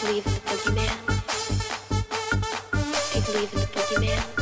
believe 0.00 0.26
in 0.28 0.34
the 0.34 0.40
boogeyman? 0.40 0.86
Do 3.26 3.32
you 3.32 3.46
the 3.48 3.68
boogeyman? 3.74 4.40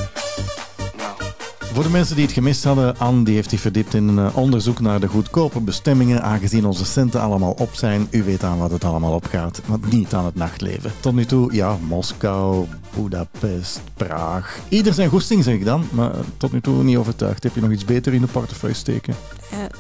Voor 1.73 1.83
de 1.83 1.93
mensen 1.93 2.17
die 2.17 2.25
het 2.25 2.35
gemist 2.35 2.65
hadden, 2.65 2.99
Anne 2.99 3.25
die 3.25 3.35
heeft 3.35 3.51
zich 3.51 3.61
verdiept 3.61 3.95
in 3.95 4.09
een 4.09 4.27
eh, 4.27 4.37
onderzoek 4.37 4.81
naar 4.81 5.01
de 5.01 5.07
goedkope 5.07 5.61
bestemmingen, 5.61 6.23
aangezien 6.23 6.67
onze 6.67 6.85
centen 6.85 7.21
allemaal 7.21 7.53
op 7.53 7.75
zijn. 7.75 8.07
U 8.11 8.23
weet 8.23 8.45
aan 8.45 8.59
wat 8.59 8.71
het 8.71 8.85
allemaal 8.85 9.13
opgaat, 9.13 9.61
maar 9.67 9.79
niet 9.91 10.15
aan 10.15 10.25
het 10.25 10.35
nachtleven. 10.35 10.93
Tot 11.01 11.15
nu 11.15 11.25
toe, 11.25 11.55
ja, 11.55 11.77
Moskou, 11.89 12.67
Budapest, 12.97 13.81
Praag. 13.95 14.59
Ieder 14.69 14.95
zijn 14.95 15.09
goesting, 15.09 15.45
zeg 15.45 15.55
ik 15.55 15.65
dan, 15.65 15.89
maar 15.91 16.13
tot 16.37 16.53
nu 16.53 16.61
toe 16.61 16.83
niet 16.83 16.97
overtuigd. 16.97 17.43
Heb 17.43 17.55
je 17.55 17.61
nog 17.61 17.71
iets 17.71 17.85
beter 17.85 18.15
in 18.15 18.21
de 18.21 18.27
portefeuille 18.27 18.77
steken? 18.77 19.15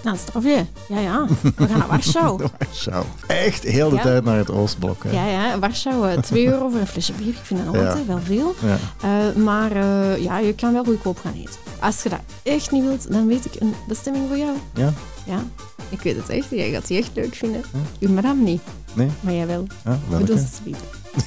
Nou, 0.09 0.21
strafje. 0.21 0.67
Ja, 0.89 0.99
ja. 1.01 1.27
We 1.57 1.67
gaan 1.67 1.79
naar 1.79 1.89
Warschau. 1.89 2.41
Warschau. 2.59 3.05
Echt 3.27 3.63
heel 3.63 3.89
de 3.91 3.97
Ja. 3.97 4.03
tijd 4.03 4.25
naar 4.25 4.37
het 4.37 4.51
Oostblok. 4.51 5.05
Hè? 5.05 5.11
Ja, 5.11 5.27
ja. 5.27 5.59
Warschau, 5.59 6.11
eh, 6.11 6.19
2 6.19 6.47
euro 6.47 6.69
voor 6.69 6.81
een 6.81 6.87
flesje 6.87 7.13
bier. 7.13 7.29
Ik 7.29 7.39
vind 7.43 7.65
dat 7.65 7.75
Ja. 7.75 7.87
altijd 7.89 8.07
wel 8.07 8.21
veel. 8.25 8.55
Ja. 8.63 8.77
Eh, 9.01 9.43
maar 9.43 9.73
eh, 9.73 10.23
ja, 10.23 10.39
je 10.39 10.55
kan 10.55 10.73
wel 10.73 10.85
goedkoop 10.85 11.19
gaan 11.23 11.33
eten. 11.35 11.55
Als 11.81 12.03
je 12.03 12.09
dat 12.09 12.19
echt 12.43 12.71
niet 12.71 12.83
wilt, 12.85 13.13
dan 13.13 13.27
weet 13.27 13.45
ik 13.45 13.61
een 13.61 13.75
bestemming 13.89 14.29
voor 14.29 14.37
jou. 14.39 14.57
Ja? 14.75 14.93
Ja, 15.25 15.43
ik 15.89 16.01
weet 16.01 16.17
het 16.17 16.29
echt. 16.29 16.47
Jij 16.51 16.71
gaat 16.71 16.87
die 16.87 16.99
echt 16.99 17.11
leuk 17.15 17.35
vinden. 17.35 17.63
Uw 18.01 18.11
madame 18.13 18.43
niet. 18.43 18.63
Nee? 18.95 19.09
Maar 19.21 19.33
jij 19.35 19.47
wel. 19.47 19.67
Ja, 19.85 19.91
We 20.09 20.17
doen 20.17 20.27
welke? 20.27 20.33
het. 20.43 20.61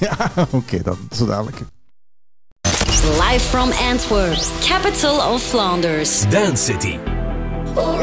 Ja, 0.00 0.46
oké, 0.50 0.82
dan 0.82 0.96
zo 1.10 1.26
dadelijk. 1.26 1.56
Live 3.02 3.40
from 3.48 3.70
Antwerp, 3.90 4.42
capital 4.60 5.32
of 5.34 5.42
Flanders. 5.42 6.28
Dance 6.30 6.64
City. 6.72 6.96
Oh, 7.74 7.98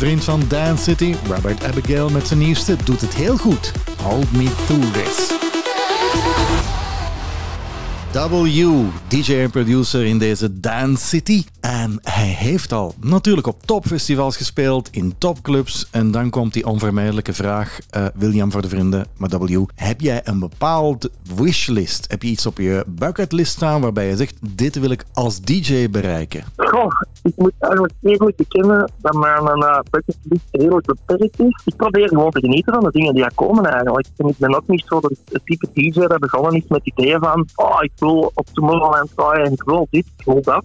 vriend 0.00 0.24
van 0.24 0.42
Dance 0.48 0.82
City, 0.82 1.14
Robert 1.28 1.64
Abigail 1.64 2.08
met 2.08 2.26
zijn 2.26 2.38
nieuwste, 2.38 2.76
doet 2.84 3.00
het 3.00 3.14
heel 3.14 3.36
goed. 3.36 3.72
Hold 4.02 4.32
me 4.32 4.48
through 4.66 4.92
this. 4.92 5.28
W, 8.12 8.84
DJ 9.08 9.34
en 9.34 9.50
producer 9.50 10.04
in 10.04 10.18
deze 10.18 10.60
Dance 10.60 11.06
City. 11.06 11.44
En 11.80 11.98
hij 12.02 12.26
heeft 12.26 12.72
al 12.72 12.94
natuurlijk 13.00 13.46
op 13.46 13.62
topfestivals 13.62 14.36
gespeeld, 14.36 14.88
in 14.92 15.14
topclubs. 15.18 15.88
En 15.90 16.10
dan 16.10 16.30
komt 16.30 16.52
die 16.52 16.66
onvermijdelijke 16.66 17.32
vraag, 17.32 17.78
eh, 17.90 18.06
William 18.14 18.52
voor 18.52 18.62
de 18.62 18.68
vrienden, 18.68 19.06
maar 19.16 19.28
W, 19.28 19.64
heb 19.74 20.00
jij 20.00 20.20
een 20.24 20.38
bepaald 20.38 21.10
wishlist? 21.34 22.10
Heb 22.10 22.22
je 22.22 22.28
iets 22.28 22.46
op 22.46 22.58
je 22.58 22.84
bucketlist 22.86 23.52
staan 23.52 23.80
waarbij 23.80 24.08
je 24.08 24.16
zegt, 24.16 24.56
dit 24.56 24.80
wil 24.80 24.90
ik 24.90 25.04
als 25.12 25.40
DJ 25.40 25.90
bereiken? 25.90 26.44
Goh, 26.56 26.90
ik 27.22 27.32
moet 27.36 27.52
eigenlijk 27.58 27.92
eerlijk 28.02 28.36
bekennen 28.36 28.90
dat 28.96 29.14
mijn 29.14 29.58
uh, 29.58 29.78
bucketlist 29.90 30.44
redelijk 30.50 30.86
beperkt 30.86 31.40
is. 31.40 31.62
Ik 31.64 31.76
probeer 31.76 32.08
gewoon 32.08 32.30
te 32.30 32.40
genieten 32.40 32.72
van 32.72 32.84
de 32.84 32.90
dingen 32.90 33.14
die 33.14 33.24
er 33.24 33.34
komen 33.34 33.64
eigenlijk. 33.64 34.06
En 34.16 34.28
ik 34.28 34.38
ben 34.38 34.56
ook 34.56 34.66
niet 34.66 34.84
zo 34.86 35.00
de, 35.00 35.16
het 35.32 35.44
type 35.44 35.68
DJ 35.72 35.90
dat 36.06 36.18
begonnen 36.18 36.54
is 36.54 36.68
met 36.68 36.80
het 36.84 36.98
idee 36.98 37.18
van 37.18 37.46
oh, 37.54 37.78
ik 37.80 37.92
wil 37.96 38.30
op 38.34 38.46
Tomorrowland 38.52 39.10
draaien 39.14 39.46
en 39.46 39.52
ik 39.52 39.62
wil 39.62 39.86
dit, 39.90 40.06
ik 40.16 40.24
wil 40.24 40.42
dat. 40.42 40.64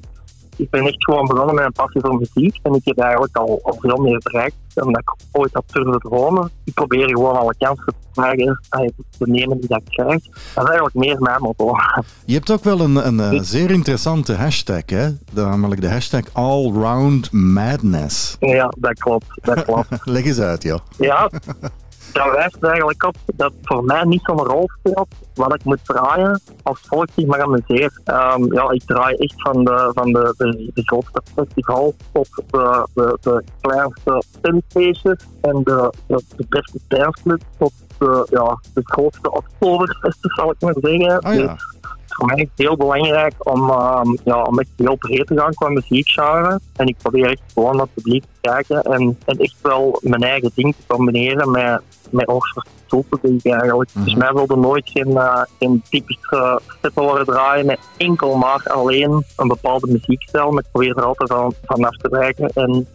Ik 0.56 0.69
ben 0.69 0.86
echt 0.86 1.03
gewoon 1.03 1.27
begonnen 1.27 1.56
met 1.56 1.65
een 1.65 1.72
passie 1.72 2.02
voor 2.02 2.18
muziek 2.18 2.60
en 2.64 2.73
ik 2.73 2.82
heb 2.84 2.99
eigenlijk 2.99 3.38
al, 3.38 3.60
al 3.64 3.77
veel 3.80 3.98
meer 3.98 4.19
bereikt 4.23 4.56
dan 4.73 4.91
dat 4.91 5.02
ik 5.02 5.14
ooit 5.32 5.53
had 5.53 5.64
durven 5.72 5.99
dromen. 5.99 6.49
Ik 6.64 6.73
probeer 6.73 7.07
gewoon 7.07 7.36
alle 7.36 7.56
kansen 7.57 7.86
te 7.86 7.94
krijgen, 8.14 8.60
eh, 8.69 8.88
te 9.18 9.30
nemen 9.30 9.60
die 9.60 9.69
dat 9.69 9.82
ik 9.86 9.90
krijg. 9.90 10.23
Dat 10.53 10.64
is 10.64 10.69
eigenlijk 10.69 10.95
meer 10.95 11.19
mijn 11.19 11.41
motto. 11.41 11.76
Je 12.26 12.34
hebt 12.34 12.52
ook 12.52 12.64
wel 12.64 12.80
een, 12.80 13.07
een 13.07 13.19
eh, 13.19 13.40
zeer 13.41 13.72
interessante 13.72 14.34
hashtag, 14.34 14.84
hè? 14.86 15.10
namelijk 15.34 15.82
de 15.82 15.90
hashtag 15.90 16.23
Allround 16.34 17.32
Madness. 17.32 18.38
Ja, 18.40 18.73
dat 18.80 18.99
klopt. 18.99 19.26
Dat 19.41 19.64
klopt. 19.64 19.88
Leg 20.03 20.26
eens 20.26 20.40
uit, 20.40 20.64
joh. 20.64 20.80
Ja, 20.98 21.30
dat 22.15 22.31
wijst 22.31 22.63
eigenlijk 22.63 23.03
op 23.03 23.15
dat 23.35 23.53
voor 23.61 23.83
mij 23.83 24.03
niet 24.03 24.21
zo'n 24.23 24.37
rol 24.37 24.69
speelt 24.79 25.07
wat 25.33 25.53
ik 25.53 25.63
moet 25.63 25.85
draaien 25.85 26.41
als 26.63 26.79
volk 26.87 27.07
zich 27.15 27.25
maar 27.25 27.41
amuseert. 27.41 27.99
Ehm, 28.03 28.53
ja, 28.53 28.69
ik 28.69 28.83
draai 28.85 29.15
echt 29.15 29.33
van 29.37 29.63
de, 29.63 29.91
van 29.93 30.11
de, 30.11 30.33
de, 30.37 30.71
de 30.73 30.81
grootste 30.81 31.21
festivals 31.35 31.93
tot 32.11 32.29
de, 32.51 32.87
de, 32.93 33.17
de 33.21 33.43
kleinste 33.61 34.23
tentfeestjes 34.41 35.25
en 35.41 35.61
de, 35.63 35.93
de, 36.07 36.23
de 36.35 36.45
beste 36.49 36.79
danceclubs 36.87 37.43
tot 37.57 37.73
de, 37.97 38.27
ja, 38.29 38.59
de 38.73 38.81
grootste 38.83 39.31
oktoberfesten, 39.31 40.31
zal 40.35 40.51
ik 40.51 40.61
maar 40.61 40.75
zeggen. 40.81 41.35
Ja. 41.35 41.47
Dus 41.47 41.75
voor 42.15 42.25
mij 42.25 42.35
is 42.35 42.41
het 42.41 42.67
heel 42.67 42.77
belangrijk 42.77 43.33
om, 43.37 43.69
ehm, 43.69 44.15
ja, 44.23 44.41
om 44.41 44.59
echt 44.59 44.69
heel 44.75 44.95
breed 44.95 45.27
te 45.27 45.37
gaan 45.37 45.53
qua 45.53 45.69
muziekgenre. 45.69 46.59
En 46.75 46.87
ik 46.87 46.97
probeer 46.97 47.29
echt 47.29 47.41
gewoon 47.53 47.75
naar 47.75 47.85
het 47.85 47.93
publiek 47.93 48.23
te 48.23 48.49
kijken 48.49 48.81
en, 48.81 49.17
en 49.25 49.37
echt 49.37 49.55
wel 49.61 49.99
mijn 50.01 50.23
eigen 50.23 50.51
ding 50.55 50.75
te 50.75 50.83
combineren 50.87 51.51
met, 51.51 51.81
met 52.15 52.27
Oxford 52.27 52.67
publiek 53.09 53.45
eigenlijk. 53.45 53.89
Dus 53.93 54.13
mij 54.13 54.33
wilde 54.33 54.55
nooit 54.55 54.89
geen, 54.89 55.17
eh, 55.17 55.41
geen 55.59 55.83
typische 55.89 56.59
horen 56.93 57.25
draaien 57.25 57.65
met 57.65 57.79
enkel 57.97 58.35
maar 58.35 58.63
alleen 58.63 59.23
een 59.35 59.47
bepaalde 59.47 59.87
muziekstijl. 59.87 60.51
Maar 60.51 60.63
ik 60.63 60.71
probeer 60.71 60.97
er 60.97 61.03
altijd 61.03 61.29
van, 61.29 61.53
vanaf 61.63 61.97
te 61.97 62.09
wijken 62.09 62.49
en 62.53 62.87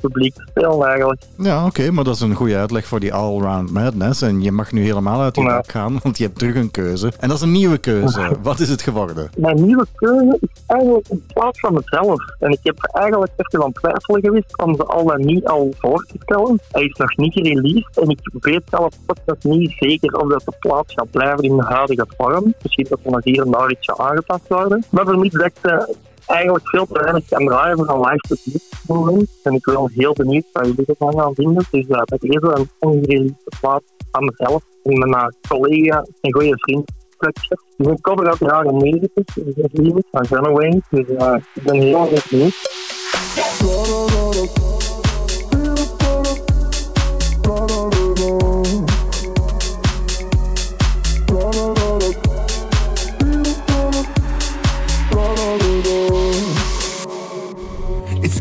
publiek 0.00 0.34
spelen 0.48 0.86
eigenlijk. 0.86 1.22
Ja, 1.38 1.66
oké, 1.66 1.90
maar 1.90 2.04
dat 2.04 2.14
is 2.14 2.20
een 2.20 2.34
goede 2.34 2.56
uitleg 2.56 2.86
voor 2.86 3.00
die 3.00 3.14
Allround 3.14 3.70
Madness. 3.70 4.22
En 4.22 4.42
je 4.42 4.52
mag 4.52 4.72
nu 4.72 4.82
helemaal 4.82 5.20
uit 5.20 5.36
je 5.36 5.42
Ja. 5.42 5.48
dak 5.48 5.70
gaan, 5.70 5.98
want 6.02 6.18
je 6.18 6.24
hebt 6.24 6.38
terug 6.38 6.54
een 6.54 6.70
keuze. 6.70 7.12
En 7.20 7.28
dat 7.28 7.36
is 7.36 7.42
een 7.42 7.52
nieuwe 7.52 7.78
keuze. 7.78 8.36
Wat 8.42 8.60
is 8.60 8.68
het 8.68 8.82
geworden? 8.82 9.30
Mijn 9.36 9.64
nieuwe 9.64 9.86
keuze 9.94 10.38
is 10.40 10.48
eigenlijk 10.66 11.08
in 11.08 11.24
plaats 11.32 11.60
van 11.60 11.74
mezelf. 11.74 12.20
En 12.38 12.50
ik 12.50 12.58
heb 12.62 12.76
eigenlijk 12.92 13.32
even 13.36 13.64
aan 13.64 13.72
twijfelen 13.72 14.20
geweest 14.20 14.58
om 14.62 14.76
ze 14.76 14.84
al 14.84 15.04
dan 15.04 15.20
niet 15.24 15.44
al 15.46 15.74
voor 15.78 16.04
te 16.08 16.14
stellen. 16.22 16.60
Hij 16.70 16.82
is 16.84 16.96
nog 16.96 17.16
niet 17.16 17.32
gereleased 17.32 17.98
en 17.98 18.08
ik 18.10 18.18
weet 18.40 18.62
zelf 18.70 18.94
nog 19.26 19.36
niet 19.42 19.72
zeker 19.78 20.16
of 20.20 20.28
dat 20.28 20.42
de 20.44 20.52
plaats 20.58 20.92
gaat 20.94 21.10
blijven 21.10 21.42
in 21.44 21.56
de 21.56 21.64
huidige 21.64 22.06
vorm. 22.16 22.54
Misschien 22.62 22.86
dat 22.88 22.98
er 23.02 23.10
nog 23.10 23.24
hier 23.24 23.42
en 23.44 23.50
daar 23.50 23.70
ietsje 23.70 23.98
aangepast 23.98 24.48
worden. 24.48 24.84
Maar 24.90 25.04
voor 25.04 25.18
mij 25.18 25.28
dat 25.28 25.44
ik 25.46 25.52
ze 25.62 25.94
eigenlijk 26.26 26.68
veel 26.68 26.86
te 26.86 27.00
weinig 27.02 27.28
kan 27.28 27.46
draaien 27.46 27.76
voor 27.76 27.88
een 27.88 28.00
live 28.00 28.20
publiek 28.28 28.62
op. 28.86 29.08
En 29.42 29.54
ik 29.54 29.64
ben 29.64 29.90
heel 29.94 30.12
benieuwd 30.12 30.44
wat 30.52 30.66
jullie 30.66 30.86
ervan 30.86 31.20
gaan 31.20 31.34
vinden. 31.34 31.64
Dus 31.70 31.84
uh, 31.88 32.02
bij 32.02 32.18
deze 32.20 32.52
een 32.54 32.70
ongereleased 32.78 33.56
plaats 33.60 33.84
van 34.10 34.24
mezelf 34.24 34.62
en 34.82 34.98
mijn 34.98 35.10
uh, 35.10 35.26
collega 35.48 36.06
en 36.20 36.32
goede 36.32 36.58
vriend. 36.58 36.92
Dus 37.18 37.48
een 37.76 38.00
cover 38.00 38.28
uit 38.28 38.38
de 38.38 38.44
jaren 38.44 38.76
90, 38.76 39.24
dus 39.24 39.54
dat 39.54 39.68
is 39.72 39.80
lief, 39.80 39.92
van 40.10 40.26
Runaway. 40.28 40.80
Dus 40.90 41.08
uh, 41.08 41.36
ik 41.54 41.62
ben 41.62 41.80
heel 41.80 42.10
erg 42.10 42.28
benieuwd. 42.28 42.54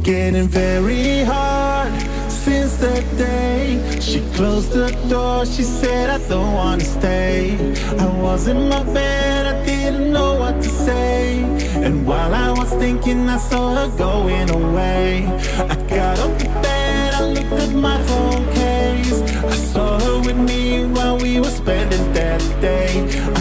Getting 0.06 0.48
very 0.48 1.23
hard 1.23 1.91
since 2.30 2.77
that 2.77 3.03
day 3.18 3.82
she 3.99 4.19
closed 4.36 4.72
the 4.72 4.91
door. 5.10 5.48
She 5.48 5.64
said, 5.64 6.11
I 6.11 6.19
don't 6.30 6.53
wanna 6.53 6.84
stay. 6.84 7.57
I 7.98 8.06
was 8.22 8.48
in 8.48 8.69
my 8.69 8.84
bed, 8.84 9.48
I 9.48 9.65
didn't 9.65 10.14
know 10.14 10.36
what 10.36 10.61
to 10.61 10.69
say. 10.69 11.40
And 11.84 12.06
while 12.06 12.36
I 12.36 12.52
was 12.52 12.69
thinking, 12.73 13.27
I 13.27 13.38
saw 13.38 13.73
her 13.73 13.98
going 13.98 14.48
away. 14.52 15.26
I 15.73 15.76
got 15.90 16.19
up 16.19 16.38
the 16.38 16.49
bed, 16.61 17.14
I 17.15 17.22
looked 17.36 17.60
at 17.65 17.73
my 17.73 17.98
phone 18.03 18.45
case. 18.53 19.22
I 19.44 19.56
saw 19.73 19.99
her 19.99 20.19
with 20.19 20.38
me 20.38 20.86
while 20.86 21.18
we 21.18 21.40
were 21.40 21.56
spending 21.61 22.14
that 22.14 22.41
day. 22.61 23.35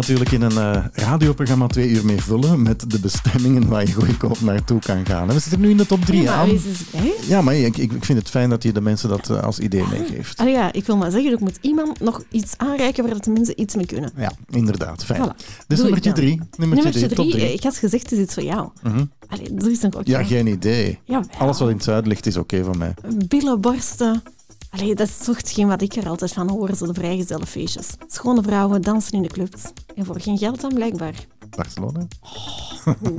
Natuurlijk 0.00 0.30
in 0.32 0.42
een 0.42 0.58
eh, 0.58 0.84
radioprogramma 0.92 1.66
twee 1.66 1.88
uur 1.88 2.04
mee 2.04 2.22
vullen 2.22 2.62
met 2.62 2.90
de 2.90 2.98
bestemmingen 3.00 3.68
waar 3.68 3.86
je 3.86 3.92
goedkoop 3.92 4.40
naartoe 4.40 4.80
kan 4.80 5.06
gaan. 5.06 5.28
En 5.28 5.34
we 5.34 5.40
zitten 5.40 5.60
nu 5.60 5.70
in 5.70 5.76
de 5.76 5.86
top 5.86 6.04
drie 6.04 6.22
Ja, 6.22 6.36
maar 6.36 6.38
aan. 6.46 7.10
Ja, 7.28 7.42
maar 7.42 7.54
ik, 7.54 7.76
ik 7.76 7.92
vind 8.00 8.18
het 8.18 8.30
fijn 8.30 8.50
dat 8.50 8.62
je 8.62 8.72
de 8.72 8.80
mensen 8.80 9.08
dat 9.08 9.30
eh, 9.30 9.42
als 9.42 9.58
idee 9.58 9.84
meegeeft. 9.90 10.38
Ah 10.38 10.48
ja, 10.48 10.72
ik 10.72 10.86
wil 10.86 10.96
maar 10.96 11.10
zeggen, 11.10 11.32
ik 11.32 11.40
moet 11.40 11.58
iemand 11.60 12.00
nog 12.00 12.22
iets 12.30 12.54
aanreiken 12.56 13.04
waar 13.04 13.12
dat 13.12 13.24
de 13.24 13.30
mensen 13.30 13.60
iets 13.60 13.74
mee 13.74 13.86
kunnen. 13.86 14.10
Ja, 14.16 14.32
inderdaad. 14.50 15.04
Fijn. 15.04 15.22
Voilà. 15.22 15.64
Dus 15.66 15.78
nummertje 15.80 16.12
drie. 16.12 16.40
Nummertje, 16.56 16.66
Nummertje 16.66 17.00
drie, 17.00 17.16
top 17.16 17.30
drie, 17.30 17.44
eh, 17.44 17.52
ik 17.52 17.62
had 17.62 17.76
gezegd, 17.76 18.02
het 18.02 18.12
is 18.12 18.18
iets 18.18 18.34
voor 18.34 18.42
jou. 18.42 18.68
Mhm. 18.82 19.04
Allee, 19.28 19.54
er 19.58 19.70
is 19.70 19.80
Ja, 20.04 20.24
geen 20.24 20.46
idee. 20.46 20.98
Jawel. 21.04 21.28
Alles 21.38 21.58
wat 21.58 21.68
in 21.68 21.74
het 21.74 21.84
zuiden 21.84 22.08
ligt 22.08 22.26
is 22.26 22.36
oké 22.36 22.64
van 22.64 22.78
mij. 22.78 22.94
billenborsten. 23.28 24.22
Allee, 24.70 24.94
dat 24.94 25.08
is 25.08 25.18
toch 25.18 25.36
hetgeen 25.36 25.68
wat 25.68 25.82
ik 25.82 25.94
er 25.94 26.08
altijd 26.08 26.32
van 26.32 26.50
hoor, 26.50 26.74
zo 26.74 26.86
de 26.86 26.94
vrijgezelle 26.94 27.46
feestjes. 27.46 27.94
Schone 28.06 28.42
vrouwen 28.42 28.82
dansen 28.82 29.12
in 29.12 29.22
de 29.22 29.28
clubs. 29.28 29.62
En 29.94 30.04
voor 30.04 30.20
geen 30.20 30.38
geld 30.38 30.60
dan 30.60 30.74
blijkbaar. 30.74 31.26
Barcelona? 31.56 32.06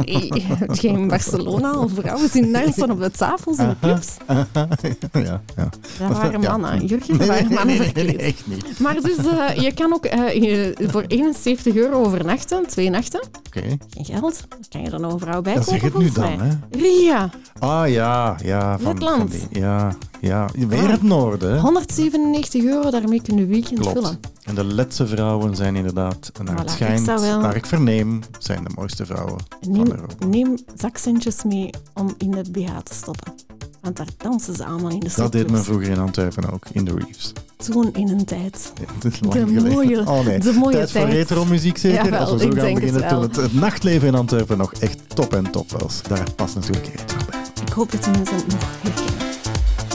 Nee, 0.06 0.32
geen 0.68 1.08
Barcelona. 1.08 1.70
Al 1.72 1.90
vrouwen 1.90 2.30
zien 2.30 2.52
dansen 2.54 2.92
op 2.92 3.00
de 3.00 3.12
tafels 3.12 3.58
in 3.58 3.68
de 3.70 3.76
clubs. 3.82 4.08
ja, 5.28 5.42
ja. 5.56 5.70
Dat 6.00 6.18
waren 6.18 6.40
mannen. 6.42 6.86
Jurgen, 6.86 7.18
dat 7.18 7.28
waren 7.28 7.54
mannen 7.54 7.78
nee, 7.94 8.18
echt 8.18 8.48
niet. 8.48 8.80
Maar 8.80 8.94
dus, 9.02 9.18
eh, 9.18 9.56
je 9.56 9.74
kan 9.74 9.94
ook 9.94 10.06
eh, 10.06 10.34
je- 10.42 10.88
voor 10.90 11.04
71 11.08 11.76
euro 11.76 12.04
overnachten, 12.06 12.68
twee 12.68 12.90
nachten. 12.90 13.22
Oké. 13.48 13.62
Geen 13.90 14.06
geld. 14.06 14.48
Kan 14.70 14.82
je 14.82 14.90
er 14.90 15.00
nog 15.00 15.14
een 15.14 15.20
vrouw 15.20 15.42
bij 15.42 15.54
kopen, 15.54 15.70
zeg 15.72 15.82
het 15.82 15.98
nu 15.98 16.12
dan, 16.12 16.40
hè. 16.40 16.50
Ria, 16.72 17.30
Ah 17.60 17.90
ja, 17.90 18.36
ja. 18.44 18.72
Van, 18.72 18.82
van 18.82 18.94
Letland. 18.94 19.32
die, 19.32 19.60
ja, 19.62 19.96
ja. 20.22 20.48
Weer 20.68 20.90
het 20.92 21.04
noorden. 21.04 21.52
hè? 21.54 21.60
197 21.60 22.64
euro, 22.64 22.90
daarmee 22.92 23.22
kun 23.22 23.38
je 23.38 23.46
weekend 23.46 23.80
Klopt. 23.80 23.94
vullen. 23.98 24.20
En 24.52 24.58
de 24.58 24.64
Letse 24.74 25.08
vrouwen 25.08 25.56
zijn 25.56 25.76
inderdaad, 25.76 26.32
naar 26.44 26.56
het 26.58 26.64
ik 26.70 26.70
schijnt, 26.76 27.06
wel- 27.06 27.40
naar 27.40 27.56
ik 27.56 27.66
verneem, 27.66 28.20
zijn 28.40 28.64
de 28.64 28.70
mooiste 28.76 29.06
vrouwen 29.06 29.36
van 29.62 29.72
Neem, 29.72 29.88
Europa. 29.92 30.26
neem 30.26 30.58
zakcentjes 30.76 31.44
mee 31.44 31.70
om 31.94 32.14
in 32.18 32.32
de 32.32 32.42
BH 32.52 32.78
te 32.84 32.94
stoppen. 32.94 33.34
Want 33.82 33.96
daar 33.98 34.08
dansen 34.18 34.56
ze 34.56 34.66
allemaal 34.66 34.90
in 34.92 35.00
de 35.00 35.12
Dat 35.16 35.32
deed 35.32 35.52
men 35.52 35.64
vroeger 35.64 35.90
in 35.90 36.00
Antwerpen 36.00 36.52
ook, 36.54 36.64
in 36.72 36.86
de 36.86 36.94
Reefs. 36.98 37.32
Toen 37.58 37.94
in 37.94 38.10
een 38.10 38.26
tijd. 38.26 38.74
Ja, 38.80 38.86
dat 39.00 39.12
is 39.14 39.20
lang 39.20 39.34
De 39.34 39.40
geleden. 39.40 39.72
mooie- 39.74 40.00
oh, 40.00 40.26
nee. 40.26 40.40
de 40.40 40.52
mooie 40.54 40.76
tijd 40.76 40.92
voor 40.92 41.02
tijd. 41.02 41.14
retro-muziek 41.14 41.78
zeker? 41.78 42.04
Jawel, 42.04 42.20
Als 42.20 42.32
we 42.32 42.38
zo 42.40 42.48
ik 42.48 42.60
gaan 42.60 42.74
beginnen 42.74 43.08
toen 43.08 43.22
het, 43.22 43.36
het 43.36 43.54
nachtleven 43.54 44.08
in 44.08 44.16
Antwerpen 44.16 44.58
nog 44.58 44.74
echt 44.74 45.00
top 45.16 45.34
en 45.34 45.52
top 45.52 45.72
was. 45.72 46.02
Daar 46.02 46.32
past 46.36 46.56
natuurlijk 46.56 46.86
retro 46.86 47.18
bij. 47.30 47.40
Ik 47.66 47.74
hoop 47.74 47.92
dat 47.92 48.04
de 48.04 48.10
mensen 48.12 48.36
nog 48.48 48.70
herkennen. 48.82 49.11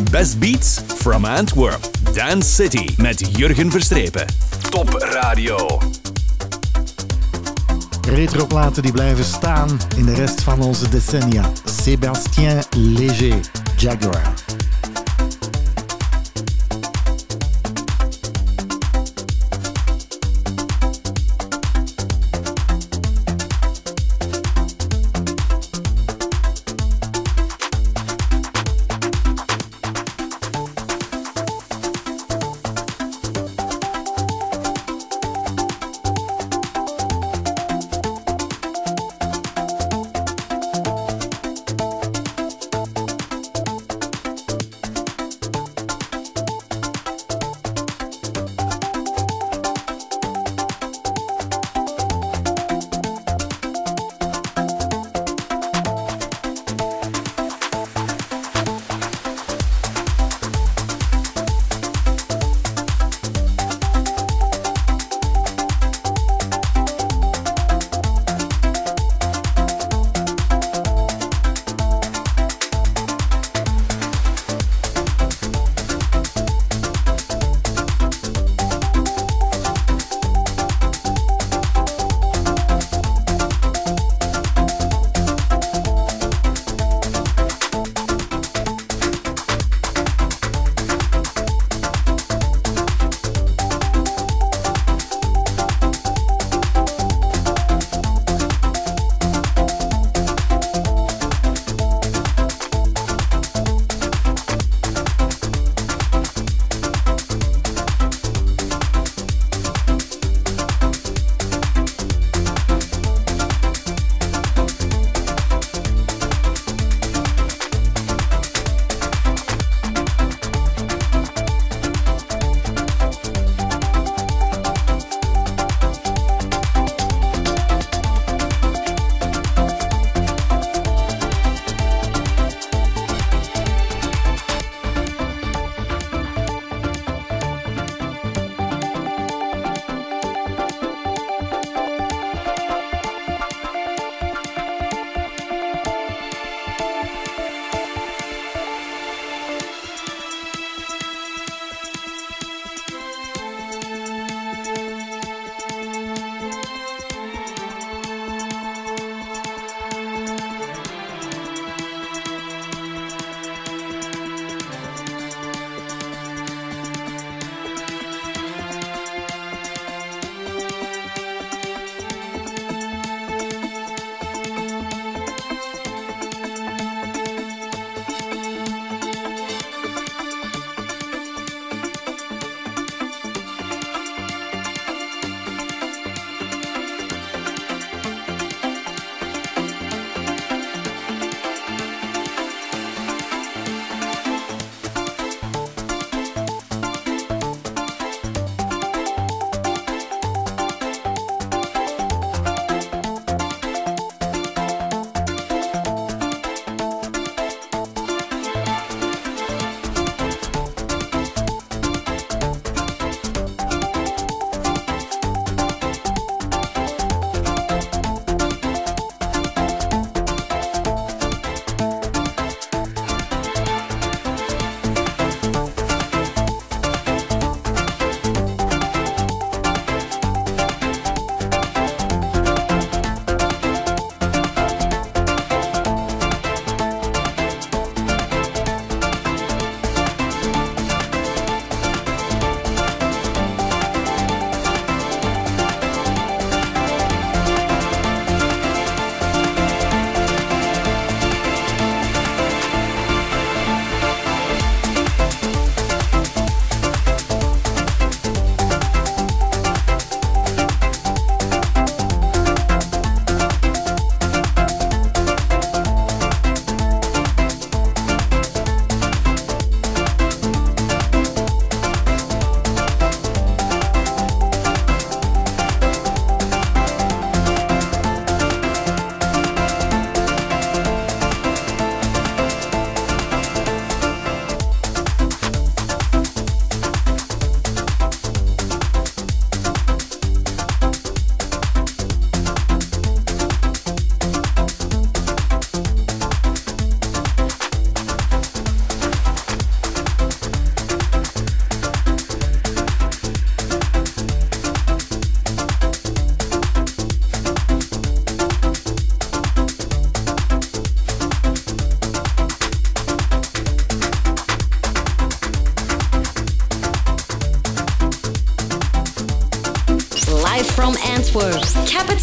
Best 0.03 0.39
Beats 0.39 0.81
from 0.97 1.25
Antwerp. 1.25 1.81
Dance 2.13 2.55
City 2.55 2.95
met 2.97 3.37
Jurgen 3.37 3.71
Verstrepen. 3.71 4.27
Top 4.71 4.91
Radio. 4.91 5.79
Retroplaten 8.09 8.83
die 8.83 8.93
blijven 8.93 9.25
staan 9.25 9.79
in 9.97 10.07
de 10.07 10.15
rest 10.15 10.43
van 10.43 10.63
onze 10.63 10.89
decennia. 10.89 11.51
Sébastien 11.65 12.63
Léger, 12.71 13.41
Jaguar. 13.77 14.33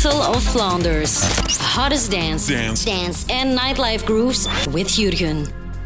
Capital 0.03 0.35
of 0.35 0.43
Flanders. 0.43 1.21
Hottest 1.75 2.11
dance, 2.11 2.53
Dance. 2.53 2.85
dance 2.85 3.25
and 3.33 3.55
nightlife 3.55 4.05
grooves 4.05 4.47
with 4.71 4.95
Jurgen. 4.95 5.45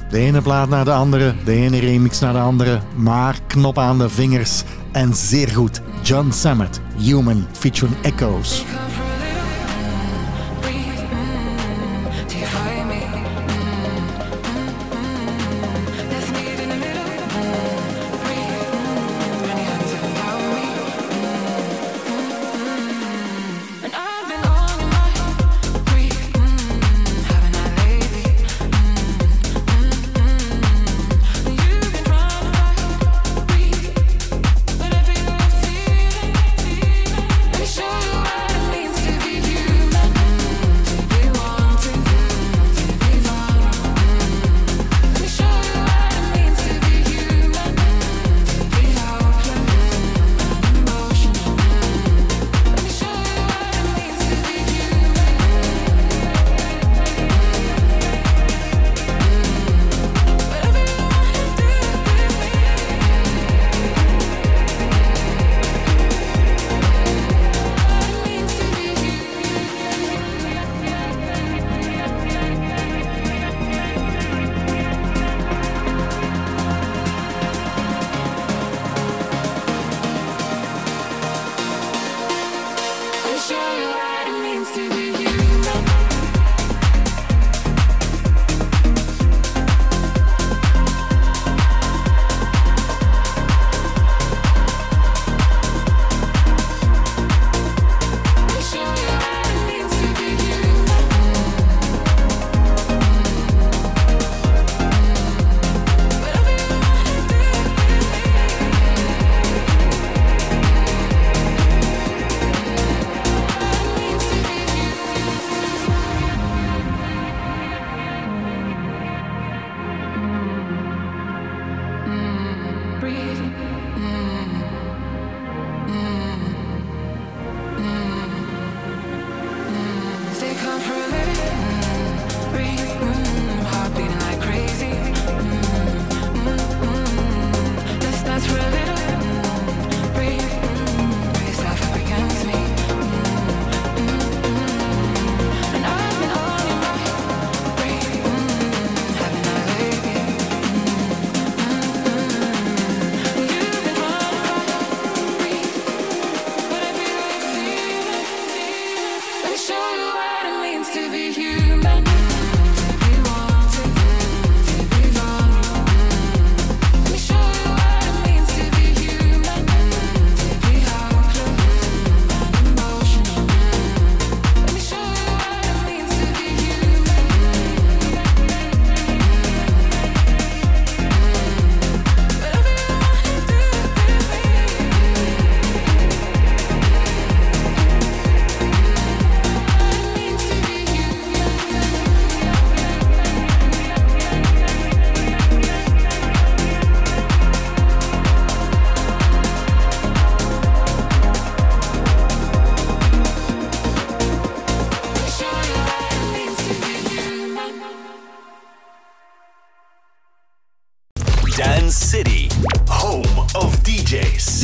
De 0.09 0.17
ene 0.17 0.41
plaat 0.41 0.69
naar 0.69 0.85
de 0.85 0.91
andere, 0.91 1.35
de 1.45 1.51
ene 1.51 1.79
remix 1.79 2.19
naar 2.19 2.33
de 2.33 2.39
andere, 2.39 2.81
maar 2.95 3.39
knop 3.47 3.77
aan 3.77 3.97
de 3.97 4.09
vingers 4.09 4.63
en 4.91 5.15
zeer 5.15 5.49
goed. 5.49 5.81
John 6.03 6.31
Sammet, 6.31 6.79
Human, 6.97 7.47
featuring 7.51 7.95
Echoes. 8.01 8.63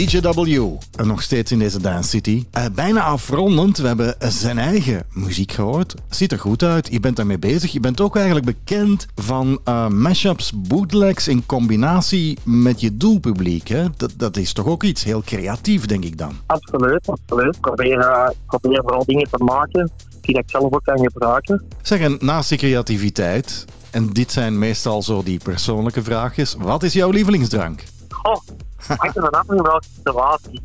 DJW, 0.06 0.72
en 0.96 1.08
nog 1.08 1.22
steeds 1.22 1.52
in 1.52 1.60
deze 1.60 1.82
Dance 1.82 2.10
City. 2.10 2.46
Eh, 2.52 2.66
bijna 2.76 3.02
afrondend, 3.04 3.78
we 3.78 3.88
hebben 3.88 4.16
zijn 4.20 4.58
eigen 4.58 5.06
muziek 5.14 5.52
gehoord. 5.52 5.96
Ziet 6.10 6.32
er 6.32 6.40
goed 6.40 6.64
uit, 6.64 6.88
je 6.92 7.00
bent 7.00 7.16
daarmee 7.16 7.40
bezig. 7.40 7.72
Je 7.72 7.80
bent 7.80 8.02
ook 8.02 8.16
eigenlijk 8.16 8.46
bekend 8.46 9.06
van 9.16 9.60
eh, 9.64 9.88
mashups, 9.88 10.52
bootlegs 10.68 11.28
in 11.28 11.46
combinatie 11.46 12.38
met 12.44 12.82
je 12.82 12.98
doelpubliek. 12.98 13.68
Hè? 13.68 13.86
Dat, 13.98 14.14
dat 14.18 14.38
is 14.38 14.54
toch 14.54 14.66
ook 14.66 14.84
iets 14.84 15.04
heel 15.04 15.22
creatief, 15.22 15.86
denk 15.86 16.04
ik 16.04 16.18
dan. 16.18 16.34
Absoluut, 16.46 17.08
absoluut. 17.08 17.56
Ik 17.56 17.62
probeer, 17.62 18.00
eh, 18.00 18.30
ik 18.32 18.60
probeer 18.60 18.82
vooral 18.82 19.06
dingen 19.06 19.28
te 19.32 19.44
maken 19.44 19.92
die 20.22 20.38
ik 20.38 20.44
zelf 20.46 20.74
ook 20.74 20.84
kan 20.84 21.00
gebruiken. 21.00 21.64
Zeg, 21.82 22.00
en 22.00 22.18
naast 22.20 22.50
die 22.50 22.58
creativiteit, 22.58 23.66
en 23.92 24.10
dit 24.10 24.32
zijn 24.32 24.60
meestal 24.60 25.02
zo 25.02 25.24
die 25.24 25.40
persoonlijke 25.44 26.04
vraagjes, 26.04 26.56
wat 26.60 26.84
is 26.84 26.94
jouw 26.94 27.10
lievelingsdrank? 27.10 27.84
Oh, 28.24 28.42
hangt 28.88 29.15
er 29.18 29.23
vanaf 29.23 29.49
in 29.49 29.64
welke 29.64 29.85
situatie. 29.95 30.61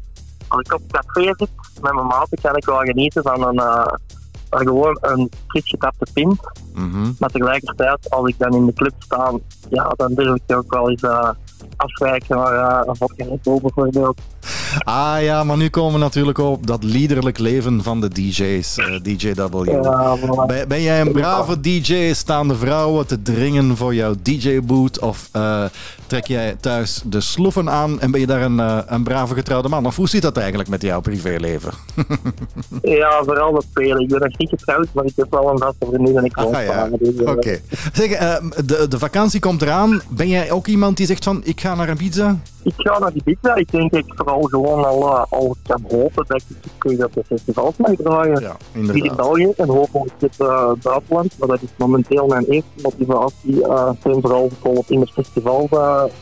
Als 0.49 0.61
ik 0.61 0.73
op 0.73 0.83
café 0.91 1.23
zit 1.37 1.51
met 1.81 1.95
mijn 1.95 2.07
maat, 2.07 2.29
kan 2.41 2.57
ik 2.57 2.65
wel 2.65 2.79
genieten 2.79 3.23
van 3.23 3.47
een, 3.47 3.59
eh, 3.59 3.87
gewoon 4.51 4.99
een 5.01 5.31
fris 5.47 5.69
getapte 5.69 6.07
pint. 6.13 6.41
Mhm. 6.75 7.13
Maar 7.19 7.31
tegelijkertijd, 7.31 8.11
als 8.11 8.29
ik 8.29 8.35
dan 8.39 8.55
in 8.55 8.67
de 8.67 8.73
club 8.73 8.93
sta, 8.99 9.33
ja, 9.71 9.93
dan 9.97 10.15
durf 10.15 10.41
ik 10.47 10.57
ook 10.57 10.75
wel 10.75 10.91
eens 10.91 11.03
eh, 11.03 11.31
afwijken 11.77 12.37
naar 12.37 12.53
eh, 12.53 12.87
een 12.87 12.97
vodka 12.97 13.25
Red 13.25 13.43
Bull 13.43 13.61
bijvoorbeeld. 13.61 14.21
Ah 14.79 15.23
ja, 15.23 15.45
maar 15.45 15.57
nu 15.57 15.69
komen 15.69 15.93
we 15.93 15.99
natuurlijk 15.99 16.39
op 16.39 16.67
dat 16.67 16.85
liederlijk 16.85 17.39
leven 17.39 17.83
van 17.83 18.01
de 18.01 18.09
DJ's, 18.09 18.75
DJW. 19.03 19.65
Ja, 19.65 20.17
voilà. 20.19 20.47
Ben, 20.47 20.69
ben 20.69 20.83
jij 20.83 21.01
een 21.01 21.13
brave 21.13 21.61
DJ, 21.61 22.13
staan 22.13 22.49
de 22.49 22.57
vrouwen 22.57 23.07
te 23.07 23.23
dringen 23.23 23.77
voor 23.77 23.95
jouw 23.95 24.15
DJ-boot? 24.23 25.01
Of 25.01 25.31
trek 26.09 26.27
jij 26.27 26.57
thuis 26.61 27.03
de 27.05 27.21
sloeven 27.21 27.71
aan 27.71 28.01
en 28.01 28.11
ben 28.11 28.21
je 28.21 28.27
daar 28.27 28.43
een, 28.43 28.61
eh, 28.61 28.79
een 28.87 29.03
brave 29.03 29.35
getrouwde 29.35 29.69
man? 29.69 29.87
Of 29.87 29.97
hoe 29.97 30.09
zit 30.09 30.23
dat 30.23 30.37
eigenlijk 30.37 30.69
met 30.69 30.83
jouw 30.83 31.01
privéleven? 31.01 31.73
Ja, 32.83 33.23
vooral 33.25 33.53
dat 33.53 33.63
spelen. 33.71 34.01
Ik 34.01 34.09
ben 34.09 34.21
nog 34.21 34.39
niet 34.39 34.49
getrouwd, 34.49 34.87
maar 34.93 35.05
ik 35.05 35.13
heb 35.17 35.27
wel 35.31 35.51
een 35.51 35.59
vaste 35.59 35.87
vriendin 35.87 36.17
en 36.17 36.25
ik 36.25 36.35
woon 36.37 36.55
Ah, 36.55 36.65
ja. 36.65 36.89
Dus, 36.99 37.17
eh, 37.17 37.31
Oké. 37.31 37.59
Zeg, 37.93 38.11
eh, 38.11 38.37
de, 38.65 38.87
de 38.89 38.99
vakantie 38.99 39.41
komt 39.41 39.63
eraan. 39.63 40.01
Ben 40.11 40.29
jij 40.29 40.51
ook 40.51 40.67
iemand 40.67 40.97
die 40.97 41.07
zegt 41.07 41.25
van, 41.25 41.41
ik 41.45 41.61
ga 41.61 41.75
naar 41.75 41.91
Ibiza? 41.91 42.37
Ik 42.63 42.73
ga 42.77 42.99
naar 42.99 43.13
die 43.13 43.23
Ibiza. 43.25 43.55
Ik 43.55 43.71
denk 43.71 43.91
dat 43.91 44.01
ik 44.07 44.13
vooral 44.17 44.43
gewoon 44.43 44.85
al, 44.85 45.09
al 45.11 45.57
kan 45.67 45.83
hopen 45.91 46.25
dat 46.29 46.43
ik 46.49 46.71
terug 46.79 47.05
op 47.05 47.13
de 47.13 47.23
festivals 47.27 47.75
mag 47.77 47.91
draaien. 47.97 48.41
Ja, 48.41 48.57
Hier 48.73 48.81
inderdaad. 48.81 49.05
in 49.11 49.17
België 49.17 49.53
en 49.57 49.69
hopelijk 49.69 50.13
in 50.19 50.29
het 50.31 50.49
uh, 50.49 50.73
buitenland. 50.83 51.35
Maar 51.39 51.49
dat 51.49 51.63
is 51.63 51.69
momenteel 51.77 52.27
mijn 52.27 52.45
eerste 52.45 52.69
motivatie. 52.83 53.55
Ik 53.93 54.03
ben 54.03 54.21
vooral 54.21 54.51
volop 54.63 54.85
in 54.91 55.01
het 55.01 55.11
festival 55.11 55.67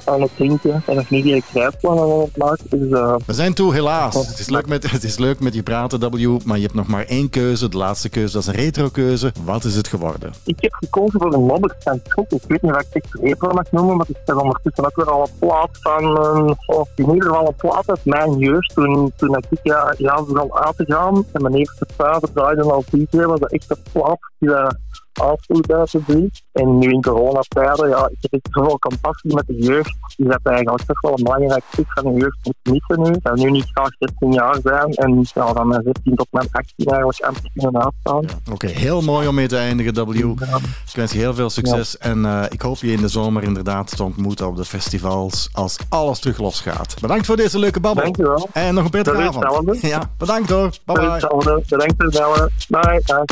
aan 0.04 0.20
het 0.20 0.30
drinken. 0.36 0.82
En 0.86 0.96
nog 0.96 1.10
niet 1.10 1.24
direct 1.24 1.50
reisplannen 1.52 2.04
aan 2.04 2.20
het 2.20 2.36
maken. 2.36 2.64
Dus 2.68 2.90
eh, 2.90 3.14
We 3.26 3.32
zijn 3.32 3.54
toe, 3.54 3.72
helaas. 3.72 4.14
Het 4.14 4.38
is, 4.38 4.48
leuk 4.48 4.66
met, 4.66 4.90
het 4.90 5.04
is 5.04 5.18
leuk 5.18 5.40
met 5.40 5.54
je 5.54 5.62
praten, 5.62 6.00
W, 6.00 6.38
maar 6.44 6.56
je 6.56 6.62
hebt 6.62 6.74
nog 6.74 6.86
maar 6.86 7.04
één 7.04 7.30
keuze. 7.30 7.68
De 7.68 7.76
laatste 7.76 8.08
keuze, 8.08 8.32
dat 8.32 8.42
is 8.42 8.48
een 8.48 8.54
retro-keuze. 8.54 9.32
Wat 9.44 9.64
is 9.64 9.76
het 9.76 9.88
geworden? 9.88 10.32
ik 10.44 10.56
heb 10.60 10.72
gekozen 10.72 11.20
voor 11.20 11.34
een 11.34 11.46
Lobbers 11.46 11.74
van 11.78 12.00
Schot. 12.04 12.32
Ik 12.32 12.42
weet 12.46 12.62
niet 12.62 12.72
wat 12.72 12.86
ik 12.90 13.02
echt 13.02 13.14
retro 13.20 13.52
mag 13.52 13.70
noemen, 13.70 13.96
maar 13.96 14.06
het 14.06 14.16
is 14.16 14.22
er 14.34 14.40
ondertussen 14.40 14.84
ook 14.84 14.96
weer 14.96 15.10
al 15.10 15.22
een 15.22 15.38
plaat 15.38 15.78
van, 15.80 16.16
eh, 16.16 16.76
of 16.78 16.88
in 16.94 17.08
ieder 17.08 17.28
geval 17.28 17.46
een 17.46 17.54
plaat 17.54 17.88
uit 17.88 18.04
mijn 18.04 18.38
jeugd. 18.38 18.74
Toen, 18.74 19.12
toen 19.16 19.36
ik 19.36 19.44
ja, 19.62 19.94
ja, 19.98 20.22
begon 20.22 20.54
uit 20.54 20.76
te 20.76 20.84
gaan 20.84 21.24
en 21.32 21.42
mijn 21.42 21.54
eerste 21.54 21.86
vader 21.96 22.32
draaide 22.32 22.62
als 22.62 22.84
DJ, 22.86 23.18
was 23.18 23.40
dat 23.40 23.52
echt 23.52 23.70
een 23.70 23.82
plaat 23.92 24.18
die 24.38 24.48
we 24.48 24.76
bij 25.16 25.84
de 25.90 26.00
drie. 26.06 26.30
En 26.52 26.78
nu 26.78 26.88
in 26.90 27.02
coronatijden, 27.02 27.88
ja, 27.88 28.08
ik 28.12 28.16
heb 28.20 28.32
echt 28.32 28.48
zoveel 28.50 28.78
compassie 28.78 29.34
met 29.34 29.46
de 29.46 29.54
jeugd. 29.54 29.96
Die 30.16 30.28
dat 30.28 30.40
eigenlijk 30.42 30.84
toch 30.86 31.00
wel 31.00 31.12
een 31.12 31.22
belangrijk 31.24 31.62
stuk 31.72 31.86
van 31.88 32.12
de 32.14 32.20
jeugd 32.20 32.38
moet 32.42 32.54
missen 32.62 33.02
nu. 33.02 33.16
Ik 33.16 33.20
zou 33.22 33.40
nu 33.40 33.50
niet 33.50 33.66
graag 33.72 33.90
16 33.98 34.32
jaar 34.32 34.58
zijn 34.62 34.94
en 34.94 35.26
ja, 35.34 35.52
van 35.52 35.68
mijn 35.68 35.82
16 35.84 36.14
tot 36.14 36.26
mijn 36.30 36.48
18 36.50 36.86
eigenlijk 36.86 37.20
amper 37.24 37.50
kunnen 37.54 37.84
uitstaan. 37.84 38.40
Oké, 38.52 38.66
heel 38.66 39.02
mooi 39.02 39.28
om 39.28 39.34
mee 39.34 39.48
te 39.48 39.56
eindigen, 39.56 39.94
W. 39.94 40.14
Ik 40.16 40.92
wens 40.94 41.12
je 41.12 41.18
heel 41.18 41.34
veel 41.34 41.50
succes 41.50 41.98
en 41.98 42.24
eh, 42.24 42.42
ik 42.48 42.60
hoop 42.60 42.76
je 42.76 42.92
in 42.92 43.00
de 43.00 43.08
zomer 43.08 43.42
inderdaad 43.42 43.96
te 43.96 44.02
ontmoeten 44.02 44.46
op 44.46 44.56
de 44.56 44.64
festivals 44.64 45.48
als 45.52 45.76
alles 45.88 46.18
terug 46.18 46.38
losgaat. 46.38 46.96
Bedankt 47.00 47.26
voor 47.26 47.36
deze 47.36 47.58
leuke 47.58 47.80
babbel. 47.80 48.02
Dankjewel. 48.04 48.48
En 48.52 48.74
nog 48.74 48.84
een 48.84 48.90
prettige 48.90 49.16
Dat 49.16 49.34
is 49.34 49.40
avond. 49.42 49.66
hetzelfde. 49.68 49.88
Ja, 49.96 50.10
bedankt 50.18 50.50
hoor. 50.50 50.70
Bye 50.84 50.94
Dat 50.94 51.16
is 51.16 51.28
bye. 51.44 51.62
Bedankt 51.68 51.94
voor 51.96 52.06
het 52.06 52.14
bellen. 52.14 52.50
Bye. 52.68 53.02
Bye. 53.06 53.24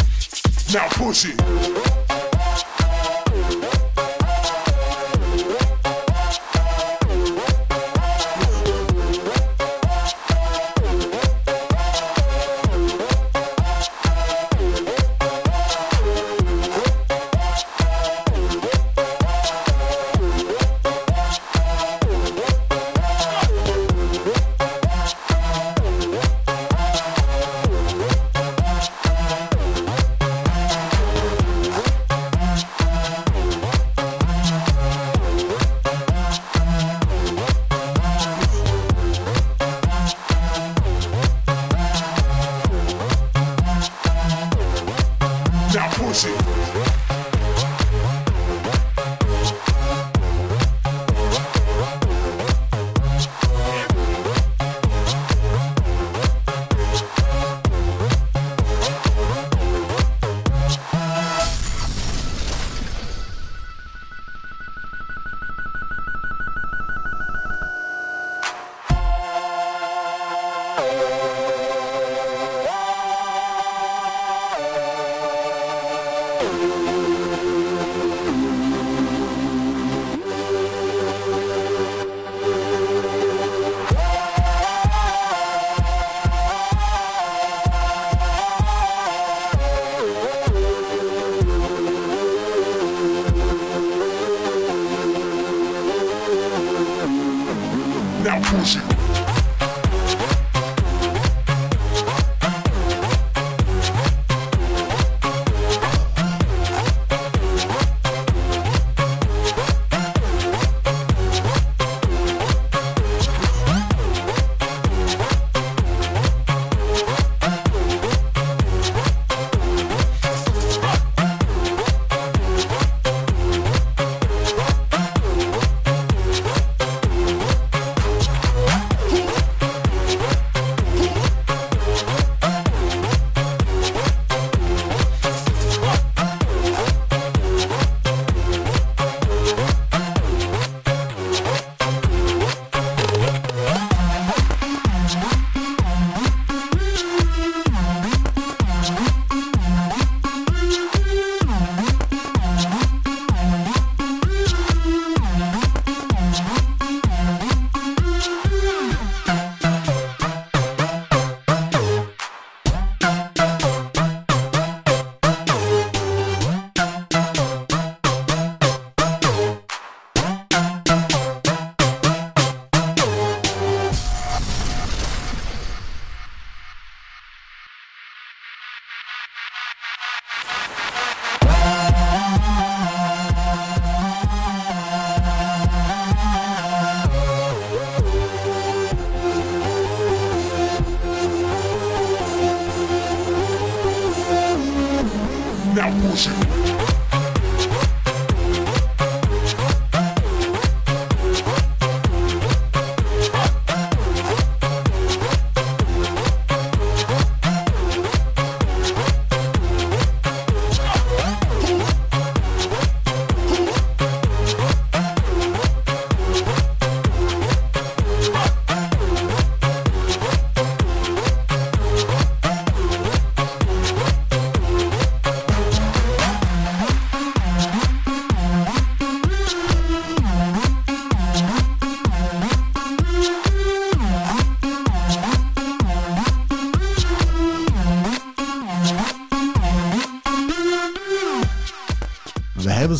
Now 0.73 0.89
push 1.07 1.25
it. 1.25 1.74
Now 1.75 2.04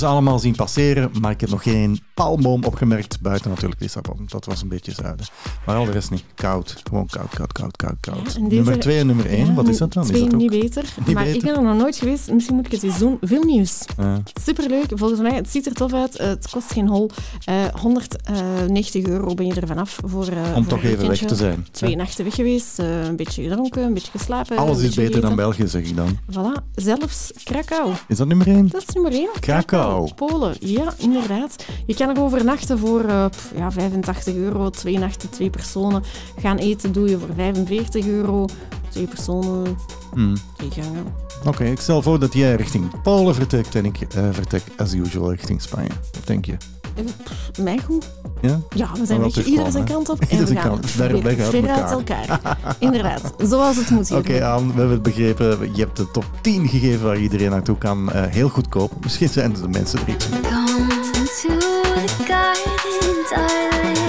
allemaal 0.05 0.39
zien 0.39 0.55
passeren, 0.55 1.11
maar 1.21 1.31
ik 1.31 1.41
heb 1.41 1.51
nog 1.51 1.63
geen 1.63 2.01
palmboom 2.15 2.65
opgemerkt. 2.65 3.21
Buiten 3.21 3.51
natuurlijk 3.51 3.81
Lissabon. 3.81 4.25
Dat 4.27 4.45
was 4.45 4.63
een 4.63 4.69
beetje 4.69 4.93
zuiden. 4.93 5.27
Maar 5.67 5.77
al 5.77 5.85
de 5.85 5.91
rest 5.91 6.11
niet. 6.11 6.25
Koud. 6.35 6.77
Gewoon 6.89 7.07
koud, 7.07 7.35
koud, 7.35 7.53
koud, 7.53 7.77
koud, 7.77 7.97
koud. 8.01 8.39
Nummer 8.41 8.79
2 8.81 8.99
en 8.99 9.07
nummer 9.07 9.27
1, 9.27 9.47
Ja, 9.47 9.55
wat 9.55 9.69
is 9.69 9.79
dat 9.79 9.93
dan? 9.93 10.03
Is 10.03 10.09
Twee 10.09 10.23
dat 10.25 10.33
ook- 10.35 10.41
niet 10.41 10.51
beter. 10.51 10.85
Niet 11.05 11.15
maar 11.15 11.25
beter? 11.25 11.37
ik 11.39 11.43
ben 11.45 11.57
er 11.57 11.63
nog 11.63 11.77
nooit 11.77 11.97
geweest. 11.97 12.31
Misschien 12.33 12.57
moet 12.57 12.67
ik 12.67 12.73
het 12.73 12.83
eens 12.83 12.99
doen. 12.99 13.19
Veel 13.21 13.43
nieuws. 13.43 13.85
Ja. 13.97 14.23
Superleuk. 14.45 14.87
Volgens 14.95 15.21
mij, 15.21 15.35
het 15.35 15.51
ziet 15.51 15.67
er 15.67 15.73
tof 15.75 15.93
uit. 15.93 16.17
Eh, 16.17 16.27
het 16.27 16.49
kost 16.51 16.73
geen 16.73 16.89
hol. 16.89 17.11
Eh 17.45 17.65
190 17.81 19.07
euro 19.07 19.35
ben 19.35 19.47
je 19.47 19.55
er 19.55 19.67
vanaf 19.67 19.99
voor 20.05 20.27
eh, 20.27 20.53
voor 20.55 20.67
toch 20.67 20.83
even 20.83 21.09
weg 21.09 21.19
te 21.19 21.35
zijn. 21.35 21.67
Twee 21.71 21.97
nachten 21.97 22.25
weg 22.25 22.35
geweest. 22.35 22.79
eh, 22.79 23.05
een 23.05 23.17
beetje 23.17 23.43
gedronken, 23.43 23.83
een 23.83 23.95
beetje 23.95 24.11
geslapen. 24.11 24.57
Alles 24.57 24.81
is 24.83 24.95
beter 24.95 25.21
dan. 25.21 25.35
België, 25.37 25.69
zeg 25.69 25.83
ik 25.89 25.97
dan. 25.97 26.19
Voilà. 26.33 26.63
Zelfs 26.75 27.33
Krakau. 27.45 27.93
Is 28.09 28.17
dat 28.17 28.27
nummer 28.27 28.47
1? 28.47 28.69
Dat 28.69 28.85
is 28.89 28.95
nummer 28.95 29.13
1. 29.13 29.29
Krakau. 29.41 30.11
Polen, 30.15 30.55
ja, 30.61 30.95
inderdaad. 30.99 31.65
Je 31.87 31.95
kan 31.95 32.04
er 32.09 32.21
overnachten 32.23 32.79
voor 32.79 33.05
eh, 33.05 33.25
pff, 33.31 33.53
ja, 33.57 33.71
85 33.73 34.35
euro, 34.35 34.71
twee 34.71 34.99
nachten, 34.99 35.31
twee 35.31 35.51
personen. 35.51 36.03
Gaan 36.41 36.57
eten 36.57 36.93
doe 36.93 37.09
je 37.09 37.19
voor 37.19 37.29
45 37.37 38.07
euro, 38.07 38.47
twee 38.89 39.07
personen, 39.07 39.77
Hmm. 40.15 40.35
twee 40.57 40.71
gangen. 40.71 41.05
Oké, 41.47 41.65
ik 41.65 41.81
stel 41.81 42.03
voor 42.03 42.19
dat 42.19 42.33
jij 42.33 42.55
richting 42.55 43.03
Polen 43.03 43.35
vertrekt 43.35 43.75
en 43.75 43.85
ik 43.85 44.01
eh, 44.01 44.23
vertrek 44.31 44.63
as 44.77 44.93
usual 44.93 45.31
richting 45.31 45.63
Spanje. 45.63 45.89
Wat 46.13 46.27
denk 46.27 46.45
je? 46.45 46.53
Eh, 46.53 47.05
pff, 47.25 47.59
Mij 47.63 47.79
goed. 47.85 48.11
Ja? 48.41 48.61
Ja, 48.75 48.93
we 48.99 49.07
zijn 49.07 49.21
weg. 49.21 49.45
Ieder 49.45 49.71
zijn 49.73 49.85
kant 49.85 50.09
op 50.09 50.21
en 50.29 50.39
we 50.39 50.47
zijn 50.47 50.59
gaan 50.59 50.69
kant. 50.71 50.91
Ver 50.91 51.23
weg 51.23 51.39
uit 51.39 51.49
ver 51.49 51.69
uit 51.69 51.91
elkaar. 51.91 52.29
elkaar. 52.29 52.77
Inderdaad, 52.79 53.33
zoals 53.39 53.77
het 53.77 53.91
moet 53.91 54.09
hier. 54.09 54.19
Oké, 54.19 54.33
we 54.33 54.45
hebben 54.45 54.91
het 54.91 55.03
begrepen. 55.03 55.75
Je 55.75 55.81
hebt 55.83 55.97
de 55.97 56.11
top 56.11 56.25
10 56.41 56.69
gegeven 56.69 57.07
waar 57.07 57.19
iedereen 57.19 57.51
naartoe 57.51 57.79
kan. 57.79 58.13
Eh, 58.13 58.23
heel 58.27 58.49
goedkoop. 58.49 58.93
Misschien 59.03 59.29
zijn 59.29 59.53
er 59.55 59.61
de 59.63 59.69
mensen 59.69 59.99
er 60.01 60.15
iets 60.15 60.29
mee. 60.29 61.74
Darling. 63.31 64.04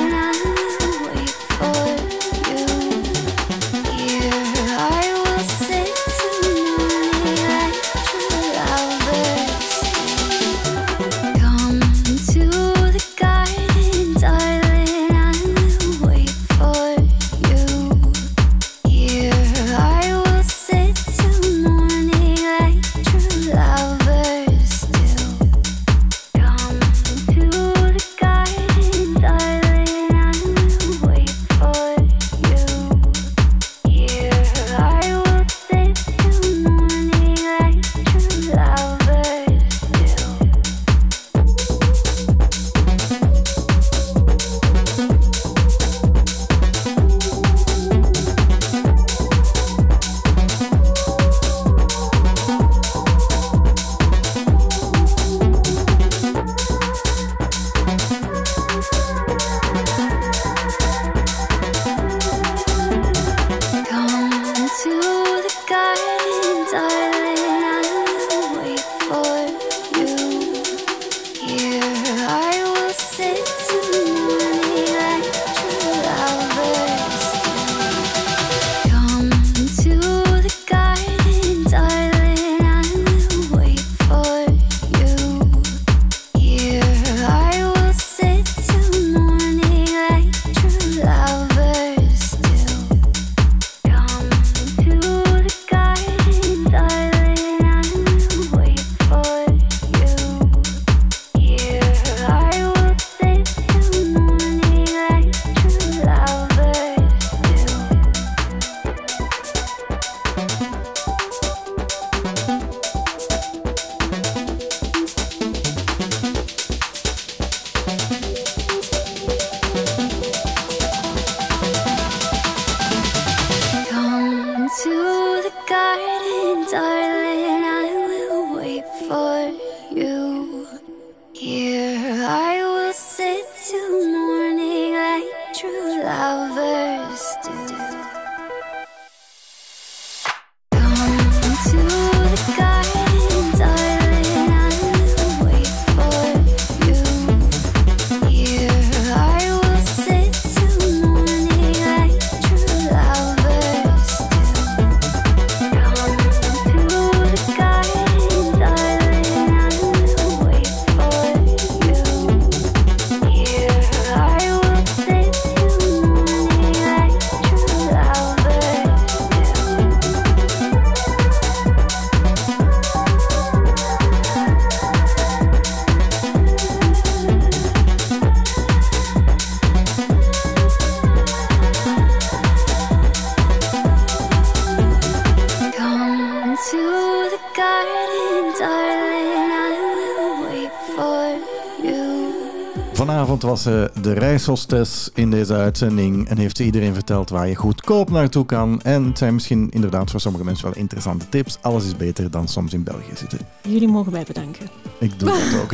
Reishostess 194.40 195.10
in 195.14 195.30
deze 195.32 195.54
uitzending 195.54 196.28
en 196.30 196.38
heeft 196.38 196.58
ze 196.58 196.64
iedereen 196.64 196.94
verteld 196.94 197.30
waar 197.30 197.48
je 197.48 197.56
goedkoop 197.56 198.10
naartoe 198.10 198.46
kan. 198.46 198.82
En 198.82 199.04
het 199.04 199.18
zijn 199.18 199.34
misschien 199.34 199.70
inderdaad 199.70 200.12
voor 200.12 200.20
sommige 200.20 200.44
mensen 200.44 200.66
wel 200.66 200.76
interessante 200.76 201.30
tips. 201.30 201.58
Alles 201.62 201.86
is 201.86 201.96
beter 201.98 202.32
dan 202.32 202.48
soms 202.48 202.74
in 202.74 202.84
België 202.84 203.12
zitten. 203.14 203.40
Jullie 203.68 203.88
mogen 203.88 204.12
mij 204.12 204.24
bedanken. 204.28 204.66
Ik 205.00 205.20
doe 205.20 205.30
dat 205.30 205.62
ook. 205.62 205.72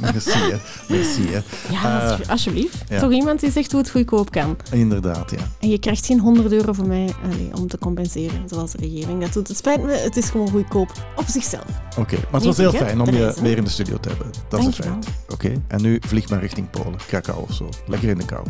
Merci, 0.00 0.30
hè. 0.30 0.56
Merci, 0.88 1.26
hè. 1.28 1.40
Ja, 1.70 2.00
Eh, 2.04 2.10
alsje- 2.10 2.30
alsjeblieft. 2.30 2.84
ja. 2.88 3.00
Toch 3.00 3.12
iemand 3.12 3.40
die 3.40 3.50
zegt 3.50 3.72
hoe 3.72 3.80
het 3.80 3.90
goedkoop 3.90 4.30
kan. 4.30 4.56
Inderdaad, 4.72 5.30
ja. 5.30 5.36
En 5.60 5.68
je 5.68 5.78
krijgt 5.78 6.06
geen 6.06 6.20
100 6.20 6.52
euro 6.52 6.72
van 6.72 6.88
mij 6.88 7.08
allee, 7.24 7.50
om 7.54 7.68
te 7.68 7.78
compenseren, 7.78 8.42
zoals 8.48 8.72
de 8.72 8.78
regering 8.78 9.20
dat 9.20 9.32
doet. 9.32 9.48
Het 9.48 9.56
spijt 9.56 9.82
me, 9.82 9.92
het 9.92 10.16
is 10.16 10.30
gewoon 10.30 10.50
goedkoop 10.50 10.92
op 11.16 11.24
zichzelf. 11.28 11.64
Oké, 11.98 12.14
maar 12.16 12.40
het 12.40 12.44
was 12.44 12.56
heel 12.56 12.72
fijn 12.72 13.00
om 13.00 13.10
je 13.10 13.34
weer 13.42 13.56
in 13.56 13.64
de 13.64 13.70
studio 13.70 13.96
te 14.00 14.08
hebben. 14.08 14.26
Dat 14.48 14.60
is 14.60 14.66
een 14.66 14.72
feit. 14.72 15.06
Oké, 15.44 15.62
en 15.68 15.82
nu 15.82 15.98
vlieg 16.06 16.28
maar 16.28 16.40
richting 16.40 16.70
Polen, 16.70 16.96
Krakau 17.06 17.42
of 17.42 17.52
zo. 17.54 17.68
Lekker 17.86 18.08
in 18.08 18.18
de 18.18 18.24
kou. 18.24 18.42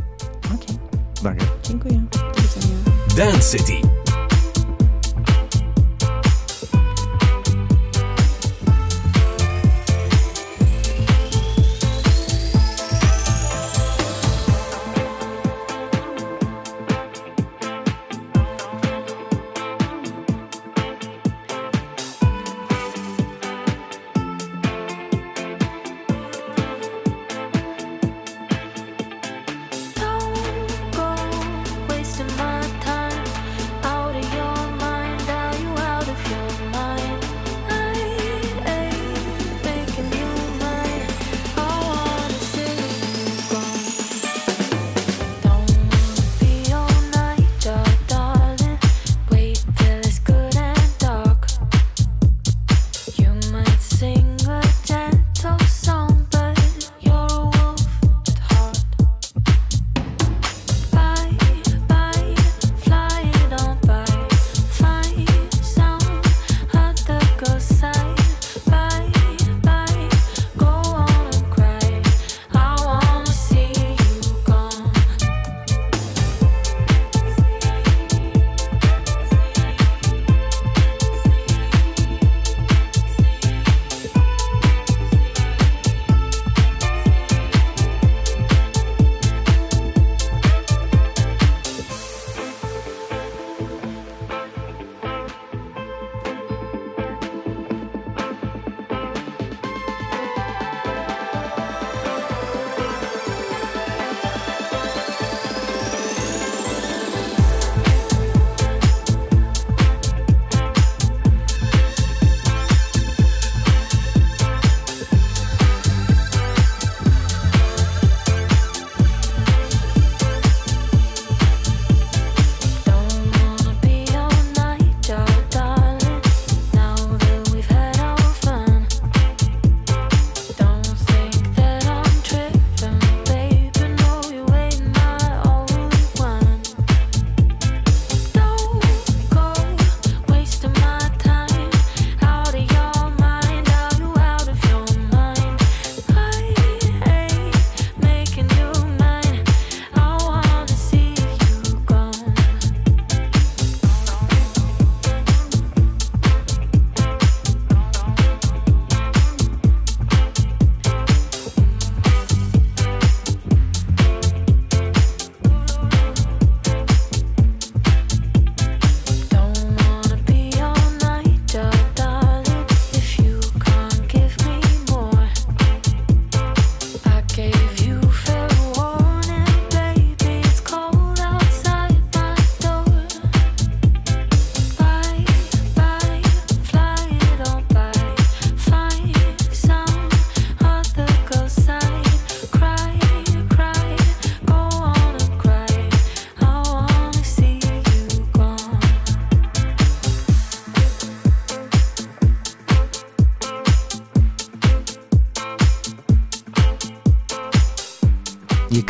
Oké, 0.55 0.73
Dank 1.23 1.40
je. 1.40 1.47
dziękuję. 1.62 2.05
Dance 3.16 3.56
City. 3.59 3.91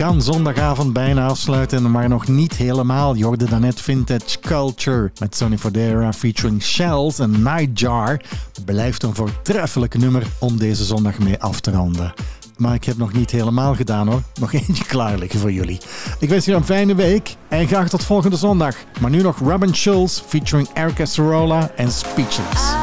kan 0.03 0.23
zondagavond 0.23 0.93
bijna 0.93 1.27
afsluiten, 1.27 1.91
maar 1.91 2.09
nog 2.09 2.29
niet 2.29 2.57
helemaal. 2.57 3.15
Je 3.15 3.37
Danet 3.37 3.81
Vintage 3.81 4.39
Culture 4.41 5.11
met 5.19 5.37
Sonny 5.37 5.59
Fodera 5.59 6.13
featuring 6.13 6.63
Shells 6.63 7.19
en 7.19 7.43
Nightjar. 7.43 8.21
Blijft 8.65 9.03
een 9.03 9.15
voortreffelijk 9.15 9.99
nummer 9.99 10.27
om 10.39 10.59
deze 10.59 10.85
zondag 10.85 11.19
mee 11.19 11.41
af 11.41 11.61
te 11.61 11.71
ronden. 11.71 12.13
Maar 12.57 12.75
ik 12.75 12.85
heb 12.85 12.97
nog 12.97 13.13
niet 13.13 13.31
helemaal 13.31 13.75
gedaan 13.75 14.09
hoor. 14.09 14.23
Nog 14.41 14.53
eentje 14.69 14.85
klaar 14.85 15.19
liggen 15.19 15.41
voor 15.41 15.53
jullie. 15.53 15.81
Ik 16.19 16.29
wens 16.29 16.45
jullie 16.45 16.61
een 16.61 16.67
fijne 16.67 16.95
week 16.95 17.37
en 17.49 17.67
graag 17.67 17.89
tot 17.89 18.05
volgende 18.05 18.37
zondag. 18.37 18.77
Maar 19.01 19.11
nu 19.11 19.23
nog 19.23 19.39
Robin 19.39 19.75
Schulz 19.75 20.21
featuring 20.27 20.69
Erica 20.75 21.05
Sorola 21.05 21.71
en 21.77 21.93
Speechless. 21.93 22.82